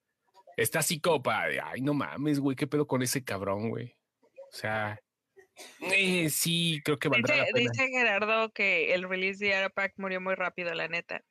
está 0.56 0.80
así 0.80 1.00
como 1.00 1.22
para, 1.22 1.48
de, 1.48 1.60
ay, 1.60 1.80
no 1.80 1.94
mames, 1.94 2.40
güey, 2.40 2.56
qué 2.56 2.66
pedo 2.66 2.88
con 2.88 3.02
ese 3.02 3.22
cabrón, 3.22 3.70
güey. 3.70 3.94
O 4.24 4.56
sea, 4.56 5.00
eh, 5.82 6.28
sí, 6.30 6.80
creo 6.84 6.98
que 6.98 7.08
valdrá 7.08 7.34
Dice, 7.34 7.46
la 7.46 7.52
pena. 7.52 7.70
dice 7.70 7.88
Gerardo 7.88 8.52
que 8.52 8.92
el 8.92 9.08
release 9.08 9.44
de 9.44 9.54
Arapac 9.54 9.92
murió 9.96 10.20
muy 10.20 10.34
rápido, 10.34 10.74
la 10.74 10.88
neta. 10.88 11.22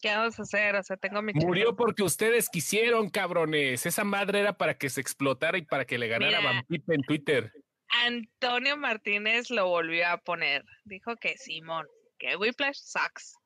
¿Qué 0.00 0.08
vamos 0.08 0.38
a 0.38 0.44
hacer? 0.44 0.76
O 0.76 0.82
sea, 0.82 0.96
tengo 0.96 1.20
mi 1.20 1.34
Murió 1.34 1.76
porque 1.76 2.02
ustedes 2.02 2.48
quisieron, 2.48 3.10
cabrones. 3.10 3.84
Esa 3.84 4.02
madre 4.02 4.40
era 4.40 4.54
para 4.54 4.78
que 4.78 4.88
se 4.88 5.02
explotara 5.02 5.58
y 5.58 5.62
para 5.62 5.84
que 5.84 5.98
le 5.98 6.08
ganara 6.08 6.38
Mira. 6.38 6.52
Van 6.52 6.64
Pipe 6.64 6.94
en 6.94 7.02
Twitter. 7.02 7.52
Antonio 7.90 8.76
Martínez 8.76 9.50
lo 9.50 9.68
volvió 9.68 10.08
a 10.08 10.18
poner. 10.18 10.64
Dijo 10.84 11.16
que 11.16 11.36
Simón, 11.38 11.86
que 12.18 12.36
Whiplash 12.36 12.78
sucks. 12.78 13.36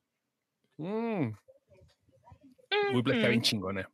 Mm, 0.77 1.29
Whiplash 2.93 3.17
está 3.17 3.29
bien 3.29 3.41
chingona. 3.41 3.89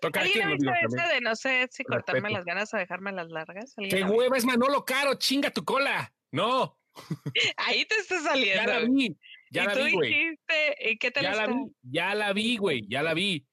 Toca 0.00 0.20
¿Alguien 0.20 0.42
ha 0.42 0.52
visto 0.52 0.70
esa 0.72 1.08
de 1.08 1.20
no 1.20 1.34
sé 1.36 1.68
si 1.70 1.82
cortarme 1.84 2.30
las 2.30 2.44
ganas 2.44 2.72
o 2.74 2.76
dejarme 2.76 3.12
las 3.12 3.28
largas? 3.28 3.74
¿Alguien 3.78 4.06
¡Qué 4.06 4.12
hueva! 4.12 4.36
Es 4.36 4.44
Manolo 4.44 4.84
Caro, 4.84 5.14
chinga 5.14 5.50
tu 5.50 5.64
cola. 5.64 6.12
No, 6.30 6.78
Ahí 7.56 7.84
te 7.84 7.96
está 7.96 8.16
ya 8.16 8.22
saliendo. 8.22 8.72
la 8.72 8.80
vi. 8.80 9.16
Ya 9.50 9.62
y 9.62 9.66
la 9.66 9.72
tú 9.74 9.84
vi, 9.84 9.92
güey. 9.92 10.08
dijiste, 10.08 10.76
¿y 10.90 10.98
qué 10.98 11.10
te 11.10 11.22
Ya 11.22 11.34
la 11.34 11.46
vi, 11.46 11.54
ya 11.82 12.14
la 12.14 12.32
vi, 12.32 12.56
güey, 12.56 12.86
ya 12.88 13.02
la 13.02 13.14
vi. 13.14 13.46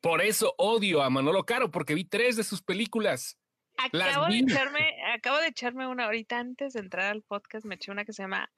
Por 0.00 0.22
eso 0.22 0.54
odio 0.58 1.02
a 1.02 1.10
Manolo 1.10 1.44
Caro, 1.44 1.70
porque 1.70 1.94
vi 1.94 2.04
tres 2.04 2.36
de 2.36 2.44
sus 2.44 2.62
películas. 2.62 3.38
Acabo 3.78 4.26
de 4.26 4.38
echarme, 4.38 4.96
acabo 5.14 5.38
de 5.38 5.48
echarme 5.48 5.86
una 5.86 6.04
ahorita 6.06 6.38
antes 6.38 6.72
de 6.72 6.80
entrar 6.80 7.06
al 7.12 7.22
podcast, 7.22 7.64
me 7.66 7.74
eché 7.76 7.90
una 7.90 8.04
que 8.04 8.12
se 8.12 8.22
llama 8.22 8.50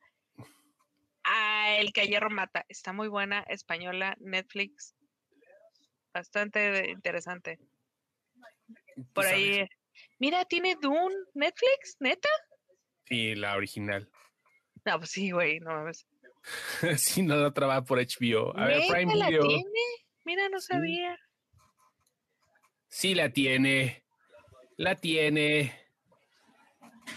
Ah, 1.25 1.77
El 1.79 1.93
que 1.93 2.07
hierro 2.07 2.31
mata. 2.31 2.64
Está 2.69 2.93
muy 2.93 3.09
buena, 3.09 3.41
española, 3.49 4.16
Netflix. 4.21 4.95
Bastante 6.14 6.89
interesante. 6.91 7.59
Por 9.12 9.27
ahí. 9.27 9.55
sabes. 9.55 9.69
Mira, 10.19 10.45
tiene 10.47 10.77
Dune, 10.81 11.14
Netflix, 11.35 11.97
neta. 12.01 12.29
Sí, 13.05 13.35
la 13.35 13.57
original. 13.57 14.11
No, 14.85 14.99
pues 14.99 15.11
sí, 15.11 15.31
güey, 15.31 15.61
no 15.61 15.71
mames. 15.73 16.07
sí, 16.97 17.23
no, 17.23 17.37
la 17.37 17.53
trabaja 17.53 17.85
por 17.85 17.99
HBO. 17.99 18.57
A 18.57 18.66
ver, 18.66 18.83
Prime 18.89 19.14
la 19.14 19.29
Video. 19.29 19.47
tiene. 19.47 19.64
Mira, 20.25 20.49
no 20.49 20.61
sabía. 20.61 21.19
Sí 22.89 23.14
la 23.14 23.31
tiene. 23.31 24.03
La 24.79 24.95
tiene. 24.95 25.72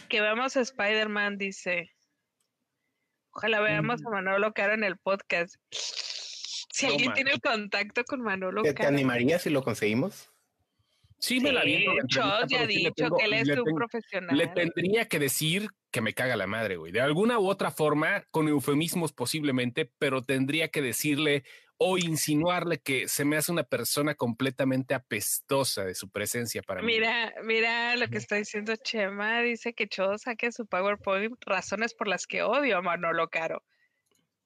Que 0.10 0.20
veamos 0.20 0.58
a 0.58 0.62
Spider-Man, 0.62 1.38
dice. 1.38 1.92
Ojalá 3.34 3.62
veamos 3.62 4.04
a 4.04 4.10
Manolo 4.10 4.52
Caro 4.52 4.74
en 4.74 4.84
el 4.84 4.98
podcast. 4.98 5.56
Si 5.70 6.88
No 6.88 6.94
alguien 6.94 7.14
tiene 7.14 7.40
contacto 7.40 8.04
con 8.04 8.22
Manolo 8.22 8.64
¿Te, 8.64 8.70
te 8.70 8.76
Caro. 8.76 8.90
animarías 8.90 9.44
si 9.44 9.52
lo 9.52 9.64
conseguimos? 9.64 10.32
Sí, 11.20 11.40
me 11.40 11.52
la 11.52 11.62
Sí, 11.62 11.68
vi. 11.68 11.86
Ya 12.10 12.38
ha 12.40 12.66
dicho 12.66 13.16
que 13.16 13.26
él 13.26 13.34
es 13.34 13.48
un 13.50 13.76
profesional. 13.76 14.36
Le 14.36 14.48
tendría 14.48 15.08
que 15.08 15.20
decir 15.20 15.68
que 15.92 16.02
me 16.02 16.16
caga 16.16 16.36
la 16.36 16.48
madre, 16.48 16.78
güey. 16.78 16.92
De 16.92 17.00
alguna 17.00 17.38
u 17.38 17.48
otra 17.48 17.70
forma, 17.70 18.24
con 18.32 18.48
eufemismos 18.48 19.14
posiblemente, 19.14 19.92
pero 20.00 20.24
tendría 20.24 20.70
que 20.70 20.82
decirle 20.82 21.44
o 21.84 21.98
insinuarle 21.98 22.80
que 22.80 23.08
se 23.08 23.26
me 23.26 23.38
hace 23.38 23.52
una 23.52 23.64
persona 23.64 24.14
completamente 24.14 24.94
apestosa 24.94 25.84
de 25.84 25.96
su 25.96 26.10
presencia 26.12 26.62
para 26.62 26.80
mí. 26.84 26.94
Mira, 26.94 27.34
mira 27.44 27.96
lo 27.96 28.08
que 28.08 28.18
está 28.20 28.36
diciendo 28.36 28.76
Chema. 28.76 29.42
Dice 29.42 29.74
que 29.74 29.88
Cho 29.88 30.16
saque 30.20 30.52
su 30.52 30.68
PowerPoint 30.68 31.34
razones 31.44 31.96
por 31.96 32.08
las 32.08 32.28
que 32.28 32.44
odio 32.44 32.78
a 32.78 32.82
Manolo 32.84 33.30
Caro. 33.32 33.64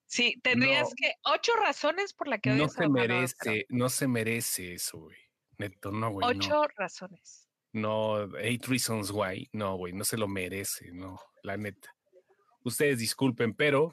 Sí, 0.05 0.39
tendrías 0.43 0.83
No. 0.89 0.95
que 0.95 1.13
ocho 1.23 1.51
razones 1.61 2.13
por 2.13 2.29
las 2.29 2.39
que 2.39 2.51
no 2.51 2.55
odias 2.55 2.73
se 2.73 2.83
a 2.86 2.88
Manolo 2.88 3.03
Caro. 3.07 3.15
merece, 3.19 3.65
no 3.67 3.89
se 3.89 4.07
merece 4.07 4.73
eso, 4.75 4.99
güey. 4.99 5.17
Neto, 5.57 5.91
no, 5.91 6.11
güey. 6.11 6.21
no. 6.25 6.31
Ocho 6.31 6.63
razones. 6.77 7.49
No, 7.73 8.38
Eight 8.38 8.65
Reasons 8.67 9.11
Why. 9.11 9.49
No, 9.51 9.75
güey, 9.75 9.91
no 9.91 10.05
se 10.05 10.15
lo 10.15 10.29
merece, 10.29 10.89
no, 10.93 11.19
la 11.43 11.57
neta. 11.57 11.93
Ustedes 12.63 12.99
disculpen, 12.99 13.53
pero. 13.53 13.91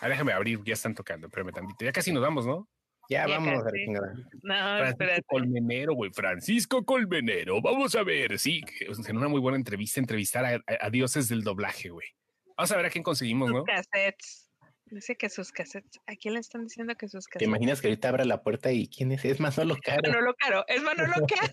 Ah, 0.00 0.08
déjame 0.08 0.32
abrir, 0.32 0.60
ya 0.64 0.74
están 0.74 0.94
tocando, 0.94 1.26
espérame 1.28 1.52
tantito. 1.52 1.84
Ya 1.84 1.92
casi 1.92 2.12
nos 2.12 2.22
vamos, 2.22 2.46
¿no? 2.46 2.68
Ya, 3.10 3.26
Ya 3.26 3.34
vamos 3.38 3.52
a 3.52 3.56
la 3.56 3.64
casi. 3.64 3.84
chingada. 3.84 4.12
No, 4.42 4.54
Francisco 4.54 4.84
espérate. 4.90 5.22
Colmenero, 5.26 5.94
güey, 5.94 6.10
Francisco 6.12 6.84
Colmenero. 6.84 7.60
Vamos 7.60 7.94
a 7.94 8.02
ver, 8.02 8.38
sí, 8.38 8.62
en 8.80 9.16
una 9.16 9.28
muy 9.28 9.40
buena 9.40 9.56
entrevista, 9.58 10.00
entrevistar 10.00 10.44
a, 10.44 10.54
a- 10.56 10.86
a 10.86 10.90
dioses 10.90 11.28
del 11.28 11.42
doblaje, 11.42 11.90
güey. 11.90 12.08
Vamos 12.56 12.72
a 12.72 12.76
ver 12.76 12.86
a 12.86 12.90
quién 12.90 13.04
conseguimos, 13.04 13.48
Sus 13.48 13.56
¿no? 13.58 13.64
cassettes. 13.64 14.50
Dice 14.86 15.16
que 15.16 15.28
sus 15.28 15.50
cassettes. 15.50 16.00
¿A 16.06 16.14
quién 16.14 16.34
le 16.34 16.40
están 16.40 16.64
diciendo 16.64 16.94
que 16.94 17.08
sus 17.08 17.24
¿Te 17.24 17.30
cassettes? 17.32 17.48
imaginas 17.48 17.80
que 17.80 17.88
ahorita 17.88 18.08
abra 18.10 18.24
la 18.24 18.42
puerta 18.42 18.70
y 18.72 18.86
quién 18.88 19.12
es? 19.12 19.24
Es 19.24 19.40
Manolo 19.40 19.76
Caro. 19.82 20.02
Manolo 20.06 20.34
Caro. 20.38 20.64
Es 20.68 20.82
Manolo 20.82 21.12
Caro. 21.28 21.52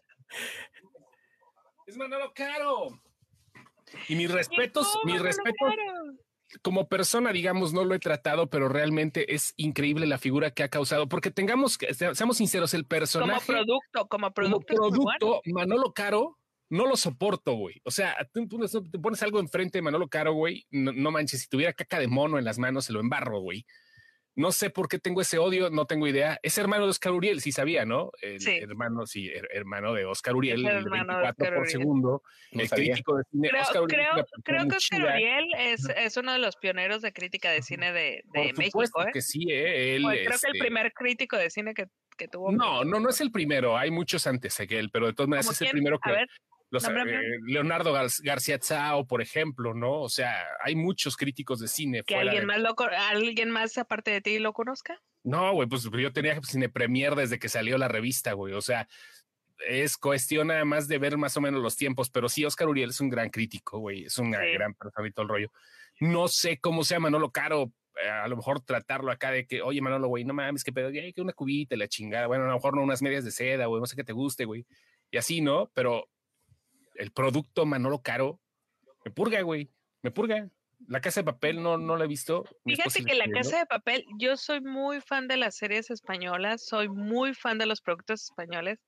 Es 1.88 1.98
Manolo 1.98 2.32
Caro. 2.34 3.02
Y 4.08 4.16
mis 4.16 4.32
respetos, 4.32 4.88
mis 5.04 5.16
Manolo 5.16 5.28
respetos 5.28 5.70
Caro. 5.70 6.18
Como 6.62 6.88
persona, 6.88 7.32
digamos, 7.32 7.74
no 7.74 7.84
lo 7.86 7.96
he 7.96 8.00
tratado, 8.00 8.50
pero 8.50 8.70
realmente 8.70 9.34
es 9.34 9.54
increíble 9.58 10.06
la 10.08 10.18
figura 10.18 10.52
que 10.52 10.64
ha 10.64 10.70
causado. 10.70 11.08
Porque 11.08 11.32
tengamos 11.32 11.78
que, 11.78 11.94
se- 11.94 12.14
seamos 12.16 12.38
sinceros, 12.38 12.74
el 12.74 12.82
Como 12.84 12.90
personaje, 12.90 13.46
producto, 13.54 14.08
como 14.08 14.08
como 14.10 14.32
producto. 14.34 14.74
es 14.74 14.80
muy 14.80 14.90
bueno. 15.00 15.20
producto, 15.20 15.42
Manolo 15.46 15.94
Caro, 15.94 16.38
no 16.70 16.86
lo 16.88 16.96
soporto, 16.96 17.54
güey. 17.54 17.82
O 17.84 17.92
sea, 17.92 18.16
tú 18.34 18.48
te 18.90 19.00
pones 19.00 19.22
algo 19.24 19.40
enfrente 19.40 19.78
de 19.78 19.82
Manolo 19.82 20.08
Caro, 20.08 20.34
güey. 20.34 20.66
No, 20.72 20.92
no 20.94 21.12
manches, 21.12 21.42
si 21.42 21.48
tuviera 21.50 21.74
caca 21.74 22.00
de 22.00 22.08
mono 22.08 22.38
en 22.40 22.46
las 22.46 22.60
manos, 22.60 22.86
se 22.86 22.94
lo 22.94 23.00
embarro, 23.02 23.40
güey. 23.42 23.66
No 24.42 24.52
sé 24.52 24.72
por 24.72 24.88
qué 24.88 24.98
tengo 24.98 25.22
ese 25.22 25.38
odio, 25.38 25.70
no 25.70 25.86
tengo 25.86 26.08
idea. 26.08 26.40
Es 26.42 26.58
hermano 26.58 26.86
de 26.86 26.90
Oscar 26.90 27.14
Uriel, 27.14 27.42
sí 27.42 27.52
sabía, 27.52 27.86
¿no? 27.86 28.12
El 28.22 28.40
Sí. 28.40 28.58
hermano, 28.58 29.06
sí, 29.06 29.28
her- 29.30 29.48
hermano 29.52 29.94
de 29.94 30.06
Oscar 30.06 30.36
Uriel, 30.36 30.66
Es 30.66 30.74
el 30.74 30.84
de 30.84 30.90
24 30.90 31.30
Oscar 31.30 31.48
por 31.54 31.58
Uriel. 31.62 31.72
segundo, 31.72 32.24
No 32.52 32.62
el 32.62 32.68
sabía. 32.68 32.94
crítico 32.94 33.18
de 33.18 33.24
cine. 33.32 33.50
Creo, 33.50 33.62
Oscar 33.62 33.82
Uriel 33.84 34.08
creo, 34.14 34.26
creo 34.44 34.68
que 34.68 34.76
Oscar 34.78 35.00
chida. 35.00 35.14
Uriel 35.14 35.46
es, 35.60 35.88
es 35.96 36.18
uno 36.18 36.34
de 36.34 36.40
los 36.40 36.56
pioneros 36.56 37.02
de 37.04 37.14
crítica 37.14 37.52
de 37.52 37.62
cine 37.62 37.92
de, 37.94 38.24
Por 38.34 38.44
de 38.44 38.50
supuesto 38.66 38.80
México. 39.00 39.02
¿eh? 39.08 39.12
que 39.14 39.22
sí, 39.22 39.46
¿eh? 39.52 39.96
Él, 39.96 40.02
creo 40.04 40.12
que 40.20 40.24
el 40.26 40.32
este, 40.34 40.50
primer 40.60 40.92
crítico 40.94 41.38
de 41.38 41.50
cine 41.52 41.74
que, 41.76 41.86
que 42.18 42.28
tuvo. 42.28 42.52
No, 42.52 42.84
no, 42.84 43.00
no 43.00 43.10
es 43.10 43.22
el 43.22 43.32
primero. 43.32 43.78
Hay 43.78 43.92
muchos 43.92 44.26
antes 44.26 44.58
que 44.68 44.80
él, 44.80 44.90
pero 44.92 45.06
de 45.06 45.14
todas 45.14 45.30
maneras 45.30 45.46
¿Como 45.46 45.54
es 45.54 45.62
el 45.62 45.70
primero 45.70 45.98
A 45.98 46.00
que 46.04 46.12
ver, 46.12 46.30
los, 46.72 46.84
eh, 46.88 46.90
Leonardo 47.46 47.94
Gar- 47.94 48.24
García 48.24 48.58
Tsao, 48.58 49.06
por 49.06 49.22
ejemplo, 49.22 49.74
¿no? 49.76 50.02
O 50.02 50.10
sea, 50.10 50.44
hay 50.64 50.76
muchos 50.76 51.16
críticos 51.18 51.60
de 51.60 51.68
cine 51.68 52.02
que 52.04 52.16
fuera 52.16 52.32
alguien 52.32 52.42
de- 52.42 52.48
más 52.48 52.60
lo, 52.60 52.76
alguien 53.12 53.52
más 53.52 53.78
aparte 53.78 54.10
de 54.10 54.22
ti 54.22 54.40
lo 54.40 54.54
conozca. 54.54 55.00
No, 55.24 55.54
güey, 55.54 55.68
pues 55.70 55.84
yo 55.84 56.12
tenía 56.12 56.42
Cine 56.42 56.70
Premier 56.70 57.14
desde 57.16 57.38
que 57.38 57.50
salió 57.50 57.78
la 57.78 57.88
revista, 57.88 58.34
güey. 58.34 58.54
O 58.56 58.62
sea, 58.62 58.88
es 59.68 59.98
cuestión 59.98 60.48
nada 60.48 60.66
más 60.66 60.88
de 60.88 60.98
ver 60.98 61.18
más 61.18 61.38
o 61.38 61.42
menos 61.42 61.62
los 61.62 61.76
tiempos, 61.76 62.10
pero 62.10 62.28
sí, 62.30 62.44
Oscar 62.46 62.68
Uriel 62.68 62.90
es 62.90 63.00
un 63.02 63.10
gran 63.10 63.30
crítico, 63.30 63.78
güey. 63.78 64.06
Es 64.06 64.18
una 64.18 64.40
Sí. 64.40 64.54
gran 64.54 64.74
persona 64.74 65.08
y 65.08 65.12
todo 65.12 65.24
el 65.24 65.30
rollo. 65.30 65.52
No 66.00 66.28
sé 66.28 66.58
cómo 66.60 66.84
sea 66.84 67.00
Manolo 67.00 67.32
Caro. 67.32 67.72
eh, 68.04 68.10
A 68.10 68.28
lo 68.30 68.38
mejor 68.38 68.62
tratarlo 68.62 69.12
acá 69.12 69.32
de 69.32 69.46
que, 69.46 69.62
oye, 69.62 69.82
Manolo, 69.82 70.08
güey, 70.08 70.24
no 70.24 70.34
mames, 70.34 70.64
que 70.64 70.72
pedo, 70.72 70.90
que 70.92 71.14
una 71.22 71.34
cubita, 71.34 71.76
la 71.76 71.90
chingada. 71.90 72.26
Bueno, 72.28 72.46
a 72.46 72.48
lo 72.48 72.54
mejor 72.54 72.74
no 72.76 72.82
unas 72.82 73.02
medias 73.02 73.26
de 73.26 73.32
seda, 73.32 73.66
güey, 73.66 73.82
no 73.82 73.86
sé 73.86 73.98
qué 73.98 74.04
te 74.06 74.14
guste, 74.14 74.46
güey. 74.46 74.66
Y 75.12 75.18
así, 75.18 75.42
¿no? 75.42 75.70
Pero 75.76 76.08
el 77.02 77.12
producto 77.12 77.66
Manolo 77.66 78.02
Caro 78.02 78.40
me 79.04 79.12
purga, 79.12 79.42
güey. 79.42 79.72
Me 80.04 80.12
purga. 80.12 80.50
La 80.88 81.02
casa 81.02 81.22
de 81.22 81.26
papel 81.26 81.62
no, 81.62 81.78
no 81.78 81.96
la 81.96 82.06
he 82.06 82.08
visto. 82.08 82.44
Fíjate 82.66 83.02
la 83.02 83.06
que 83.06 83.16
La 83.16 83.26
viendo. 83.26 83.42
Casa 83.42 83.60
de 83.60 83.66
Papel, 83.68 84.06
yo 84.18 84.36
soy 84.36 84.62
muy 84.62 85.00
fan 85.00 85.28
de 85.28 85.38
las 85.38 85.56
series 85.56 85.92
españolas, 85.92 86.66
soy 86.66 86.90
muy 86.90 87.36
fan 87.36 87.60
de 87.60 87.68
los 87.68 87.82
productos 87.82 88.24
españoles 88.24 88.80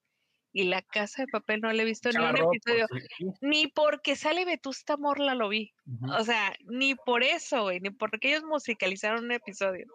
y 0.51 0.63
La 0.63 0.81
Casa 0.81 1.23
de 1.23 1.27
Papel 1.27 1.61
no 1.61 1.71
le 1.71 1.83
he 1.83 1.85
visto 1.85 2.09
ni 2.11 2.17
un 2.17 2.37
episodio, 2.37 2.87
sí. 3.17 3.25
ni 3.41 3.67
porque 3.67 4.15
sale 4.15 4.45
Vetusta 4.45 4.97
Morla 4.97 5.35
lo 5.35 5.49
vi. 5.49 5.71
O 6.17 6.23
sea, 6.23 6.55
ni 6.65 6.95
por 6.95 7.23
eso, 7.23 7.63
güey, 7.63 7.79
ni 7.79 7.91
porque 7.91 8.29
ellos 8.29 8.43
musicalizaron 8.43 9.25
un 9.25 9.31
episodio, 9.31 9.85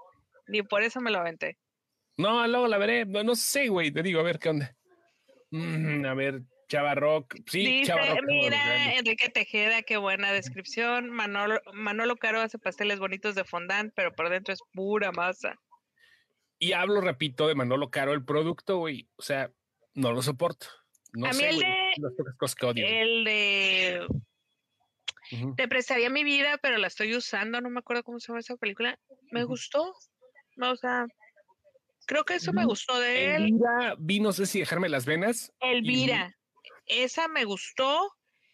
ni 0.47 0.62
por 0.62 0.83
eso 0.83 1.01
me 1.01 1.11
lo 1.11 1.19
aventé. 1.19 1.59
No, 2.16 2.47
luego 2.47 2.66
la 2.66 2.79
veré. 2.79 3.07
No, 3.07 3.23
no 3.23 3.37
sé, 3.37 3.69
güey. 3.69 3.93
Te 3.93 4.03
digo, 4.03 4.19
a 4.19 4.25
ver 4.25 4.41
qué 4.41 4.49
onda. 4.49 4.77
Mm, 5.51 6.05
a 6.05 6.14
ver, 6.14 6.43
Chavarrock. 6.69 7.35
Sí, 7.47 7.66
Dice, 7.81 7.93
de 7.95 8.09
los 8.14 8.19
mira. 8.27 8.95
Enrique 8.95 9.29
Tejeda, 9.31 9.83
qué 9.83 9.97
buena 9.97 10.33
descripción. 10.33 11.11
Manolo, 11.11 11.61
Manolo 11.73 12.16
Caro 12.16 12.41
hace 12.41 12.59
pasteles 12.59 12.99
bonitos 12.99 13.35
de 13.35 13.45
fondant, 13.45 13.93
pero 13.97 14.12
por 14.14 14.29
dentro 14.29 14.53
es 14.55 14.61
pura 14.73 15.11
masa. 15.12 15.59
Y 16.59 16.73
hablo, 16.73 17.01
repito, 17.01 17.49
de 17.49 17.55
Manolo 17.55 17.91
Caro, 17.91 18.12
el 18.12 18.25
producto, 18.25 18.79
güey. 18.79 19.09
O 19.16 19.23
sea, 19.23 19.51
no 19.95 20.12
lo 20.12 20.23
soporto. 20.23 20.66
No 21.14 21.27
A 21.27 21.31
mí 21.31 21.37
sé, 21.37 21.49
el 21.49 21.57
güey, 21.57 21.66
de- 21.66 21.93
Las 22.03 22.12
pocas 22.12 22.35
cosas 22.37 22.55
que 22.55 22.66
odio. 22.66 22.87
El 22.87 23.25
de. 23.25 24.07
Te 25.57 25.69
prestaría 25.69 26.09
mi 26.11 26.25
vida, 26.25 26.59
pero 26.62 26.79
la 26.79 26.87
estoy 26.87 27.14
usando, 27.14 27.61
no 27.61 27.69
me 27.69 27.81
acuerdo 27.81 28.03
cómo 28.03 28.19
se 28.19 28.29
llama 28.29 28.41
esa 28.41 28.57
película. 28.57 28.99
Me 29.31 29.45
gustó. 29.45 29.95
No, 30.57 30.73
o 30.73 30.77
sea, 30.77 31.07
creo 32.07 32.25
que 32.25 32.35
eso 32.37 32.53
me 32.55 32.64
gustó 32.64 32.99
de 32.99 33.35
él. 33.37 33.43
Elvira, 33.45 33.95
vi, 33.99 34.21
no 34.21 34.33
sé 34.33 34.47
si 34.47 34.61
dejarme 34.61 34.89
las 34.89 35.05
venas. 35.05 35.53
Elvira, 35.61 36.35
esa 36.89 37.28
me 37.28 37.45
gustó. 37.45 38.11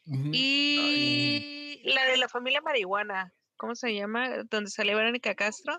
Y 0.06 1.80
la 1.84 2.04
de 2.06 2.16
la 2.18 2.28
familia 2.28 2.60
marihuana, 2.60 3.32
¿cómo 3.56 3.74
se 3.74 3.94
llama? 3.94 4.28
Donde 4.50 4.70
sale 4.70 4.94
Verónica 4.94 5.34
Castro. 5.34 5.78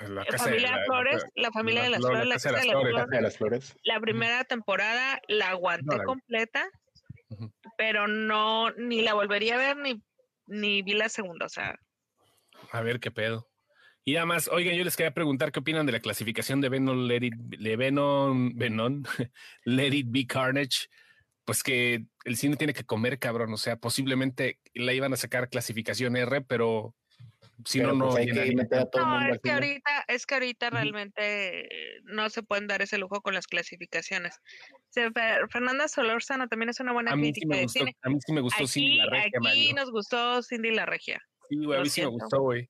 La 0.00 0.22
Eh, 0.22 0.26
casa 0.30 0.44
de- 0.44 0.50
familia 0.50 0.76
la- 0.76 0.84
Flores, 0.84 1.24
la 1.34 1.50
familia 1.50 1.82
de 1.82 1.90
las 1.90 2.00
Flor- 2.00 2.10
flores, 2.12 2.28
la 2.28 2.34
casa 2.34 2.48
de 2.50 2.54
las 2.56 2.66
flores. 2.72 2.94
Casa 2.94 3.16
de 3.16 3.22
las 3.22 3.36
Flores. 3.36 3.76
La 3.82 4.00
primera 4.00 4.44
temporada 4.44 5.20
la 5.28 5.50
aguanté 5.50 5.84
No 5.86 5.92
la 5.96 6.02
vi. 6.02 6.06
completa, 6.06 6.68
pero 7.76 8.06
no, 8.06 8.70
ni 8.72 9.02
la 9.02 9.14
volvería 9.14 9.54
a 9.56 9.58
ver, 9.58 9.76
ni, 9.78 10.00
ni 10.46 10.82
vi 10.82 10.92
la 10.94 11.08
segunda, 11.08 11.46
o 11.46 11.48
sea, 11.48 11.78
A 12.72 12.80
ver 12.80 13.00
qué 13.00 13.10
pedo. 13.10 13.48
Y 14.04 14.14
nada 14.14 14.24
más, 14.26 14.48
oigan, 14.48 14.76
yo 14.76 14.84
les 14.84 14.96
quería 14.96 15.12
preguntar 15.12 15.50
qué 15.52 15.58
opinan 15.60 15.84
de 15.84 15.92
la 15.92 16.00
clasificación 16.00 16.60
de 16.60 16.68
Venom, 16.68 17.06
Let 17.06 17.22
It, 17.24 17.34
de 17.34 17.76
Venom, 17.76 18.52
Venom, 18.56 19.02
Let 19.64 19.92
It 19.94 20.06
Be 20.10 20.26
Carnage. 20.26 20.88
Pues 21.46 21.62
que 21.62 22.04
el 22.24 22.36
cine 22.36 22.56
tiene 22.56 22.74
que 22.74 22.84
comer, 22.84 23.18
cabrón. 23.18 23.52
O 23.54 23.56
sea, 23.56 23.76
posiblemente 23.76 24.58
la 24.74 24.92
iban 24.92 25.12
a 25.12 25.16
sacar 25.16 25.48
clasificación 25.48 26.16
R, 26.16 26.40
pero 26.42 26.94
si 27.64 27.78
Pero, 27.78 27.92
no, 27.94 28.04
no. 28.06 28.10
pues, 28.10 28.16
hay 28.18 28.26
que 28.26 28.32
llenaría 28.32 28.56
meter 28.56 28.78
a 28.80 28.90
todo 28.90 29.06
No, 29.06 29.12
mundo 29.18 29.32
es 29.34 29.40
que 29.40 29.50
ahorita, 29.52 30.04
es 30.08 30.26
que 30.26 30.34
ahorita 30.34 30.70
realmente 30.70 31.60
eh, 31.60 32.00
no 32.02 32.28
se 32.30 32.42
pueden 32.42 32.66
dar 32.66 32.82
ese 32.82 32.98
lujo 32.98 33.22
con 33.22 33.32
las 33.32 33.46
clasificaciones. 33.46 34.34
Fernanda 35.50 35.88
Solórzano 35.88 36.48
también 36.48 36.70
es 36.70 36.80
una 36.80 36.92
buena 36.92 37.12
A 37.12 37.16
mí 37.16 37.26
sí 37.28 37.32
crítica 37.32 37.48
me 37.48 37.56
de 37.58 37.62
gustó, 37.64 37.78
cine. 37.78 37.96
a 38.02 38.08
mí 38.10 38.18
sí 38.26 38.32
me 38.32 38.40
gustó 38.40 38.66
Cindy 38.66 38.88
Aquí, 38.88 38.96
la 38.98 39.06
Regia, 39.10 39.26
aquí 39.38 39.40
Mario. 39.40 39.74
nos 39.76 39.90
gustó 39.90 40.42
Cindy 40.42 40.70
la 40.72 40.86
Regia. 40.86 41.22
Sí, 41.48 41.64
güey, 41.64 41.78
a 41.78 41.82
mí 41.82 41.88
sí 41.88 42.00
me 42.00 42.06
gustó, 42.08 42.40
güey. 42.40 42.68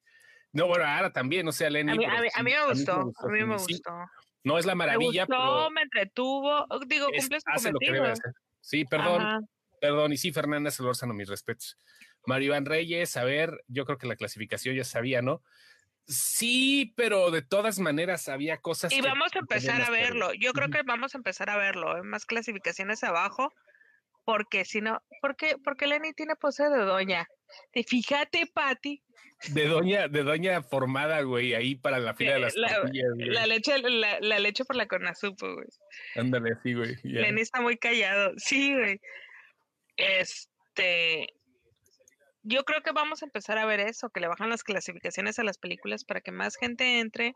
No, 0.52 0.66
bueno, 0.68 0.84
ahora 0.84 1.12
también, 1.12 1.46
o 1.48 1.52
sea, 1.52 1.70
Lenny. 1.70 1.92
A 1.92 1.94
mí, 1.94 2.04
pero 2.04 2.18
a 2.18 2.20
mí- 2.22 2.28
sí, 2.28 2.40
a 2.40 2.42
mí 2.42 2.50
me 2.52 2.56
sí 2.58 2.66
gustó, 2.68 2.92
a 2.92 3.28
mí 3.28 3.44
me 3.44 3.58
Cindy. 3.58 3.58
Sí, 3.58 3.72
gustó. 3.74 3.90
no 4.44 4.58
es 4.58 4.66
la 4.66 4.74
maravilla, 4.74 5.26
me 5.26 5.36
gustó, 5.36 5.54
pero 5.56 5.70
me 5.70 5.82
entretuvo. 5.82 6.66
Digo, 6.86 7.06
cumple 7.06 7.40
su 7.40 7.50
hace 7.50 7.72
lo 7.72 7.78
que 7.78 7.86
cometido. 7.86 8.02
debe 8.04 8.12
hacer. 8.12 8.32
Sí, 8.66 8.84
perdón, 8.84 9.22
Ajá. 9.22 9.40
Perdón, 9.80 10.12
y 10.12 10.16
sí, 10.16 10.32
Fernanda 10.32 10.72
Solórzano, 10.72 11.14
mis 11.14 11.28
respetos. 11.28 11.78
Mario 12.24 12.46
Iván 12.48 12.64
Reyes, 12.64 13.16
a 13.16 13.22
ver, 13.22 13.62
yo 13.68 13.84
creo 13.84 13.96
que 13.96 14.08
la 14.08 14.16
clasificación 14.16 14.74
ya 14.74 14.82
sabía, 14.82 15.22
¿no? 15.22 15.40
Sí, 16.08 16.92
pero 16.96 17.30
de 17.30 17.42
todas 17.42 17.78
maneras 17.78 18.28
había 18.28 18.56
cosas. 18.56 18.92
Y 18.92 19.00
vamos 19.02 19.30
a 19.36 19.38
empezar 19.38 19.80
a 19.82 19.90
verlo. 19.90 20.32
Yo 20.34 20.52
creo 20.52 20.68
que 20.68 20.82
vamos 20.82 21.14
a 21.14 21.18
empezar 21.18 21.48
a 21.48 21.56
verlo. 21.56 21.96
En 21.96 22.08
más 22.08 22.26
clasificaciones 22.26 23.04
abajo. 23.04 23.52
Porque 24.24 24.64
si 24.64 24.80
no, 24.80 25.00
porque, 25.22 25.56
porque 25.62 25.86
Lenny 25.86 26.12
tiene 26.12 26.34
pose 26.34 26.68
de 26.68 26.78
doña. 26.78 27.28
De 27.74 27.84
fíjate, 27.84 28.46
Pati. 28.52 29.02
De 29.48 29.68
doña, 29.68 30.08
de 30.08 30.22
doña 30.22 30.62
formada, 30.62 31.20
güey, 31.20 31.54
ahí 31.54 31.74
para 31.74 31.98
la 31.98 32.14
fila 32.14 32.34
de 32.34 32.40
las 32.40 32.56
la, 32.56 32.74
tortillas, 32.74 33.06
la 33.16 33.46
leche, 33.46 33.78
la, 33.78 34.18
la, 34.20 34.38
leche 34.38 34.64
por 34.64 34.76
la 34.76 34.88
Conasupo, 34.88 35.54
güey. 35.54 35.66
Ándale, 36.14 36.56
sí, 36.62 36.72
güey. 36.72 36.96
Lenny 37.02 37.42
está 37.42 37.60
muy 37.60 37.76
callado. 37.76 38.32
Sí, 38.38 38.74
güey. 38.74 39.00
Este. 39.96 41.28
Yo 42.42 42.64
creo 42.64 42.80
que 42.82 42.92
vamos 42.92 43.22
a 43.22 43.26
empezar 43.26 43.58
a 43.58 43.66
ver 43.66 43.80
eso, 43.80 44.08
que 44.08 44.20
le 44.20 44.28
bajan 44.28 44.50
las 44.50 44.62
clasificaciones 44.62 45.38
a 45.38 45.44
las 45.44 45.58
películas 45.58 46.04
para 46.04 46.20
que 46.20 46.32
más 46.32 46.56
gente 46.56 47.00
entre, 47.00 47.34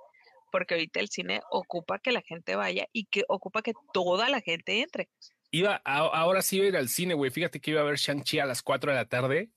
porque 0.53 0.75
ahorita 0.75 1.01
el 1.01 1.09
cine 1.09 1.41
ocupa 1.51 1.99
que 1.99 2.13
la 2.13 2.23
gente 2.23 2.55
vaya 2.55 2.87
y 2.93 3.07
que 3.07 3.25
ocupa 3.29 3.63
que 3.63 3.73
toda 3.93 4.29
la 4.29 4.41
gente 4.41 4.81
entre. 4.81 5.09
Iba, 5.51 5.83
a, 5.85 5.99
ahora 5.99 6.43
sí 6.43 6.57
iba 6.57 6.67
a 6.67 6.69
ir 6.69 6.77
al 6.77 6.89
cine, 6.89 7.15
güey. 7.15 7.31
Fíjate 7.31 7.61
que 7.61 7.73
iba 7.73 7.81
a 7.81 7.85
ver 7.85 7.97
Shang-Chi 7.97 8.39
a 8.39 8.47
las 8.47 8.63
4 8.63 8.93
de 8.93 8.97
la 8.97 9.09
tarde. 9.09 9.51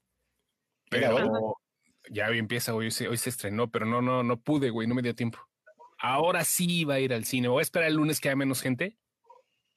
Pero 0.93 1.57
ya 2.09 2.29
hoy 2.29 2.39
empieza, 2.39 2.71
güey. 2.71 2.87
Hoy 2.87 2.91
se, 2.91 3.07
hoy 3.07 3.17
se 3.17 3.29
estrenó, 3.29 3.69
pero 3.69 3.85
no, 3.85 4.01
no, 4.01 4.23
no 4.23 4.39
pude, 4.39 4.69
güey. 4.69 4.87
No 4.87 4.95
me 4.95 5.01
dio 5.01 5.15
tiempo. 5.15 5.39
Ahora 5.97 6.43
sí 6.43 6.79
iba 6.79 6.95
a 6.95 6.99
ir 6.99 7.13
al 7.13 7.25
cine. 7.25 7.47
Voy 7.47 7.59
a 7.59 7.63
esperar 7.63 7.87
el 7.87 7.95
lunes 7.95 8.19
que 8.19 8.29
haya 8.29 8.35
menos 8.35 8.61
gente, 8.61 8.97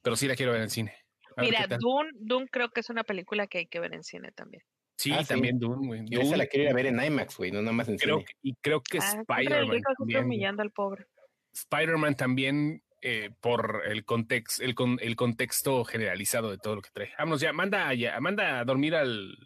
pero 0.03 0.17
sí 0.17 0.27
la 0.27 0.35
quiero 0.35 0.53
ver 0.53 0.63
en 0.63 0.71
cine. 0.71 0.95
Mira, 1.37 1.67
Dune, 1.67 2.11
Dune 2.15 2.49
creo 2.51 2.71
que 2.71 2.81
es 2.81 2.91
una 2.91 3.05
película 3.05 3.47
que 3.47 3.59
hay 3.59 3.67
que 3.67 3.81
ver 3.81 3.95
en 3.95 4.03
cine 4.03 4.33
también. 4.33 4.63
Sí, 4.97 5.13
ah, 5.13 5.23
también 5.25 5.59
Dune, 5.59 5.87
güey. 5.87 6.03
Yo 6.07 6.21
esa 6.21 6.37
la 6.37 6.47
quiero 6.47 6.65
ir 6.65 6.71
a 6.71 6.75
ver 6.75 6.87
en 6.87 7.03
IMAX, 7.03 7.37
güey, 7.37 7.51
no 7.51 7.61
nada 7.61 7.73
más 7.73 7.89
en 7.89 7.99
creo 7.99 8.19
cine. 8.19 8.27
Que, 8.27 8.49
y 8.49 8.55
creo 8.63 8.81
que 8.81 8.99
ah, 8.99 9.23
Spider-Man. 9.29 9.83
humillando 10.25 10.63
al 10.63 10.71
pobre. 10.71 11.07
Spider-Man 11.53 12.17
también 12.17 12.83
eh, 13.03 13.31
por 13.41 13.83
el 13.87 14.05
contexto, 14.05 14.65
el, 14.65 14.75
con, 14.75 14.99
el 15.01 15.17
contexto 15.17 15.85
generalizado 15.85 16.51
de 16.51 16.59
todo 16.59 16.77
lo 16.77 16.83
que 16.83 16.91
trae. 16.93 17.13
Vámonos 17.19 17.41
ya, 17.41 17.53
manda, 17.53 17.93
ya, 17.95 18.19
manda 18.21 18.61
a 18.61 18.65
dormir 18.65 18.95
al. 18.95 19.37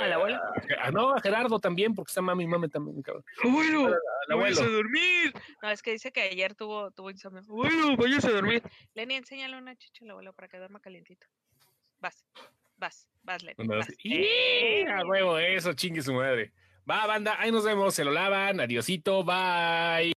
¿Al 0.00 0.12
abuelo? 0.12 0.40
A, 0.80 0.90
no, 0.90 1.14
a 1.14 1.20
Gerardo 1.20 1.58
también, 1.58 1.94
porque 1.94 2.10
está 2.10 2.22
mami 2.22 2.44
y 2.44 2.46
mami 2.46 2.68
también, 2.68 3.02
cabrón. 3.02 3.24
Abuelo, 3.44 3.86
al 3.86 4.32
abuelo. 4.32 4.60
a 4.60 4.66
dormir. 4.66 5.32
No, 5.62 5.70
es 5.70 5.82
que 5.82 5.92
dice 5.92 6.12
que 6.12 6.22
ayer 6.22 6.54
tuvo, 6.54 6.90
tuvo 6.90 7.10
insomnio. 7.10 7.42
Abuelo, 7.42 7.96
váyase 7.96 8.28
a 8.28 8.32
dormir. 8.32 8.62
Lenny, 8.94 9.14
enséñale 9.16 9.56
una 9.56 9.76
chicha 9.76 10.04
al 10.04 10.10
abuelo 10.10 10.32
para 10.32 10.48
que 10.48 10.58
duerma 10.58 10.80
calientito. 10.80 11.26
Vas, 12.00 12.24
vas, 12.76 13.08
vas, 13.22 13.42
Lenny. 13.42 13.66
Vas. 13.66 13.88
¡Eh! 14.04 14.86
A 14.88 15.04
huevo, 15.04 15.38
eso, 15.38 15.72
chingue 15.72 16.02
su 16.02 16.12
madre. 16.12 16.52
Va, 16.88 17.06
banda, 17.06 17.36
ahí 17.38 17.52
nos 17.52 17.64
vemos, 17.64 17.94
se 17.94 18.04
lo 18.04 18.12
lavan, 18.12 18.60
adiosito, 18.60 19.22
bye. 19.22 20.14